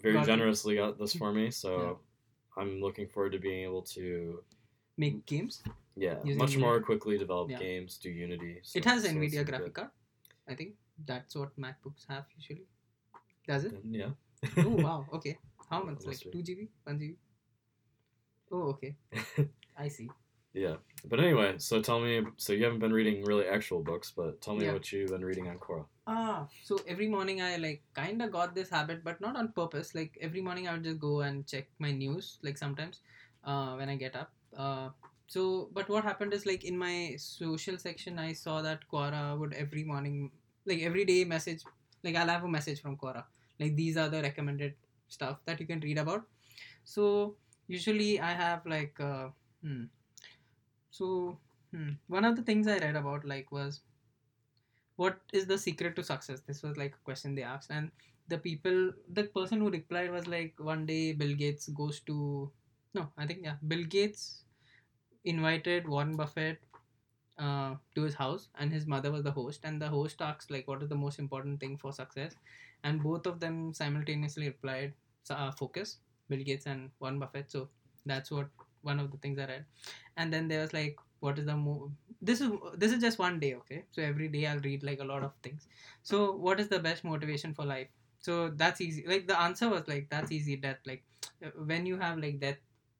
very 0.00 0.14
God- 0.14 0.26
generously 0.26 0.76
got 0.76 0.98
this 0.98 1.14
for 1.14 1.32
me. 1.32 1.50
So 1.50 1.98
I'm 2.56 2.80
looking 2.80 3.08
forward 3.08 3.32
to 3.32 3.38
being 3.38 3.64
able 3.64 3.82
to 3.98 4.42
make 4.96 5.26
games. 5.26 5.62
yeah 5.96 6.16
Using 6.24 6.38
much 6.38 6.52
Unity. 6.52 6.64
more 6.66 6.80
quickly 6.80 7.18
develop 7.18 7.50
Yeah. 7.50 7.58
games, 7.58 7.98
do 7.98 8.10
Unity. 8.10 8.60
So, 8.62 8.78
it 8.78 8.84
has 8.84 9.02
so 9.02 9.08
NVIDIA 9.10 9.44
graphic 9.44 9.74
card. 9.74 9.90
I 10.48 10.54
think 10.54 10.74
that's 11.06 11.34
what 11.34 11.58
MacBooks 11.58 12.06
have 12.08 12.24
usually. 12.36 12.66
Does 13.46 13.64
it? 13.64 13.80
Yeah. 13.84 14.10
oh 14.58 14.68
wow. 14.86 15.06
Okay. 15.12 15.38
How 15.70 15.82
much? 15.82 16.04
Like 16.04 16.20
two 16.20 16.42
GB, 16.42 16.68
one 16.84 16.98
GB. 16.98 17.16
Oh 18.52 18.68
okay. 18.74 18.96
I 19.78 19.88
see. 19.88 20.10
Yeah. 20.52 20.76
But 21.08 21.18
anyway, 21.20 21.54
so 21.58 21.82
tell 21.82 22.00
me. 22.00 22.22
So 22.36 22.52
you 22.52 22.64
haven't 22.64 22.78
been 22.78 22.92
reading 22.92 23.24
really 23.24 23.46
actual 23.46 23.82
books, 23.82 24.12
but 24.16 24.40
tell 24.40 24.54
me 24.54 24.66
Yeah. 24.66 24.72
what 24.74 24.90
you've 24.92 25.10
been 25.10 25.24
reading 25.24 25.48
on 25.48 25.58
Quora. 25.58 25.84
Ah, 26.06 26.46
so 26.62 26.78
every 26.86 27.08
morning 27.08 27.42
I 27.42 27.56
like 27.56 27.82
kind 27.94 28.22
of 28.22 28.30
got 28.30 28.54
this 28.54 28.70
habit, 28.70 29.02
but 29.02 29.20
not 29.20 29.36
on 29.36 29.48
purpose. 29.52 29.94
Like 29.94 30.16
every 30.20 30.40
morning 30.40 30.68
I 30.68 30.74
would 30.74 30.84
just 30.84 31.00
go 31.00 31.22
and 31.22 31.46
check 31.46 31.66
my 31.78 31.90
news. 31.90 32.38
Like 32.42 32.56
sometimes, 32.58 33.00
uh, 33.44 33.74
when 33.74 33.88
I 33.88 33.96
get 33.96 34.14
up. 34.14 34.32
Uh, 34.56 34.90
so 35.26 35.68
but 35.72 35.88
what 35.88 36.04
happened 36.04 36.32
is 36.32 36.46
like 36.46 36.64
in 36.64 36.78
my 36.78 37.16
social 37.18 37.76
section 37.78 38.18
I 38.18 38.32
saw 38.34 38.62
that 38.62 38.86
Quora 38.92 39.36
would 39.38 39.54
every 39.54 39.82
morning, 39.82 40.30
like 40.66 40.80
every 40.80 41.04
day 41.04 41.24
message, 41.24 41.62
like 42.02 42.16
I'll 42.16 42.28
have 42.28 42.44
a 42.44 42.48
message 42.48 42.80
from 42.80 42.96
Quora. 42.96 43.24
Like 43.60 43.76
these 43.76 43.96
are 43.96 44.08
the 44.08 44.22
recommended 44.22 44.74
stuff 45.08 45.38
that 45.46 45.60
you 45.60 45.66
can 45.66 45.80
read 45.80 45.98
about. 45.98 46.24
So 46.84 47.36
usually 47.66 48.20
I 48.20 48.32
have 48.32 48.66
like, 48.66 48.98
uh, 49.00 49.28
hmm. 49.62 49.84
So 50.90 51.38
hmm. 51.72 51.90
one 52.08 52.24
of 52.24 52.36
the 52.36 52.42
things 52.42 52.66
I 52.66 52.78
read 52.78 52.96
about 52.96 53.24
like 53.24 53.50
was 53.52 53.80
what 54.96 55.18
is 55.32 55.46
the 55.46 55.58
secret 55.58 55.96
to 55.96 56.02
success 56.04 56.40
this 56.46 56.62
was 56.62 56.76
like 56.76 56.94
a 56.94 57.04
question 57.04 57.34
they 57.34 57.42
asked 57.42 57.70
and 57.70 57.90
the 58.28 58.38
people 58.38 58.92
the 59.12 59.24
person 59.24 59.60
who 59.60 59.70
replied 59.70 60.10
was 60.10 60.26
like 60.26 60.54
one 60.58 60.86
day 60.86 61.12
bill 61.12 61.34
gates 61.34 61.68
goes 61.68 62.00
to 62.00 62.50
no 62.94 63.08
i 63.18 63.26
think 63.26 63.40
yeah 63.42 63.56
bill 63.66 63.84
gates 63.84 64.44
invited 65.24 65.88
warren 65.88 66.16
buffett 66.16 66.58
uh, 67.38 67.74
to 67.94 68.02
his 68.02 68.14
house 68.14 68.48
and 68.58 68.72
his 68.72 68.86
mother 68.86 69.10
was 69.10 69.22
the 69.22 69.30
host 69.30 69.60
and 69.64 69.80
the 69.82 69.88
host 69.88 70.20
asked 70.22 70.50
like 70.50 70.68
what 70.68 70.82
is 70.82 70.88
the 70.88 70.94
most 70.94 71.18
important 71.18 71.60
thing 71.60 71.76
for 71.76 71.92
success? 71.92 72.34
And 72.84 73.02
both 73.02 73.26
of 73.26 73.40
them 73.40 73.72
simultaneously 73.72 74.46
replied 74.46 74.92
uh, 75.30 75.50
focus 75.52 75.98
bill 76.28 76.42
gates 76.44 76.66
and 76.66 76.90
warren 77.00 77.18
buffett. 77.18 77.50
So 77.50 77.68
that's 78.06 78.30
what 78.30 78.48
one 78.82 79.00
of 79.00 79.10
the 79.10 79.16
things 79.18 79.38
i 79.38 79.46
read. 79.46 79.64
And 80.16 80.32
then 80.32 80.48
there 80.48 80.60
was 80.60 80.72
like 80.72 80.96
what 81.20 81.38
is 81.38 81.46
the 81.46 81.56
mo- 81.56 81.90
this 82.20 82.40
is 82.40 82.50
this 82.76 82.92
is 82.92 83.00
just 83.00 83.18
one 83.18 83.40
day 83.40 83.54
okay? 83.54 83.84
So 83.90 84.02
every 84.02 84.28
day 84.28 84.46
i'll 84.46 84.60
read 84.60 84.82
like 84.82 85.00
a 85.00 85.04
lot 85.04 85.22
of 85.22 85.32
things. 85.42 85.66
So 86.02 86.32
what 86.32 86.60
is 86.60 86.68
the 86.68 86.78
best 86.78 87.04
motivation 87.04 87.54
for 87.54 87.64
life? 87.64 87.88
So 88.20 88.50
that's 88.50 88.80
easy 88.80 89.04
like 89.06 89.26
the 89.26 89.38
answer 89.40 89.68
was 89.68 89.86
like 89.88 90.08
that's 90.10 90.32
easy 90.32 90.56
that 90.56 90.80
like 90.86 91.04
uh, 91.44 91.50
when 91.64 91.86
you 91.86 91.96
have 91.98 92.18
like 92.18 92.40
that 92.40 92.58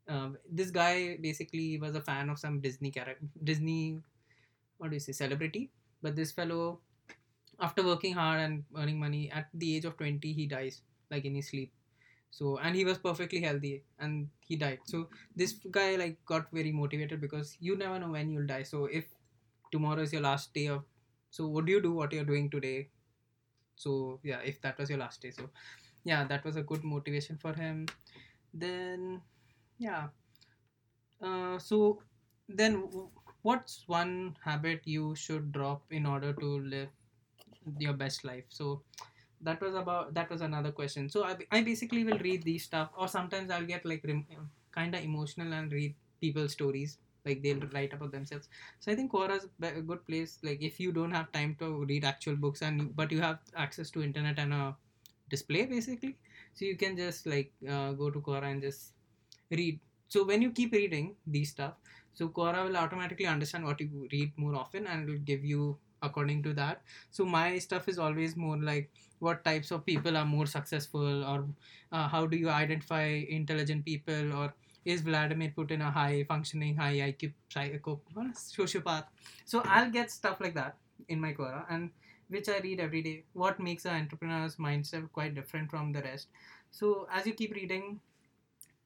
um, 0.08 0.36
this 0.50 0.70
guy 0.70 1.16
basically 1.20 1.78
was 1.78 1.94
a 1.94 2.00
fan 2.00 2.28
of 2.28 2.38
some 2.38 2.60
disney 2.60 2.90
character 2.90 3.24
disney 3.42 4.00
what 4.78 4.90
do 4.90 4.96
you 4.96 5.00
say 5.00 5.12
celebrity. 5.12 5.70
But 6.02 6.16
this 6.16 6.32
fellow 6.32 6.80
after 7.60 7.84
working 7.84 8.14
hard 8.14 8.40
and 8.40 8.64
earning 8.76 8.98
money 8.98 9.30
at 9.30 9.48
the 9.54 9.76
age 9.76 9.84
of 9.84 9.96
20 9.96 10.32
he 10.32 10.46
dies 10.46 10.82
like 11.10 11.24
in 11.24 11.34
his 11.34 11.48
sleep. 11.48 11.72
So 12.30 12.58
and 12.58 12.74
he 12.74 12.84
was 12.84 12.98
perfectly 12.98 13.40
healthy 13.40 13.84
and 13.98 14.28
he 14.40 14.56
died. 14.56 14.80
So 14.84 15.08
this 15.36 15.52
guy 15.70 15.96
like 15.96 16.24
got 16.26 16.50
very 16.52 16.72
motivated 16.72 17.20
because 17.20 17.56
you 17.60 17.76
never 17.76 17.98
know 17.98 18.10
when 18.10 18.30
you'll 18.30 18.46
die. 18.46 18.64
So 18.64 18.86
if 18.86 19.04
tomorrow 19.72 20.02
is 20.02 20.12
your 20.12 20.22
last 20.22 20.52
day 20.54 20.66
of 20.66 20.84
so 21.30 21.46
what 21.46 21.66
do 21.66 21.72
you 21.72 21.80
do 21.80 21.92
what 21.92 22.12
you're 22.12 22.24
doing 22.24 22.50
today? 22.50 22.88
So 23.76 24.20
yeah 24.22 24.40
if 24.44 24.60
that 24.62 24.78
was 24.78 24.90
your 24.90 24.98
last 24.98 25.22
day. 25.22 25.30
So 25.30 25.48
yeah 26.04 26.24
that 26.24 26.44
was 26.44 26.56
a 26.56 26.62
good 26.62 26.84
motivation 26.84 27.36
for 27.36 27.52
him. 27.52 27.86
Then 28.52 29.20
yeah. 29.78 30.08
Uh, 31.20 31.58
so 31.58 32.02
then 32.48 32.84
what's 33.44 33.84
one 33.86 34.36
habit 34.44 34.82
you 34.86 35.14
should 35.14 35.52
drop 35.52 35.82
in 35.90 36.06
order 36.06 36.32
to 36.34 36.50
live 36.74 36.88
your 37.78 37.92
best 37.94 38.24
life? 38.24 38.44
So 38.48 38.82
that 39.42 39.60
was 39.60 39.74
about 39.74 40.14
that 40.14 40.30
was 40.30 40.40
another 40.42 40.72
question. 40.72 41.08
So 41.08 41.24
i, 41.24 41.36
I 41.52 41.62
basically 41.62 42.04
will 42.04 42.18
read 42.18 42.42
these 42.44 42.64
stuff 42.64 42.90
or 42.96 43.08
sometimes 43.08 43.50
i'll 43.50 43.66
get 43.74 43.84
like 43.84 44.04
rem- 44.04 44.26
kind 44.72 44.94
of 44.94 45.02
emotional 45.04 45.52
and 45.52 45.72
read 45.72 45.94
people's 46.20 46.52
stories. 46.52 46.98
Like 47.26 47.42
they'll 47.42 47.66
write 47.74 47.92
about 47.94 48.12
themselves. 48.12 48.48
So 48.80 48.92
i 48.92 48.96
think 48.96 49.12
quora 49.12 49.38
is 49.38 49.48
a 49.62 49.82
good 49.82 50.06
place 50.06 50.38
like 50.42 50.62
if 50.62 50.80
you 50.80 50.92
don't 50.92 51.12
have 51.12 51.32
time 51.32 51.56
to 51.60 51.84
read 51.86 52.04
actual 52.04 52.36
books 52.36 52.62
and 52.62 52.94
but 52.96 53.12
you 53.12 53.20
have 53.22 53.38
access 53.56 53.90
to 53.92 54.02
internet 54.02 54.38
and 54.38 54.54
a 54.54 54.76
display 55.30 55.64
basically 55.66 56.16
so 56.54 56.64
you 56.66 56.76
can 56.76 56.96
just 56.96 57.26
like 57.26 57.52
uh, 57.68 57.92
go 57.92 58.10
to 58.10 58.20
quora 58.20 58.50
and 58.52 58.62
just 58.62 58.92
read. 59.50 59.80
So 60.08 60.24
when 60.24 60.42
you 60.42 60.50
keep 60.52 60.72
reading 60.72 61.16
these 61.26 61.50
stuff 61.50 61.74
so 62.14 62.28
quora 62.28 62.64
will 62.64 62.76
automatically 62.76 63.26
understand 63.26 63.64
what 63.64 63.80
you 63.80 64.08
read 64.12 64.32
more 64.36 64.54
often 64.54 64.86
and 64.86 65.08
it 65.08 65.12
will 65.12 65.26
give 65.32 65.44
you 65.44 65.76
according 66.02 66.42
to 66.42 66.52
that 66.52 66.82
so 67.10 67.24
my 67.24 67.58
stuff 67.58 67.88
is 67.88 67.98
always 67.98 68.36
more 68.36 68.56
like 68.58 68.90
what 69.20 69.44
types 69.44 69.70
of 69.70 69.84
people 69.86 70.16
are 70.16 70.24
more 70.24 70.46
successful 70.46 71.24
or 71.24 71.46
uh, 71.92 72.08
how 72.08 72.26
do 72.26 72.36
you 72.36 72.50
identify 72.50 73.04
intelligent 73.38 73.84
people 73.84 74.32
or 74.34 74.52
is 74.84 75.00
Vladimir 75.00 75.52
Putin 75.56 75.80
a 75.80 75.90
high 75.90 76.24
functioning, 76.28 76.76
high 76.76 76.96
IQ 76.96 77.32
psycho, 77.48 78.00
sociopath? 78.34 79.04
So 79.44 79.62
I'll 79.64 79.90
get 79.90 80.10
stuff 80.10 80.40
like 80.40 80.54
that 80.54 80.76
in 81.08 81.20
my 81.20 81.32
Quora 81.32 81.64
and 81.70 81.90
which 82.28 82.48
I 82.48 82.58
read 82.58 82.80
every 82.80 83.02
day. 83.02 83.24
What 83.32 83.60
makes 83.60 83.84
an 83.86 83.94
entrepreneur's 83.94 84.56
mindset 84.56 85.10
quite 85.12 85.34
different 85.34 85.70
from 85.70 85.92
the 85.92 86.02
rest. 86.02 86.28
So 86.70 87.06
as 87.12 87.26
you 87.26 87.32
keep 87.32 87.54
reading, 87.54 88.00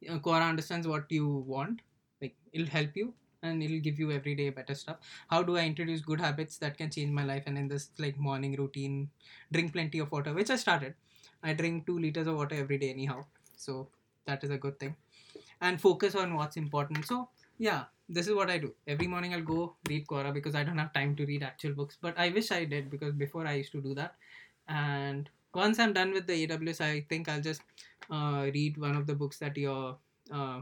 uh, 0.08 0.18
Quora 0.18 0.48
understands 0.48 0.86
what 0.86 1.10
you 1.10 1.28
want. 1.28 1.80
Like 2.20 2.34
it'll 2.52 2.66
help 2.66 2.96
you 2.96 3.14
and 3.42 3.62
it'll 3.62 3.80
give 3.80 3.98
you 3.98 4.10
every 4.10 4.34
day 4.34 4.50
better 4.50 4.74
stuff. 4.74 4.96
How 5.28 5.42
do 5.42 5.56
I 5.56 5.64
introduce 5.64 6.00
good 6.00 6.20
habits 6.20 6.58
that 6.58 6.76
can 6.76 6.90
change 6.90 7.10
my 7.10 7.24
life? 7.24 7.44
And 7.46 7.56
in 7.56 7.68
this 7.68 7.90
like 7.98 8.18
morning 8.18 8.56
routine, 8.56 9.10
drink 9.52 9.72
plenty 9.72 9.98
of 10.00 10.10
water, 10.10 10.32
which 10.32 10.50
I 10.50 10.56
started. 10.56 10.94
I 11.42 11.52
drink 11.52 11.86
two 11.86 11.98
liters 11.98 12.26
of 12.26 12.36
water 12.36 12.56
every 12.56 12.78
day 12.78 12.90
anyhow. 12.90 13.24
So 13.56 13.88
that 14.26 14.42
is 14.42 14.50
a 14.50 14.58
good 14.58 14.78
thing 14.78 14.96
and 15.60 15.80
focus 15.80 16.14
on 16.14 16.34
what's 16.34 16.56
important. 16.56 17.06
So 17.06 17.28
yeah, 17.58 17.84
this 18.08 18.28
is 18.28 18.34
what 18.34 18.50
I 18.50 18.58
do. 18.58 18.74
Every 18.86 19.06
morning 19.06 19.34
I'll 19.34 19.42
go 19.42 19.74
read 19.88 20.06
Quora 20.06 20.32
because 20.32 20.54
I 20.54 20.64
don't 20.64 20.78
have 20.78 20.92
time 20.92 21.16
to 21.16 21.26
read 21.26 21.42
actual 21.42 21.72
books. 21.72 21.96
But 22.00 22.18
I 22.18 22.30
wish 22.30 22.50
I 22.50 22.64
did 22.64 22.90
because 22.90 23.14
before 23.14 23.46
I 23.46 23.54
used 23.54 23.72
to 23.72 23.80
do 23.80 23.94
that. 23.94 24.14
And 24.68 25.28
once 25.54 25.78
I'm 25.78 25.92
done 25.92 26.12
with 26.12 26.26
the 26.26 26.46
AWS, 26.46 26.80
I 26.80 27.06
think 27.08 27.28
I'll 27.28 27.40
just 27.40 27.62
uh, 28.10 28.46
read 28.52 28.76
one 28.78 28.96
of 28.96 29.06
the 29.06 29.14
books 29.14 29.38
that 29.38 29.56
you're 29.56 29.96
uh, 30.32 30.60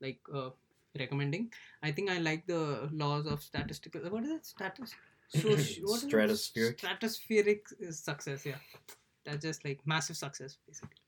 like 0.00 0.20
uh, 0.34 0.50
recommending. 0.98 1.52
I 1.82 1.92
think 1.92 2.10
I 2.10 2.18
like 2.18 2.46
the 2.46 2.88
laws 2.92 3.26
of 3.26 3.42
statistical. 3.42 4.00
What 4.10 4.24
is 4.24 4.30
it? 4.30 4.46
Status. 4.46 4.94
So 5.34 5.48
what 5.48 5.58
is 5.58 5.78
it? 5.78 6.10
Stratospheric. 6.10 6.76
Stratospheric 6.78 7.60
uh, 7.88 7.90
success. 7.90 8.44
Yeah, 8.44 8.60
that's 9.24 9.42
just 9.42 9.64
like 9.64 9.80
massive 9.86 10.16
success 10.18 10.58
basically. 10.66 11.00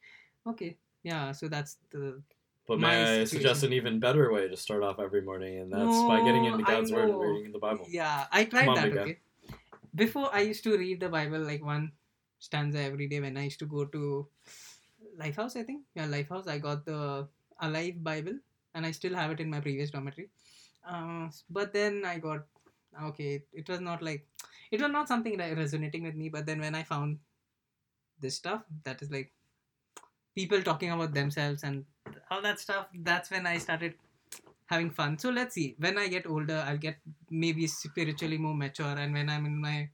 Okay. 0.46 0.76
Yeah. 1.02 1.32
So 1.32 1.48
that's 1.48 1.76
the 1.90 2.22
But 2.66 2.80
may 2.80 2.88
I 2.88 3.04
situation. 3.04 3.26
suggest 3.26 3.62
an 3.64 3.72
even 3.74 4.00
better 4.00 4.32
way 4.32 4.48
to 4.48 4.56
start 4.56 4.82
off 4.82 4.98
every 4.98 5.20
morning, 5.20 5.58
and 5.60 5.70
that's 5.70 6.02
by 6.08 6.24
getting 6.24 6.46
into 6.46 6.58
No, 6.58 6.64
God's 6.64 6.90
Word 6.90 7.10
and 7.10 7.20
reading 7.20 7.52
the 7.52 7.58
Bible. 7.58 7.84
Yeah, 7.86 8.24
I 8.32 8.44
tried 8.46 8.68
on, 8.68 8.76
that. 8.76 8.94
guy. 8.94 9.00
Okay. 9.02 9.18
Before 9.94 10.30
I 10.32 10.40
used 10.40 10.64
to 10.64 10.76
read 10.78 11.00
the 11.00 11.10
Bible 11.10 11.40
like 11.40 11.62
one 11.62 11.92
stanza 12.38 12.80
every 12.80 13.06
day 13.06 13.20
when 13.20 13.36
I 13.36 13.44
used 13.44 13.58
to 13.60 13.66
go 13.66 13.84
to 13.84 14.26
Lifehouse. 15.20 15.56
I 15.56 15.62
think 15.64 15.82
yeah, 15.94 16.06
Lifehouse. 16.06 16.48
I 16.48 16.58
got 16.58 16.84
the 16.84 17.28
Alive 17.60 18.02
Bible, 18.02 18.38
and 18.74 18.84
I 18.84 18.90
still 18.90 19.14
have 19.14 19.30
it 19.30 19.40
in 19.40 19.50
my 19.50 19.60
previous 19.60 19.90
dormitory. 19.90 20.28
Uh, 20.88 21.28
but 21.48 21.72
then 21.72 22.04
I 22.04 22.18
got 22.18 22.44
okay. 23.04 23.42
It 23.52 23.68
was 23.68 23.80
not 23.80 24.02
like 24.02 24.26
it 24.70 24.80
was 24.80 24.90
not 24.90 25.08
something 25.08 25.38
resonating 25.38 26.02
with 26.02 26.14
me. 26.14 26.28
But 26.28 26.46
then 26.46 26.60
when 26.60 26.74
I 26.74 26.82
found 26.82 27.18
this 28.20 28.36
stuff, 28.36 28.62
that 28.84 29.02
is 29.02 29.10
like 29.10 29.32
people 30.34 30.62
talking 30.62 30.90
about 30.90 31.14
themselves 31.14 31.62
and 31.62 31.84
all 32.30 32.42
that 32.42 32.58
stuff. 32.58 32.86
That's 32.94 33.30
when 33.30 33.46
I 33.46 33.58
started 33.58 33.94
having 34.66 34.90
fun. 34.90 35.18
So 35.18 35.30
let's 35.30 35.54
see. 35.54 35.74
When 35.78 35.98
I 35.98 36.08
get 36.08 36.26
older, 36.26 36.64
I'll 36.66 36.78
get 36.78 36.96
maybe 37.30 37.66
spiritually 37.66 38.38
more 38.38 38.54
mature, 38.54 38.96
and 38.98 39.12
when 39.12 39.28
I'm 39.28 39.46
in 39.46 39.60
my 39.60 39.88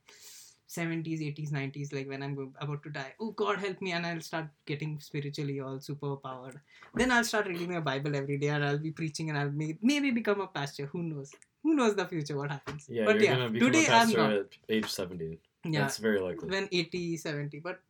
70s, 0.71 1.21
80s, 1.21 1.51
90s, 1.51 1.91
like 1.93 2.07
when 2.07 2.23
I'm 2.23 2.53
about 2.65 2.81
to 2.83 2.89
die, 2.89 3.13
oh 3.19 3.31
God 3.31 3.59
help 3.59 3.81
me, 3.81 3.91
and 3.91 4.05
I'll 4.05 4.21
start 4.21 4.47
getting 4.65 4.99
spiritually 4.99 5.59
all 5.59 5.79
super 5.79 6.15
powered. 6.15 6.59
Then 6.95 7.11
I'll 7.11 7.25
start 7.25 7.47
reading 7.47 7.73
my 7.73 7.81
Bible 7.81 8.15
every 8.15 8.37
day, 8.37 8.47
and 8.49 8.63
I'll 8.63 8.77
be 8.77 8.91
preaching, 8.91 9.29
and 9.29 9.37
I'll 9.37 9.51
may- 9.51 9.77
maybe 9.81 10.11
become 10.11 10.39
a 10.41 10.47
pastor. 10.47 10.85
Who 10.93 11.03
knows? 11.03 11.33
Who 11.63 11.75
knows 11.75 11.95
the 11.95 12.05
future? 12.05 12.37
What 12.37 12.51
happens? 12.51 12.87
Yeah, 12.89 13.05
but 13.05 13.15
you're 13.21 13.33
yeah, 13.37 13.47
today 13.65 13.85
a 13.85 13.91
I'm 13.91 13.97
pastor 13.97 14.17
not. 14.17 14.31
at 14.33 14.57
age 14.69 14.87
70. 14.87 15.39
Yeah, 15.65 15.81
That's 15.81 15.97
very 15.97 16.19
likely. 16.19 16.49
when 16.49 16.69
80 16.71 17.17
70 17.17 17.59
but 17.59 17.81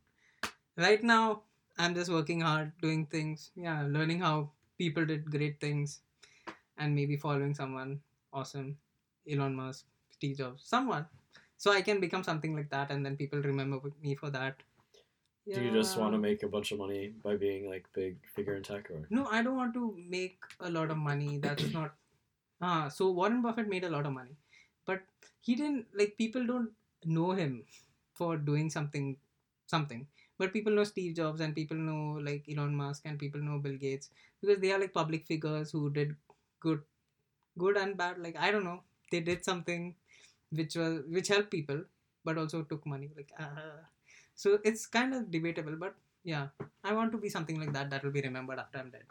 right 0.78 1.04
now 1.04 1.42
i'm 1.78 1.94
just 1.96 2.12
working 2.12 2.42
hard 2.42 2.72
doing 2.82 3.06
things 3.06 3.52
yeah 3.56 3.82
learning 3.88 4.20
how 4.20 4.50
people 4.78 5.06
did 5.06 5.30
great 5.36 5.60
things 5.60 6.00
and 6.78 6.96
maybe 6.96 7.16
following 7.16 7.54
someone 7.54 8.00
awesome 8.34 8.78
elon 9.30 9.56
musk 9.56 9.86
steve 10.12 10.38
jobs 10.38 10.64
someone 10.66 11.06
so 11.64 11.72
i 11.78 11.82
can 11.88 12.00
become 12.04 12.24
something 12.30 12.56
like 12.60 12.70
that 12.76 12.92
and 12.92 13.06
then 13.06 13.18
people 13.24 13.42
remember 13.52 13.80
me 14.08 14.16
for 14.24 14.30
that 14.38 14.68
Do 15.54 15.62
you 15.62 15.72
just 15.72 15.98
want 15.98 16.14
to 16.16 16.20
make 16.24 16.44
a 16.44 16.48
bunch 16.48 16.72
of 16.74 16.80
money 16.80 17.00
by 17.24 17.36
being 17.36 17.70
like 17.70 17.88
big 17.94 18.18
figure 18.36 18.56
in 18.56 18.64
tech, 18.64 18.90
or 18.92 19.00
No, 19.18 19.24
I 19.38 19.42
don't 19.46 19.58
want 19.62 19.74
to 19.78 19.86
make 20.16 20.38
a 20.60 20.70
lot 20.70 20.92
of 20.92 20.98
money. 20.98 21.38
That's 21.46 21.74
not. 21.78 21.96
Ah, 22.62 22.88
so 22.98 23.10
Warren 23.20 23.42
Buffett 23.46 23.68
made 23.74 23.84
a 23.84 23.90
lot 23.96 24.06
of 24.06 24.14
money, 24.14 24.36
but 24.86 25.02
he 25.40 25.56
didn't 25.62 25.88
like 26.02 26.16
people 26.22 26.46
don't 26.52 26.70
know 27.06 27.32
him 27.42 27.64
for 28.22 28.38
doing 28.52 28.70
something, 28.78 29.18
something. 29.68 30.06
But 30.38 30.54
people 30.54 30.74
know 30.80 30.84
Steve 30.84 31.16
Jobs 31.16 31.42
and 31.42 31.56
people 31.56 31.78
know 31.78 32.20
like 32.30 32.46
Elon 32.56 32.76
Musk 32.84 33.04
and 33.06 33.20
people 33.26 33.42
know 33.50 33.60
Bill 33.68 33.78
Gates 33.86 34.10
because 34.42 34.60
they 34.60 34.72
are 34.72 34.80
like 34.86 34.94
public 35.02 35.26
figures 35.34 35.72
who 35.72 35.90
did 35.90 36.16
good, 36.60 36.82
good 37.58 37.78
and 37.78 37.98
bad. 37.98 38.18
Like 38.20 38.38
I 38.38 38.52
don't 38.52 38.64
know, 38.64 38.82
they 39.12 39.20
did 39.22 39.44
something 39.44 39.96
which 40.52 40.76
was 40.76 41.02
which 41.10 41.28
helped 41.28 41.52
people, 41.52 41.84
but 42.24 42.38
also 42.38 42.64
took 42.64 42.86
money. 42.86 43.10
Like 43.16 43.32
uh, 43.40 43.80
so 44.36 44.60
it's 44.64 44.86
kind 44.86 45.14
of 45.14 45.32
debatable, 45.32 45.76
but 45.76 45.96
yeah, 46.24 46.48
I 46.84 46.94
want 46.94 47.12
to 47.14 47.18
be 47.18 47.30
something 47.30 47.60
like 47.60 47.74
that 47.74 47.90
that 47.90 48.04
will 48.04 48.12
be 48.12 48.22
remembered 48.22 48.60
after 48.60 48.80
I'm 48.80 48.90
dead. 48.90 49.04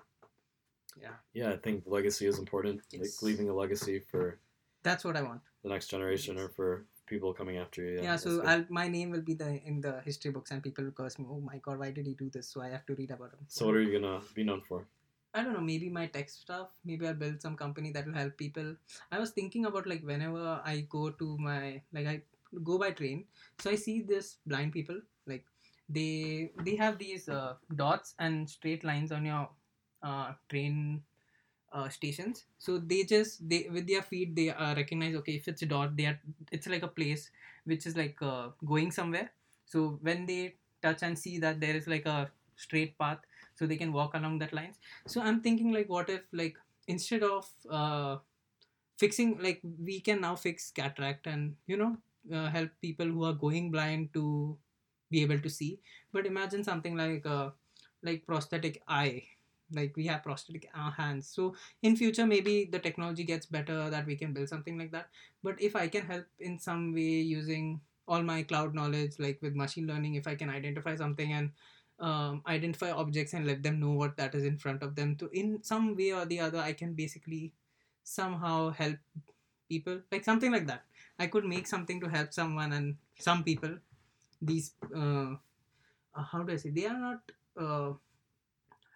Yeah, 1.00 1.16
yeah, 1.32 1.50
I 1.50 1.56
think 1.56 1.84
legacy 1.86 2.26
is 2.26 2.38
important. 2.38 2.80
Yes. 2.90 3.00
Like 3.00 3.22
leaving 3.22 3.48
a 3.48 3.54
legacy 3.54 4.00
for 4.00 4.38
that's 4.82 5.04
what 5.04 5.16
I 5.16 5.22
want. 5.22 5.40
the 5.62 5.68
next 5.68 5.88
generation 5.88 6.38
or 6.38 6.48
for 6.48 6.84
people 7.06 7.32
coming 7.34 7.58
after 7.58 7.82
you. 7.82 7.96
Yeah, 7.96 8.02
Yeah, 8.02 8.16
so. 8.16 8.42
I'll, 8.44 8.64
my 8.68 8.88
name 8.88 9.10
will 9.10 9.20
be 9.20 9.34
the 9.34 9.60
in 9.64 9.80
the 9.80 10.00
history 10.04 10.30
books, 10.30 10.50
and 10.50 10.62
people 10.62 10.84
will 10.84 10.92
curse 10.92 11.18
me. 11.18 11.26
Oh 11.28 11.40
my 11.40 11.58
god, 11.58 11.78
why 11.78 11.90
did 11.90 12.06
he 12.06 12.14
do 12.14 12.30
this? 12.30 12.48
So 12.48 12.62
I 12.62 12.68
have 12.68 12.86
to 12.86 12.94
read 12.94 13.10
about 13.10 13.32
him. 13.32 13.44
So 13.48 13.66
what 13.66 13.76
are 13.76 13.82
you 13.82 13.92
gonna 14.00 14.20
be 14.34 14.44
known 14.44 14.62
for? 14.68 14.86
I 15.32 15.42
don't 15.42 15.52
know, 15.52 15.60
maybe 15.60 15.88
my 15.88 16.06
tech 16.06 16.28
stuff. 16.28 16.68
Maybe 16.84 17.06
I'll 17.06 17.14
build 17.14 17.40
some 17.40 17.56
company 17.56 17.92
that 17.92 18.06
will 18.06 18.14
help 18.14 18.36
people. 18.36 18.74
I 19.12 19.18
was 19.18 19.30
thinking 19.30 19.64
about 19.66 19.86
like 19.86 20.02
whenever 20.02 20.60
I 20.64 20.86
go 20.88 21.10
to 21.10 21.38
my 21.38 21.80
like 21.92 22.06
I 22.06 22.22
go 22.64 22.78
by 22.78 22.90
train, 22.90 23.24
so 23.60 23.70
I 23.70 23.76
see 23.76 24.02
this 24.02 24.38
blind 24.46 24.72
people 24.72 25.00
like 25.26 25.44
they 25.88 26.50
they 26.64 26.74
have 26.76 26.98
these 26.98 27.28
uh, 27.28 27.54
dots 27.76 28.14
and 28.18 28.48
straight 28.50 28.82
lines 28.82 29.12
on 29.12 29.24
your 29.24 29.48
uh, 30.02 30.32
train 30.48 31.02
uh, 31.72 31.88
stations. 31.88 32.44
So 32.58 32.78
they 32.78 33.04
just 33.04 33.48
they 33.48 33.68
with 33.70 33.86
their 33.86 34.02
feet 34.02 34.34
they 34.34 34.50
uh, 34.50 34.74
recognize 34.74 35.14
okay 35.16 35.36
if 35.36 35.48
it's 35.48 35.62
a 35.62 35.66
dot 35.66 35.96
they 35.96 36.06
are 36.06 36.18
it's 36.50 36.66
like 36.66 36.82
a 36.82 36.88
place 36.88 37.30
which 37.64 37.86
is 37.86 37.96
like 37.96 38.18
uh, 38.22 38.48
going 38.66 38.90
somewhere. 38.90 39.30
So 39.66 39.98
when 40.02 40.26
they 40.26 40.56
touch 40.82 41.02
and 41.02 41.18
see 41.18 41.38
that 41.38 41.60
there 41.60 41.76
is 41.76 41.86
like 41.86 42.06
a 42.06 42.30
straight 42.56 42.98
path 42.98 43.18
so 43.60 43.66
they 43.68 43.76
can 43.76 43.92
walk 43.92 44.14
along 44.14 44.40
that 44.40 44.54
lines. 44.54 44.80
So 45.06 45.22
i'm 45.22 45.42
thinking 45.42 45.72
like 45.72 45.90
what 45.90 46.10
if 46.10 46.22
like 46.32 46.56
instead 46.88 47.22
of 47.22 47.48
uh, 47.70 48.18
fixing 48.98 49.38
like 49.42 49.60
we 49.84 50.00
can 50.00 50.20
now 50.20 50.34
fix 50.36 50.70
cataract 50.70 51.26
and 51.26 51.56
you 51.66 51.76
know 51.76 51.96
uh, 52.34 52.48
help 52.50 52.70
people 52.82 53.06
who 53.06 53.24
are 53.24 53.32
going 53.32 53.70
blind 53.70 54.12
to 54.14 54.56
be 55.10 55.22
able 55.22 55.40
to 55.40 55.50
see. 55.50 55.80
But 56.12 56.26
imagine 56.26 56.64
something 56.64 56.96
like 56.96 57.26
uh, 57.26 57.50
like 58.02 58.26
prosthetic 58.26 58.82
eye 58.88 59.24
like 59.72 59.96
we 59.96 60.06
have 60.06 60.22
prosthetic 60.24 60.68
uh, 60.74 60.90
hands. 60.90 61.28
So 61.28 61.54
in 61.82 61.96
future 61.96 62.26
maybe 62.26 62.64
the 62.70 62.78
technology 62.78 63.24
gets 63.24 63.46
better 63.46 63.88
that 63.90 64.06
we 64.06 64.16
can 64.16 64.32
build 64.32 64.48
something 64.48 64.78
like 64.78 64.92
that. 64.92 65.08
But 65.42 65.60
if 65.60 65.76
i 65.76 65.88
can 65.88 66.06
help 66.06 66.26
in 66.38 66.58
some 66.58 66.92
way 66.94 67.22
using 67.36 67.80
all 68.08 68.22
my 68.22 68.42
cloud 68.42 68.74
knowledge 68.74 69.12
like 69.20 69.38
with 69.40 69.54
machine 69.54 69.86
learning 69.86 70.16
if 70.16 70.26
i 70.26 70.34
can 70.34 70.50
identify 70.50 70.96
something 70.96 71.32
and 71.32 71.50
um, 72.00 72.42
identify 72.46 72.90
objects 72.90 73.34
and 73.34 73.46
let 73.46 73.62
them 73.62 73.78
know 73.78 73.92
what 73.92 74.16
that 74.16 74.34
is 74.34 74.44
in 74.44 74.56
front 74.56 74.82
of 74.82 74.94
them 74.94 75.16
to 75.16 75.28
in 75.32 75.62
some 75.62 75.96
way 75.96 76.12
or 76.12 76.24
the 76.24 76.40
other 76.40 76.58
i 76.58 76.72
can 76.72 76.94
basically 76.94 77.52
somehow 78.02 78.70
help 78.70 78.96
people. 79.70 80.00
Like 80.10 80.24
something 80.24 80.52
like 80.52 80.66
that. 80.66 80.84
I 81.18 81.26
could 81.26 81.44
make 81.44 81.66
something 81.66 82.00
to 82.00 82.08
help 82.08 82.32
someone 82.32 82.72
and 82.72 82.96
some 83.18 83.44
people 83.44 83.76
these 84.42 84.72
uh, 84.96 85.34
uh, 86.16 86.24
how 86.32 86.42
do 86.42 86.52
i 86.52 86.56
say? 86.56 86.70
They 86.70 86.86
are 86.86 86.98
not 86.98 87.32
uh, 87.56 87.92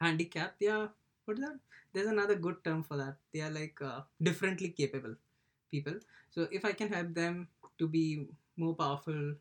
handicapped. 0.00 0.60
They 0.60 0.68
are 0.68 0.90
what 1.24 1.38
is 1.38 1.44
that? 1.44 1.58
There's 1.92 2.08
another 2.08 2.34
good 2.34 2.62
term 2.64 2.82
for 2.82 2.96
that. 2.96 3.16
They 3.32 3.40
are 3.40 3.50
like 3.50 3.80
uh, 3.80 4.00
differently 4.22 4.70
capable 4.70 5.14
people. 5.70 5.94
So 6.30 6.48
if 6.50 6.64
i 6.64 6.72
can 6.72 6.92
help 6.92 7.14
them 7.14 7.48
to 7.78 7.88
be 7.88 8.26
more 8.56 8.74
powerful 8.74 9.34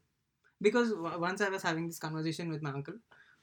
because 0.65 0.91
once 1.23 1.41
i 1.45 1.49
was 1.53 1.63
having 1.67 1.87
this 1.87 1.99
conversation 2.03 2.49
with 2.53 2.61
my 2.67 2.71
uncle 2.71 2.95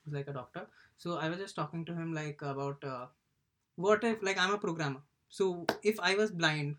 who's 0.05 0.15
like 0.15 0.29
a 0.29 0.33
doctor. 0.33 0.67
So 0.99 1.17
i 1.19 1.29
was 1.29 1.39
just 1.39 1.57
talking 1.57 1.85
to 1.87 1.95
him 1.95 2.13
like 2.15 2.43
about 2.43 2.85
uh, 2.85 3.07
what 3.77 4.05
if 4.05 4.23
like 4.23 4.39
i'm 4.39 4.53
a 4.55 4.59
programmer. 4.59 5.01
So 5.29 5.67
if 5.83 6.01
i 6.01 6.15
was 6.15 6.31
blind 6.31 6.77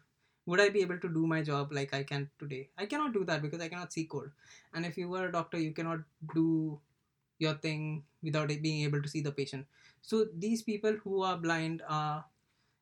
would 0.48 0.60
i 0.62 0.70
be 0.70 0.82
able 0.82 0.98
to 1.00 1.10
do 1.10 1.28
my 1.28 1.42
job 1.42 1.72
like 1.72 1.94
i 1.94 2.04
can 2.04 2.30
today? 2.40 2.70
I 2.78 2.86
cannot 2.86 3.14
do 3.14 3.24
that 3.26 3.42
because 3.42 3.62
i 3.62 3.70
cannot 3.70 3.94
see 3.94 4.06
code. 4.06 4.32
And 4.74 4.86
if 4.86 4.98
you 4.98 5.10
were 5.10 5.28
a 5.28 5.32
doctor 5.32 5.60
you 5.60 5.72
cannot 5.72 6.00
do 6.36 6.80
your 7.40 7.54
thing 7.56 8.04
without 8.24 8.52
it 8.52 8.62
being 8.62 8.84
able 8.84 9.02
to 9.02 9.10
see 9.10 9.22
the 9.22 9.32
patient. 9.32 9.66
So 10.02 10.26
these 10.38 10.62
people 10.64 10.94
who 11.04 11.24
are 11.24 11.38
blind 11.38 11.84
uh 11.88 12.22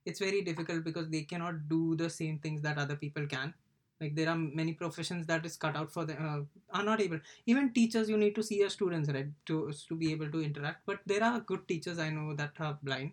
it's 0.05 0.19
very 0.19 0.41
difficult 0.41 0.83
because 0.83 1.09
they 1.09 1.21
cannot 1.23 1.67
do 1.69 1.95
the 1.95 2.09
same 2.09 2.39
things 2.39 2.61
that 2.61 2.77
other 2.77 2.95
people 2.95 3.27
can 3.27 3.53
like 4.01 4.15
there 4.15 4.29
are 4.29 4.35
many 4.35 4.73
professions 4.73 5.25
that 5.27 5.45
is 5.45 5.57
cut 5.57 5.75
out 5.75 5.91
for 5.91 6.05
them 6.05 6.17
uh, 6.29 6.77
are 6.77 6.83
not 6.83 7.01
able 7.01 7.19
even 7.45 7.71
teachers 7.73 8.09
you 8.09 8.17
need 8.17 8.35
to 8.35 8.43
see 8.43 8.59
your 8.59 8.69
students 8.69 9.09
right 9.09 9.27
to 9.45 9.71
to 9.87 9.95
be 9.95 10.11
able 10.11 10.29
to 10.31 10.41
interact. 10.41 10.85
But 10.85 10.99
there 11.05 11.23
are 11.23 11.39
good 11.39 11.67
teachers 11.67 11.99
i 11.99 12.09
know 12.09 12.35
that 12.35 12.53
are 12.59 12.77
blind. 12.81 13.11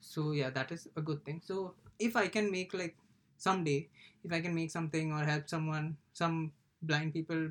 So 0.00 0.32
yeah 0.32 0.50
that 0.50 0.72
is 0.72 0.88
a 0.96 1.00
good 1.00 1.24
thing. 1.24 1.40
So 1.44 1.74
if 1.98 2.16
i 2.16 2.26
can 2.28 2.50
make 2.50 2.74
like 2.74 2.96
someday 3.36 3.88
if 4.24 4.32
i 4.32 4.40
can 4.40 4.54
make 4.54 4.70
something 4.70 5.12
or 5.12 5.24
help 5.24 5.48
someone 5.48 5.96
some 6.12 6.52
blind 6.82 7.12
people 7.12 7.50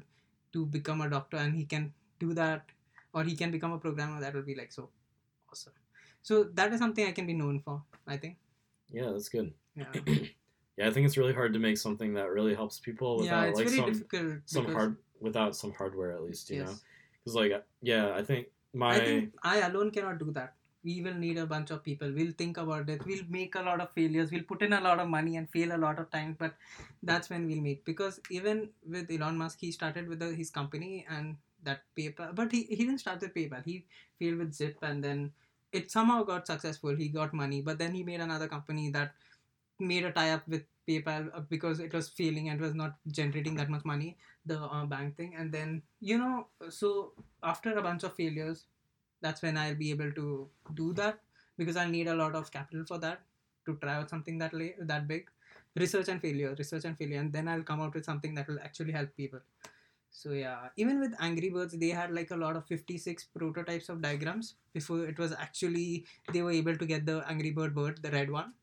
to 0.53 0.65
become 0.65 1.01
a 1.01 1.09
doctor 1.09 1.37
and 1.37 1.55
he 1.55 1.65
can 1.65 1.93
do 2.19 2.33
that 2.33 2.63
or 3.13 3.23
he 3.23 3.35
can 3.35 3.51
become 3.51 3.73
a 3.73 3.77
programmer 3.77 4.19
that 4.21 4.33
will 4.33 4.43
be 4.43 4.55
like 4.55 4.71
so 4.71 4.89
awesome. 5.51 5.73
So 6.21 6.43
that 6.43 6.71
is 6.71 6.79
something 6.79 7.05
i 7.07 7.11
can 7.11 7.27
be 7.27 7.33
known 7.33 7.59
for 7.59 7.81
i 8.07 8.17
think. 8.17 8.37
Yeah, 8.89 9.11
that's 9.11 9.29
good. 9.29 9.53
yeah 9.75 9.85
Yeah, 10.81 10.87
I 10.87 10.91
think 10.91 11.05
it's 11.05 11.17
really 11.17 11.33
hard 11.33 11.53
to 11.53 11.59
make 11.59 11.77
something 11.77 12.15
that 12.15 12.31
really 12.31 12.55
helps 12.55 12.79
people 12.79 13.17
without 13.17 13.49
yeah 13.49 13.53
like 13.53 13.67
very 13.69 13.93
some 13.93 14.41
some 14.45 14.73
hard 14.73 14.97
without 15.19 15.55
some 15.55 15.73
hardware 15.73 16.11
at 16.13 16.23
least, 16.23 16.49
you 16.49 16.63
know. 16.63 16.73
Because 17.19 17.35
like 17.35 17.51
yeah, 17.81 18.15
I 18.15 18.23
think 18.23 18.47
my 18.73 18.95
I 18.95 18.99
think 18.99 19.33
I 19.43 19.57
alone 19.67 19.91
cannot 19.91 20.17
do 20.17 20.31
that. 20.31 20.55
We 20.83 21.03
will 21.03 21.13
need 21.13 21.37
a 21.37 21.45
bunch 21.45 21.69
of 21.69 21.83
people. 21.83 22.11
We'll 22.11 22.31
think 22.31 22.57
about 22.57 22.89
it. 22.89 23.05
We'll 23.05 23.27
make 23.29 23.53
a 23.53 23.61
lot 23.61 23.79
of 23.79 23.91
failures. 23.91 24.31
We'll 24.31 24.47
put 24.51 24.63
in 24.63 24.73
a 24.73 24.81
lot 24.81 24.99
of 24.99 25.07
money 25.07 25.35
and 25.37 25.47
fail 25.51 25.75
a 25.75 25.77
lot 25.77 25.99
of 25.99 26.09
times. 26.09 26.37
But 26.39 26.55
that's 27.03 27.29
when 27.29 27.45
we'll 27.45 27.61
make. 27.61 27.85
Because 27.85 28.19
even 28.31 28.69
with 28.95 29.11
Elon 29.11 29.37
Musk, 29.37 29.59
he 29.61 29.71
started 29.71 30.07
with 30.07 30.17
the, 30.17 30.33
his 30.33 30.49
company 30.49 31.05
and 31.07 31.37
that 31.63 31.83
PayPal. 31.95 32.33
But 32.33 32.51
he, 32.51 32.63
he 32.63 32.77
didn't 32.77 32.97
start 32.97 33.21
with 33.21 33.35
PayPal. 33.35 33.63
He 33.63 33.85
failed 34.17 34.39
with 34.39 34.55
Zip 34.55 34.77
and 34.81 35.03
then 35.03 35.31
it 35.71 35.91
somehow 35.91 36.23
got 36.23 36.47
successful. 36.47 36.95
He 36.95 37.09
got 37.09 37.31
money. 37.31 37.61
But 37.61 37.77
then 37.77 37.93
he 37.93 38.01
made 38.01 38.19
another 38.19 38.47
company 38.47 38.89
that 38.89 39.13
made 39.79 40.05
a 40.05 40.11
tie 40.11 40.31
up 40.31 40.47
with 40.47 40.63
PayPal 40.87 41.29
uh, 41.35 41.41
because 41.49 41.79
it 41.79 41.93
was 41.93 42.09
failing 42.09 42.49
and 42.49 42.59
was 42.59 42.73
not 42.73 42.95
generating 43.07 43.55
that 43.55 43.69
much 43.69 43.85
money, 43.85 44.17
the 44.45 44.59
uh, 44.59 44.85
bank 44.85 45.17
thing. 45.17 45.35
And 45.37 45.51
then, 45.51 45.81
you 45.99 46.17
know, 46.17 46.47
so 46.69 47.13
after 47.43 47.73
a 47.77 47.81
bunch 47.81 48.03
of 48.03 48.15
failures, 48.15 48.65
that's 49.21 49.41
when 49.41 49.57
I'll 49.57 49.75
be 49.75 49.91
able 49.91 50.11
to 50.13 50.47
do 50.73 50.93
that 50.93 51.19
because 51.57 51.77
I'll 51.77 51.89
need 51.89 52.07
a 52.07 52.15
lot 52.15 52.35
of 52.35 52.51
capital 52.51 52.85
for 52.85 52.97
that 52.99 53.21
to 53.65 53.75
try 53.75 53.95
out 53.95 54.09
something 54.09 54.37
that 54.39 54.53
that 54.79 55.07
big. 55.07 55.29
Research 55.73 56.09
and 56.09 56.21
failure, 56.21 56.53
research 56.57 56.83
and 56.83 56.97
failure, 56.97 57.19
and 57.19 57.31
then 57.31 57.47
I'll 57.47 57.63
come 57.63 57.79
out 57.81 57.93
with 57.93 58.03
something 58.03 58.33
that 58.35 58.45
will 58.49 58.59
actually 58.59 58.91
help 58.91 59.15
people. 59.15 59.39
So 60.11 60.33
yeah, 60.33 60.67
even 60.75 60.99
with 60.99 61.15
Angry 61.19 61.49
Birds, 61.49 61.73
they 61.73 61.89
had 61.89 62.11
like 62.11 62.31
a 62.31 62.35
lot 62.35 62.57
of 62.57 62.65
56 62.65 63.23
prototypes 63.35 63.87
of 63.87 64.01
diagrams 64.01 64.55
before 64.73 65.05
it 65.05 65.17
was 65.17 65.31
actually 65.31 66.05
they 66.33 66.41
were 66.41 66.51
able 66.51 66.75
to 66.75 66.85
get 66.85 67.05
the 67.05 67.23
Angry 67.27 67.51
Bird 67.51 67.73
bird, 67.73 68.01
the 68.03 68.11
red 68.11 68.29
one. 68.29 68.53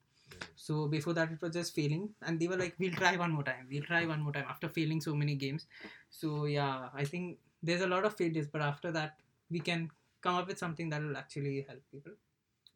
So 0.56 0.86
before 0.88 1.14
that, 1.14 1.32
it 1.32 1.40
was 1.40 1.52
just 1.52 1.74
failing, 1.74 2.10
and 2.22 2.40
they 2.40 2.48
were 2.48 2.56
like, 2.56 2.74
"We'll 2.78 2.98
try 3.02 3.16
one 3.16 3.30
more 3.32 3.44
time. 3.44 3.68
We'll 3.70 3.88
try 3.90 4.06
one 4.06 4.20
more 4.20 4.32
time." 4.32 4.46
After 4.48 4.68
failing 4.68 5.00
so 5.00 5.14
many 5.14 5.34
games, 5.34 5.66
so 6.10 6.44
yeah, 6.46 6.88
I 6.94 7.04
think 7.04 7.38
there's 7.62 7.82
a 7.82 7.86
lot 7.86 8.04
of 8.04 8.16
failures, 8.16 8.46
but 8.46 8.60
after 8.60 8.92
that, 8.92 9.16
we 9.50 9.60
can 9.60 9.90
come 10.20 10.36
up 10.36 10.48
with 10.48 10.58
something 10.58 10.90
that 10.90 11.02
will 11.02 11.16
actually 11.16 11.64
help 11.68 11.82
people. 11.92 12.12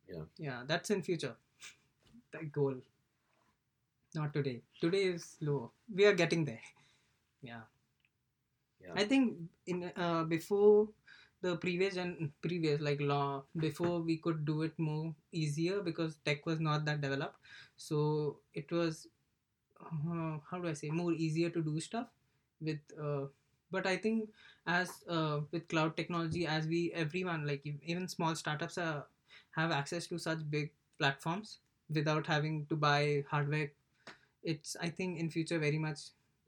Yeah. 0.09 0.25
Yeah, 0.39 0.63
that's 0.67 0.91
in 0.91 1.03
future. 1.03 1.35
The 2.33 2.45
goal. 2.45 2.77
Not 4.15 4.33
today. 4.35 4.63
Today 4.81 5.05
is 5.05 5.37
low. 5.41 5.73
We 5.95 6.05
are 6.07 6.15
getting 6.15 6.45
there. 6.45 6.61
Yeah. 7.43 7.63
Yeah. 8.85 8.93
I 8.95 9.05
think 9.05 9.39
in 9.67 9.91
uh, 9.97 10.25
before 10.25 10.89
the 11.43 11.57
previous 11.57 11.97
and 11.97 12.31
previous 12.43 12.81
like 12.81 13.01
law 13.01 13.43
before 13.59 14.01
we 14.01 14.17
could 14.19 14.45
do 14.45 14.63
it 14.63 14.79
more 14.79 15.15
easier 15.33 15.81
because 15.83 16.17
tech 16.25 16.47
was 16.47 16.61
not 16.61 16.85
that 16.87 17.01
developed. 17.01 17.37
So 17.77 18.39
it 18.55 18.71
was 18.73 19.09
uh, 19.81 20.39
how 20.51 20.59
do 20.63 20.69
i 20.69 20.73
say 20.73 20.91
more 20.91 21.13
easier 21.13 21.51
to 21.51 21.63
do 21.63 21.81
stuff 21.81 22.07
with 22.61 22.81
uh, 23.07 23.25
but 23.71 23.87
i 23.87 23.97
think 23.97 24.31
as 24.67 24.91
uh, 25.09 25.41
with 25.51 25.67
cloud 25.69 25.97
technology 25.97 26.47
as 26.47 26.67
we 26.67 26.81
everyone 27.05 27.47
like 27.47 27.67
even 27.83 28.09
small 28.09 28.35
startups 28.35 28.79
are, 28.79 29.07
have 29.53 29.71
access 29.71 30.07
to 30.07 30.19
such 30.19 30.49
big 30.51 30.71
platforms 30.99 31.59
without 31.91 32.27
having 32.27 32.67
to 32.67 32.77
buy 32.77 33.25
hardware 33.31 33.71
it's 34.43 34.77
i 34.81 34.89
think 34.89 35.19
in 35.19 35.31
future 35.31 35.59
very 35.59 35.79
much 35.79 36.01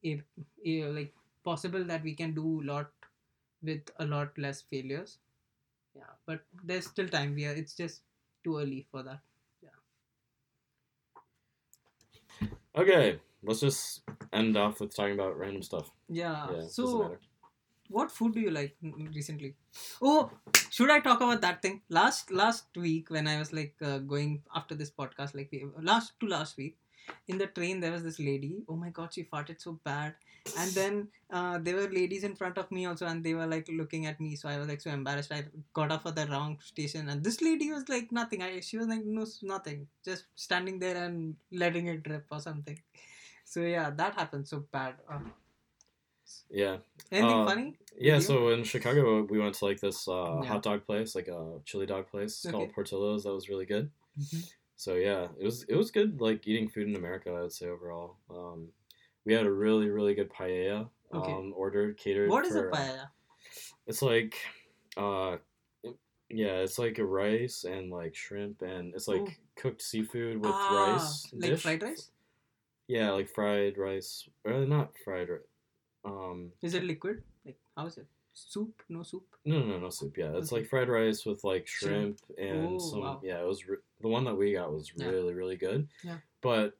if, 0.02 0.20
eh, 0.66 0.84
like 0.86 1.14
possible 1.44 1.84
that 1.84 2.02
we 2.02 2.14
can 2.14 2.34
do 2.34 2.60
a 2.62 2.66
lot 2.72 2.90
with 3.64 3.90
a 3.98 4.06
lot 4.06 4.36
less 4.38 4.62
failures 4.62 5.18
yeah, 5.94 6.12
but 6.26 6.40
there's 6.64 6.86
still 6.86 7.08
time. 7.08 7.34
We 7.34 7.46
are. 7.46 7.54
It's 7.54 7.74
just 7.74 8.02
too 8.42 8.58
early 8.58 8.86
for 8.90 9.02
that. 9.02 9.20
Yeah. 9.62 9.68
Okay, 12.76 13.20
let's 13.42 13.60
just 13.60 14.02
end 14.32 14.56
off 14.56 14.80
with 14.80 14.94
talking 14.94 15.14
about 15.14 15.38
random 15.38 15.62
stuff. 15.62 15.90
Yeah. 16.08 16.48
Yeah, 16.52 16.66
so, 16.66 17.16
what 17.88 18.10
food 18.10 18.34
do 18.34 18.40
you 18.40 18.50
like 18.50 18.76
recently? 18.82 19.54
Oh, 20.02 20.30
should 20.70 20.90
I 20.90 20.98
talk 20.98 21.20
about 21.20 21.40
that 21.42 21.62
thing? 21.62 21.82
Last 21.88 22.32
last 22.32 22.66
week 22.76 23.10
when 23.10 23.28
I 23.28 23.38
was 23.38 23.52
like 23.52 23.76
uh, 23.80 23.98
going 23.98 24.42
after 24.54 24.74
this 24.74 24.90
podcast, 24.90 25.34
like 25.36 25.50
we- 25.52 25.66
last 25.80 26.18
to 26.20 26.26
last 26.26 26.56
week, 26.56 26.76
in 27.28 27.38
the 27.38 27.46
train 27.46 27.80
there 27.80 27.92
was 27.92 28.02
this 28.02 28.18
lady. 28.18 28.62
Oh 28.68 28.76
my 28.76 28.90
god, 28.90 29.12
she 29.14 29.24
farted 29.24 29.60
so 29.60 29.78
bad. 29.84 30.14
And 30.58 30.70
then 30.72 31.08
uh, 31.30 31.58
there 31.58 31.74
were 31.76 31.88
ladies 31.88 32.22
in 32.24 32.36
front 32.36 32.58
of 32.58 32.70
me 32.70 32.86
also, 32.86 33.06
and 33.06 33.24
they 33.24 33.34
were 33.34 33.46
like 33.46 33.66
looking 33.68 34.06
at 34.06 34.20
me. 34.20 34.36
So 34.36 34.48
I 34.48 34.58
was 34.58 34.68
like 34.68 34.80
so 34.80 34.90
embarrassed. 34.90 35.32
I 35.32 35.44
got 35.72 35.90
off 35.90 36.06
at 36.06 36.16
the 36.16 36.26
wrong 36.26 36.58
station, 36.62 37.08
and 37.08 37.24
this 37.24 37.40
lady 37.40 37.70
was 37.70 37.88
like 37.88 38.12
nothing. 38.12 38.42
I 38.42 38.60
she 38.60 38.76
was 38.76 38.86
like 38.86 39.04
no 39.04 39.26
nothing, 39.42 39.86
just 40.04 40.24
standing 40.34 40.78
there 40.78 40.96
and 41.04 41.36
letting 41.50 41.86
it 41.86 42.02
drip 42.02 42.26
or 42.30 42.40
something. 42.40 42.78
So 43.44 43.60
yeah, 43.60 43.90
that 43.90 44.14
happened 44.14 44.46
so 44.48 44.64
bad. 44.72 44.94
Uh, 45.08 45.20
Yeah, 46.50 46.78
anything 47.10 47.40
Uh, 47.40 47.44
funny? 47.44 47.78
yeah. 47.98 48.18
So 48.18 48.48
in 48.48 48.64
Chicago, 48.64 49.22
we 49.22 49.38
went 49.38 49.54
to 49.56 49.64
like 49.64 49.80
this 49.80 50.06
uh, 50.08 50.40
Yeah. 50.42 50.48
hot 50.48 50.62
dog 50.62 50.86
place, 50.86 51.14
like 51.14 51.28
a 51.28 51.60
chili 51.64 51.86
dog 51.86 52.08
place 52.10 52.44
It's 52.44 52.50
called 52.50 52.72
Portillo's. 52.72 53.24
That 53.24 53.32
was 53.34 53.48
really 53.48 53.66
good. 53.66 53.90
Mhm. 54.18 54.50
So 54.84 54.96
yeah, 54.96 55.28
it 55.40 55.44
was 55.46 55.62
it 55.62 55.76
was 55.76 55.90
good. 55.90 56.20
Like 56.20 56.46
eating 56.46 56.68
food 56.68 56.86
in 56.88 56.96
America, 56.96 57.30
I 57.30 57.40
would 57.40 57.52
say 57.54 57.68
overall. 57.68 58.18
Um, 58.28 58.68
we 59.24 59.32
had 59.32 59.46
a 59.46 59.50
really 59.50 59.88
really 59.88 60.14
good 60.14 60.30
paella. 60.30 60.90
Okay. 61.14 61.32
Um, 61.32 61.54
ordered 61.56 61.96
catered. 61.96 62.28
What 62.28 62.44
is 62.44 62.54
a 62.54 62.60
for, 62.60 62.74
uh, 62.74 62.76
paella? 62.76 63.08
It's 63.86 64.02
like, 64.02 64.36
uh, 64.98 65.36
yeah, 66.28 66.60
it's 66.60 66.78
like 66.78 66.98
a 66.98 67.04
rice 67.04 67.64
and 67.64 67.90
like 67.90 68.14
shrimp 68.14 68.60
and 68.60 68.94
it's 68.94 69.08
like 69.08 69.22
Ooh. 69.22 69.32
cooked 69.56 69.80
seafood 69.80 70.36
with 70.36 70.54
Ah, 70.68 70.92
rice. 70.92 71.32
like 71.32 71.50
dish. 71.52 71.62
fried 71.62 71.82
rice? 71.82 72.10
Yeah, 72.86 73.10
like 73.12 73.30
fried 73.30 73.78
rice. 73.78 74.28
Or 74.44 74.66
not 74.66 74.92
fried 75.02 75.30
rice. 75.30 75.48
Um, 76.04 76.52
Is 76.60 76.74
it 76.74 76.84
liquid? 76.84 77.22
Like 77.46 77.56
how 77.74 77.86
is 77.86 77.96
it? 77.96 78.06
Soup? 78.34 78.82
No 78.88 79.02
soup? 79.02 79.24
no, 79.44 79.62
no, 79.64 79.78
no 79.78 79.90
soup. 79.90 80.16
Yeah, 80.16 80.36
it's 80.36 80.50
Okay. 80.52 80.62
like 80.62 80.68
fried 80.68 80.88
rice 80.88 81.24
with 81.24 81.44
like 81.44 81.66
Shrimp. 81.66 82.18
shrimp 82.26 82.38
and 82.38 82.74
Oh, 82.74 82.78
some. 82.78 83.00
wow. 83.00 83.20
Yeah, 83.22 83.40
it 83.40 83.46
was 83.46 83.66
re- 83.68 83.76
the 84.00 84.08
one 84.08 84.24
that 84.24 84.34
we 84.34 84.52
got 84.52 84.72
was 84.72 84.92
Yeah. 84.96 85.06
really 85.06 85.34
really 85.34 85.56
good. 85.56 85.88
Yeah. 86.02 86.18
But 86.40 86.76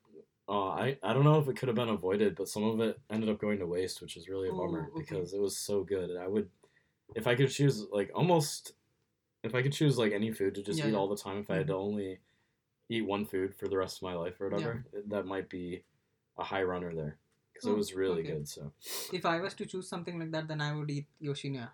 uh, 0.49 0.69
I 0.71 0.99
I 1.03 1.13
don't 1.13 1.25
know 1.25 1.39
if 1.39 1.49
it 1.49 1.57
could 1.57 1.69
have 1.69 1.77
been 1.77 1.89
avoided, 1.89 2.35
but 2.35 2.49
some 2.49 2.65
of 2.65 2.81
it 2.81 2.99
ended 3.09 3.29
up 3.31 3.39
going 3.39 3.59
to 3.61 3.67
waste, 3.67 4.03
which 4.03 4.17
is 4.17 4.29
really 4.29 4.49
a 4.49 4.53
bummer 4.53 4.91
Oh, 4.93 4.99
okay. 4.99 5.05
because 5.15 5.33
it 5.33 5.41
was 5.41 5.57
so 5.57 5.85
good. 5.85 6.11
And 6.11 6.19
I 6.19 6.27
would, 6.27 6.51
if 7.15 7.27
I 7.27 7.35
could 7.35 7.51
choose, 7.51 7.87
like 7.93 8.11
almost, 8.15 8.73
if 9.45 9.55
I 9.55 9.63
could 9.63 9.73
choose 9.73 9.97
like 9.97 10.13
any 10.13 10.33
food 10.33 10.55
to 10.57 10.63
just 10.63 10.81
Yeah, 10.81 10.89
eat 10.89 10.91
yeah. 10.93 10.97
all 10.97 11.09
the 11.09 11.17
time, 11.17 11.39
if 11.39 11.51
I 11.51 11.57
had 11.57 11.69
to 11.69 11.75
only 11.77 12.19
eat 12.89 13.07
one 13.07 13.25
food 13.27 13.55
for 13.55 13.69
the 13.69 13.79
rest 13.79 13.99
of 13.99 14.03
my 14.03 14.15
life 14.15 14.41
or 14.41 14.49
whatever, 14.49 14.85
that 15.07 15.25
might 15.27 15.49
be 15.49 15.85
a 16.37 16.45
high 16.45 16.63
runner 16.63 16.93
there 16.95 17.19
because 17.65 17.75
it 17.75 17.77
was 17.77 17.95
really 17.95 18.23
okay. 18.23 18.33
good. 18.33 18.49
So 18.49 18.73
If 19.13 19.25
I 19.27 19.41
was 19.41 19.55
to 19.55 19.67
choose 19.67 19.89
something 19.89 20.19
like 20.19 20.31
that, 20.33 20.49
then 20.49 20.61
I 20.61 20.75
would 20.75 20.91
eat 20.91 21.07
Yoshinoya. 21.23 21.71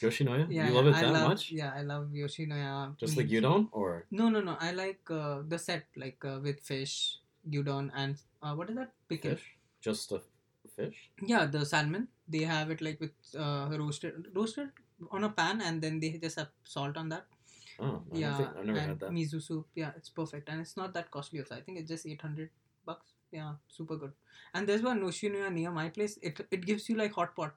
Yoshinoya, 0.00 0.46
Yeah, 0.50 0.68
you 0.68 0.74
love 0.74 0.86
it 0.86 0.94
I 0.94 1.00
that 1.02 1.12
love, 1.12 1.28
much? 1.28 1.50
Yeah, 1.50 1.72
I 1.74 1.82
love 1.82 2.08
Yoshinoya. 2.12 2.96
Just 2.98 3.16
like 3.16 3.28
don't, 3.42 3.68
or 3.72 4.06
No, 4.10 4.28
no, 4.28 4.40
no. 4.40 4.56
I 4.60 4.70
like 4.72 5.00
uh, 5.10 5.42
the 5.46 5.58
set, 5.58 5.84
like 5.96 6.24
uh, 6.24 6.38
with 6.42 6.60
fish, 6.60 7.18
gyudon, 7.50 7.90
and 7.94 8.16
uh, 8.42 8.54
what 8.54 8.70
is 8.70 8.76
that? 8.76 8.92
Pickle. 9.08 9.32
fish? 9.32 9.56
Just 9.80 10.12
a 10.12 10.20
fish? 10.76 11.10
Yeah, 11.20 11.46
the 11.46 11.64
salmon. 11.66 12.08
They 12.28 12.44
have 12.44 12.70
it 12.70 12.80
like 12.80 13.00
with 13.00 13.12
uh, 13.38 13.68
roasted, 13.70 14.28
roasted 14.34 14.70
on 15.10 15.24
a 15.24 15.28
pan, 15.30 15.60
and 15.60 15.82
then 15.82 16.00
they 16.00 16.10
just 16.22 16.38
have 16.38 16.48
salt 16.64 16.96
on 16.96 17.08
that. 17.08 17.26
Oh, 17.80 18.02
I 18.14 18.16
yeah, 18.16 18.36
think, 18.36 18.48
I've 18.56 18.66
never 18.66 18.78
and 18.78 18.88
had 18.90 19.00
that. 19.00 19.10
miso 19.10 19.42
soup. 19.42 19.66
Yeah, 19.74 19.90
it's 19.96 20.08
perfect, 20.08 20.48
and 20.48 20.60
it's 20.60 20.76
not 20.76 20.94
that 20.94 21.10
costly. 21.10 21.40
Also, 21.40 21.56
I 21.56 21.60
think 21.60 21.78
it's 21.78 21.88
just 21.90 22.06
eight 22.06 22.22
hundred 22.22 22.50
bucks. 22.86 23.13
Yeah, 23.34 23.54
super 23.76 23.96
good. 23.96 24.12
And 24.54 24.68
there's 24.70 24.82
one 24.86 25.00
Yoshinoya 25.02 25.52
near 25.52 25.70
my 25.76 25.88
place. 25.98 26.18
It 26.22 26.40
it 26.56 26.64
gives 26.70 26.88
you 26.88 26.96
like 27.02 27.12
hot 27.20 27.34
pot, 27.38 27.54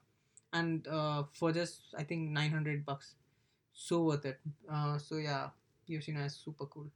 and 0.52 0.86
uh, 1.00 1.22
for 1.40 1.52
just 1.58 1.94
I 1.96 2.02
think 2.12 2.30
nine 2.38 2.50
hundred 2.56 2.84
bucks, 2.88 3.14
so 3.72 4.02
worth 4.10 4.26
it. 4.30 4.40
Uh, 4.68 4.98
so 4.98 5.20
yeah, 5.26 5.50
Yoshinoya 5.88 6.26
is 6.30 6.34
super 6.46 6.66
cool. 6.66 6.88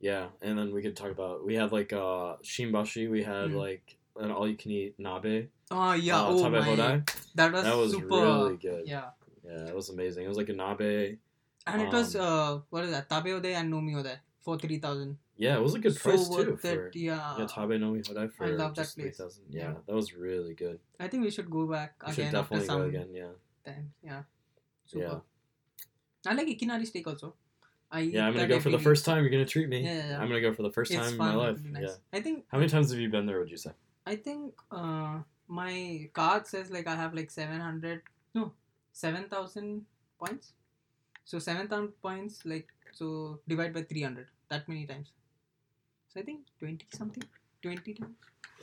Yeah, 0.00 0.26
and 0.42 0.58
then 0.58 0.74
we 0.74 0.82
could 0.82 0.96
talk 0.96 1.12
about 1.14 1.44
we 1.46 1.54
had 1.60 1.70
like 1.76 1.92
uh 1.92 2.34
Shimbashi, 2.54 3.06
we 3.10 3.22
had 3.22 3.50
Mm. 3.54 3.60
like 3.62 3.96
an 4.24 4.32
all 4.32 4.48
you 4.50 4.56
can 4.64 4.70
eat 4.80 4.98
nabe. 4.98 5.46
Oh 5.70 5.92
yeah, 5.92 6.18
uh, 6.18 6.26
oh 6.34 6.50
my, 6.50 6.58
hodai. 6.66 7.06
that 7.38 7.52
was 7.52 7.64
That 7.70 7.76
was 7.76 7.92
super. 7.92 8.20
really 8.26 8.56
good. 8.66 8.82
Yeah, 8.96 9.10
Yeah, 9.44 9.66
it 9.70 9.74
was 9.74 9.90
amazing. 9.94 10.24
It 10.24 10.28
was 10.34 10.36
like 10.42 10.48
a 10.48 10.58
nabe. 10.64 11.18
and 11.70 11.82
it 11.86 11.92
was 11.92 12.16
Um, 12.16 12.22
uh 12.26 12.60
what 12.74 12.84
is 12.84 12.90
that? 12.96 13.08
Tabe 13.10 13.30
ode 13.38 13.46
and 13.62 13.72
nomi 13.72 13.94
ode 14.02 14.18
for 14.40 14.58
three 14.58 14.78
thousand. 14.78 15.18
Yeah, 15.38 15.56
it 15.56 15.62
was 15.62 15.74
a 15.74 15.78
good 15.78 15.94
So 15.94 16.00
price 16.10 16.28
too 16.28 16.56
for 16.56 16.86
it. 16.86 16.96
Yeah. 16.96 17.38
yeah 17.38 17.46
tabe 17.46 17.74
no 17.80 17.92
mi 17.92 18.00
hodai 18.02 18.26
for 18.36 18.46
I 18.46 18.50
love 18.50 18.74
that 18.74 18.90
place. 18.94 19.20
Yeah, 19.48 19.62
Yeah. 19.62 19.74
that 19.86 19.94
was 19.94 20.12
really 20.12 20.54
good. 20.54 20.80
I 20.98 21.06
think 21.08 21.22
we 21.24 21.30
should 21.30 21.48
go 21.48 21.66
back 21.66 21.94
We 22.06 22.12
should 22.12 22.24
again 22.26 22.34
after 22.34 22.56
definitely 22.56 22.66
some 22.66 22.80
go 22.82 22.88
again. 22.92 23.08
Yeah, 23.14 23.34
time. 23.64 23.92
Yeah. 24.02 24.22
Super. 24.86 25.04
yeah, 25.04 26.30
I 26.30 26.34
like 26.34 26.48
Ikinari 26.48 26.86
steak 26.86 27.06
also. 27.06 27.34
I 27.90 28.00
yeah. 28.00 28.26
I'm 28.26 28.34
gonna 28.34 28.48
go 28.48 28.60
for 28.60 28.70
the 28.70 28.78
first 28.88 29.04
time. 29.04 29.22
You're 29.22 29.30
gonna 29.30 29.46
treat 29.46 29.68
me. 29.68 29.80
Yeah, 29.84 29.94
yeah, 29.94 30.08
yeah. 30.10 30.20
I'm 30.20 30.28
gonna 30.28 30.40
go 30.40 30.52
for 30.52 30.62
the 30.62 30.72
first 30.72 30.90
It's 30.90 31.00
time 31.00 31.12
in 31.12 31.18
my 31.18 31.34
life. 31.34 31.62
nice. 31.64 31.82
Yeah. 31.82 32.18
I 32.18 32.20
think 32.20 32.44
How 32.48 32.58
many 32.58 32.68
times 32.68 32.90
have 32.90 33.00
you 33.00 33.08
been 33.08 33.26
there? 33.26 33.38
Would 33.38 33.50
you 33.50 33.56
say? 33.56 33.70
I 34.06 34.16
think 34.16 34.54
uh, 34.70 35.18
my 35.46 36.10
card 36.12 36.46
says 36.46 36.70
like 36.70 36.86
I 36.86 36.96
have 36.96 37.14
like 37.14 37.30
seven 37.30 37.60
hundred 37.60 38.02
no 38.34 38.52
seven 38.92 39.28
thousand 39.28 39.86
points. 40.18 40.52
So 41.24 41.38
seven 41.38 41.68
thousand 41.68 41.94
points 42.02 42.42
like 42.44 42.68
so 42.92 43.38
divide 43.46 43.72
by 43.72 43.82
three 43.82 44.02
hundred 44.02 44.26
that 44.48 44.68
many 44.68 44.84
times. 44.86 45.12
So 46.08 46.20
I 46.20 46.24
think 46.24 46.40
twenty 46.58 46.86
something 46.92 47.24
twenty 47.62 47.94
times. 47.94 48.16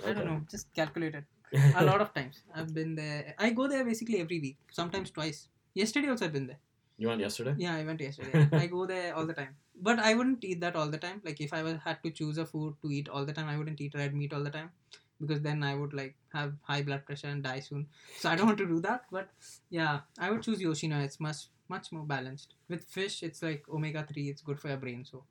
I 0.06 0.14
don't 0.14 0.26
know. 0.26 0.42
Just 0.50 0.74
calculate 0.74 1.16
it. 1.16 1.24
A 1.76 1.86
lot 1.86 2.02
of 2.02 2.14
times 2.14 2.42
I've 2.54 2.74
been 2.74 2.96
there. 2.96 3.36
I 3.38 3.52
go 3.52 3.68
there 3.68 3.86
basically 3.86 4.20
every 4.20 4.40
week. 4.40 4.58
Sometimes 4.72 5.12
twice. 5.12 5.48
Yesterday 5.74 6.10
also 6.10 6.26
I've 6.26 6.34
been 6.34 6.48
there. 6.48 6.60
You 6.98 7.10
went 7.10 7.22
yesterday? 7.22 7.54
Yeah, 7.58 7.76
I 7.76 7.84
went 7.84 8.02
yesterday. 8.02 8.48
I 8.64 8.68
go 8.68 8.86
there 8.86 9.16
all 9.16 9.26
the 9.26 9.34
time. 9.34 9.56
But 9.82 10.00
I 10.00 10.14
wouldn't 10.14 10.44
eat 10.44 10.62
that 10.62 10.76
all 10.76 10.88
the 10.88 10.98
time. 10.98 11.22
Like 11.24 11.42
if 11.42 11.54
I 11.54 11.62
was 11.62 11.78
had 11.84 12.02
to 12.04 12.12
choose 12.12 12.38
a 12.38 12.46
food 12.46 12.76
to 12.82 12.92
eat 12.92 13.10
all 13.10 13.26
the 13.26 13.34
time, 13.34 13.48
I 13.48 13.58
wouldn't 13.58 13.82
eat 13.82 13.94
red 13.96 14.16
meat 14.16 14.34
all 14.34 14.44
the 14.44 14.50
time 14.50 14.72
because 15.20 15.42
then 15.42 15.64
I 15.64 15.76
would 15.76 15.94
like 15.94 16.16
have 16.34 16.54
high 16.62 16.82
blood 16.82 17.06
pressure 17.06 17.28
and 17.28 17.44
die 17.44 17.60
soon. 17.60 17.88
So 18.20 18.30
I 18.30 18.36
don't 18.36 18.48
want 18.48 18.58
to 18.60 18.68
do 18.68 18.80
that. 18.82 19.06
But 19.12 19.30
yeah, 19.70 20.00
I 20.18 20.32
would 20.32 20.42
choose 20.42 20.62
Yoshino. 20.62 21.00
It's 21.02 21.20
much 21.20 21.48
much 21.70 21.92
more 21.92 22.06
balanced. 22.06 22.54
With 22.70 22.84
fish, 22.84 23.24
it's 23.24 23.42
like 23.42 23.66
omega 23.70 24.06
three. 24.12 24.30
It's 24.30 24.42
good 24.42 24.60
for 24.60 24.70
your 24.70 24.78
brain. 24.78 25.06
So 25.06 25.24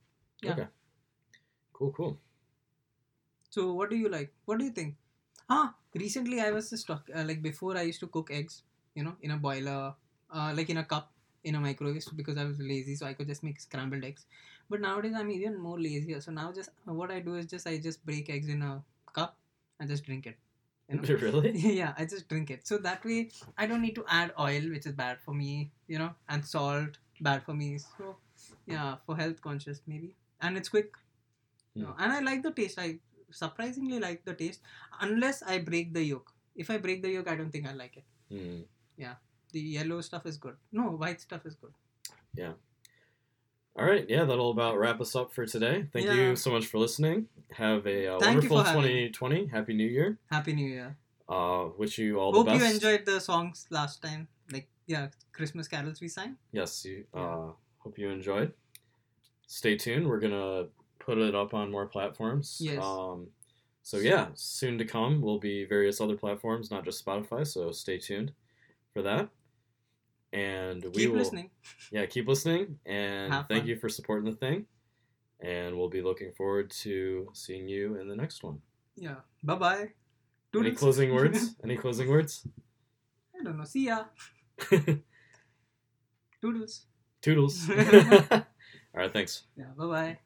yeah. 0.42 0.52
Okay. 0.52 0.66
Cool, 1.74 1.92
cool. 1.92 2.18
So 3.50 3.72
what 3.72 3.90
do 3.90 3.96
you 3.96 4.08
like? 4.08 4.32
What 4.46 4.58
do 4.58 4.64
you 4.64 4.70
think? 4.70 4.96
Ah, 5.48 5.74
recently 5.94 6.40
I 6.40 6.50
was 6.50 6.70
just 6.70 6.86
talk, 6.86 7.08
uh, 7.14 7.24
like 7.24 7.42
before 7.42 7.76
I 7.76 7.82
used 7.82 8.00
to 8.00 8.06
cook 8.08 8.30
eggs, 8.32 8.62
you 8.94 9.04
know, 9.04 9.16
in 9.22 9.30
a 9.32 9.36
boiler, 9.36 9.94
uh, 10.32 10.52
like 10.56 10.70
in 10.70 10.78
a 10.78 10.84
cup 10.84 11.12
in 11.44 11.54
a 11.54 11.60
microwave 11.60 12.04
because 12.16 12.38
I 12.38 12.44
was 12.44 12.58
lazy, 12.58 12.96
so 12.96 13.06
I 13.06 13.12
could 13.14 13.28
just 13.28 13.42
make 13.44 13.60
scrambled 13.60 14.04
eggs. 14.04 14.26
But 14.70 14.80
nowadays 14.80 15.14
I'm 15.16 15.30
even 15.30 15.58
more 15.58 15.78
lazier. 15.80 16.20
So 16.20 16.32
now 16.32 16.52
just 16.52 16.70
what 16.84 17.10
I 17.10 17.20
do 17.20 17.36
is 17.36 17.46
just 17.46 17.66
I 17.68 17.78
just 17.78 18.04
break 18.04 18.30
eggs 18.30 18.48
in 18.48 18.62
a 18.62 18.82
cup 19.12 19.36
and 19.78 19.88
just 19.88 20.04
drink 20.04 20.26
it. 20.26 20.38
You 20.88 20.96
know? 20.96 21.14
really? 21.26 21.50
yeah, 21.80 21.94
I 21.98 22.06
just 22.06 22.28
drink 22.28 22.50
it. 22.50 22.66
So 22.66 22.78
that 22.78 23.04
way 23.04 23.30
I 23.58 23.66
don't 23.66 23.82
need 23.82 23.94
to 23.96 24.04
add 24.08 24.32
oil, 24.40 24.62
which 24.70 24.86
is 24.86 24.92
bad 24.92 25.20
for 25.20 25.34
me, 25.34 25.70
you 25.86 25.98
know, 25.98 26.10
and 26.28 26.44
salt, 26.44 26.98
bad 27.20 27.44
for 27.44 27.54
me. 27.54 27.78
So 27.78 28.16
yeah, 28.66 28.96
for 29.06 29.16
health 29.16 29.40
conscious 29.42 29.80
maybe, 29.86 30.14
and 30.40 30.56
it's 30.56 30.68
quick. 30.70 30.92
You 31.74 31.82
know, 31.82 31.94
and 31.98 32.12
I 32.12 32.20
like 32.20 32.42
the 32.42 32.50
taste. 32.52 32.78
I 32.78 32.98
surprisingly 33.30 33.98
like 33.98 34.24
the 34.24 34.34
taste, 34.34 34.60
unless 35.00 35.42
I 35.42 35.58
break 35.58 35.92
the 35.92 36.02
yolk. 36.04 36.32
If 36.54 36.70
I 36.70 36.78
break 36.78 37.02
the 37.02 37.10
yolk, 37.10 37.28
I 37.28 37.34
don't 37.36 37.50
think 37.50 37.66
I 37.66 37.72
like 37.72 37.96
it. 37.96 38.04
Yeah, 38.96 39.14
The 39.52 39.60
yellow 39.60 40.00
stuff 40.00 40.24
is 40.26 40.36
good. 40.36 40.56
No, 40.72 40.82
white 40.92 41.20
stuff 41.20 41.44
is 41.46 41.54
good. 41.56 41.72
Yeah. 42.34 42.52
All 43.76 43.84
right, 43.84 44.06
yeah, 44.08 44.24
that'll 44.24 44.52
about 44.52 44.78
wrap 44.78 45.00
us 45.00 45.16
up 45.16 45.32
for 45.32 45.46
today. 45.46 45.86
Thank 45.92 46.06
Yeah. 46.06 46.14
you 46.14 46.36
so 46.36 46.52
much 46.52 46.66
for 46.66 46.78
listening. 46.78 47.26
Have 47.50 47.86
a 47.88 48.06
uh, 48.14 48.18
wonderful 48.20 48.62
for 48.62 48.70
having 48.70 49.12
2020. 49.12 49.46
Happy 49.46 49.74
New 49.74 49.88
Year. 49.88 50.18
Happy 50.30 50.52
New 50.52 50.68
Year. 50.68 50.96
Uh, 51.28 51.70
wish 51.76 51.98
you 51.98 52.18
all 52.20 52.32
Hope 52.32 52.46
the 52.46 52.52
best. 52.52 52.64
you 52.64 52.70
enjoyed 52.74 53.04
the 53.04 53.18
songs 53.20 53.66
last 53.70 54.00
time. 54.00 54.28
Like 54.52 54.68
yeah, 54.86 55.08
Christmas 55.32 55.66
carols 55.66 56.00
we 56.00 56.06
sang. 56.06 56.36
Yes, 56.52 56.84
you, 56.84 57.04
Yeah. 57.12 57.20
uh, 57.20 57.52
hope 57.78 57.98
you 57.98 58.10
enjoyed. 58.10 58.52
Stay 59.48 59.76
tuned. 59.76 60.06
We're 60.08 60.20
gonna 60.20 60.68
put 61.04 61.18
it 61.18 61.34
up 61.34 61.52
on 61.54 61.70
more 61.70 61.86
platforms. 61.86 62.58
Yes. 62.60 62.82
Um, 62.82 63.28
so 63.82 63.98
yeah, 63.98 64.28
soon 64.34 64.78
to 64.78 64.84
come 64.84 65.20
will 65.20 65.38
be 65.38 65.64
various 65.64 66.00
other 66.00 66.16
platforms, 66.16 66.70
not 66.70 66.84
just 66.84 67.04
Spotify. 67.04 67.46
So 67.46 67.70
stay 67.72 67.98
tuned 67.98 68.32
for 68.92 69.02
that. 69.02 69.28
And 70.32 70.82
we 70.82 70.90
Keep 70.90 71.10
will, 71.10 71.18
listening. 71.18 71.50
yeah, 71.92 72.06
keep 72.06 72.26
listening, 72.26 72.78
and 72.86 73.32
Have 73.32 73.46
thank 73.46 73.60
fun. 73.62 73.68
you 73.68 73.76
for 73.76 73.88
supporting 73.88 74.28
the 74.28 74.36
thing. 74.36 74.66
And 75.40 75.76
we'll 75.76 75.88
be 75.90 76.02
looking 76.02 76.32
forward 76.32 76.70
to 76.82 77.28
seeing 77.34 77.68
you 77.68 77.96
in 78.00 78.08
the 78.08 78.16
next 78.16 78.42
one. 78.42 78.58
Yeah. 78.96 79.16
Bye 79.42 79.54
bye. 79.56 79.88
Any 80.56 80.72
closing 80.72 81.14
words? 81.18 81.54
Any 81.62 81.76
closing 81.76 82.08
words? 82.08 82.46
I 83.38 83.44
don't 83.44 83.58
know. 83.58 83.64
See 83.64 83.86
ya. 83.86 84.04
Toodles. 86.40 86.86
Toodles. 87.20 87.68
All 87.70 88.44
right, 88.94 89.12
thanks. 89.12 89.42
Yeah. 89.56 89.66
Bye 89.76 89.86
bye. 89.86 90.18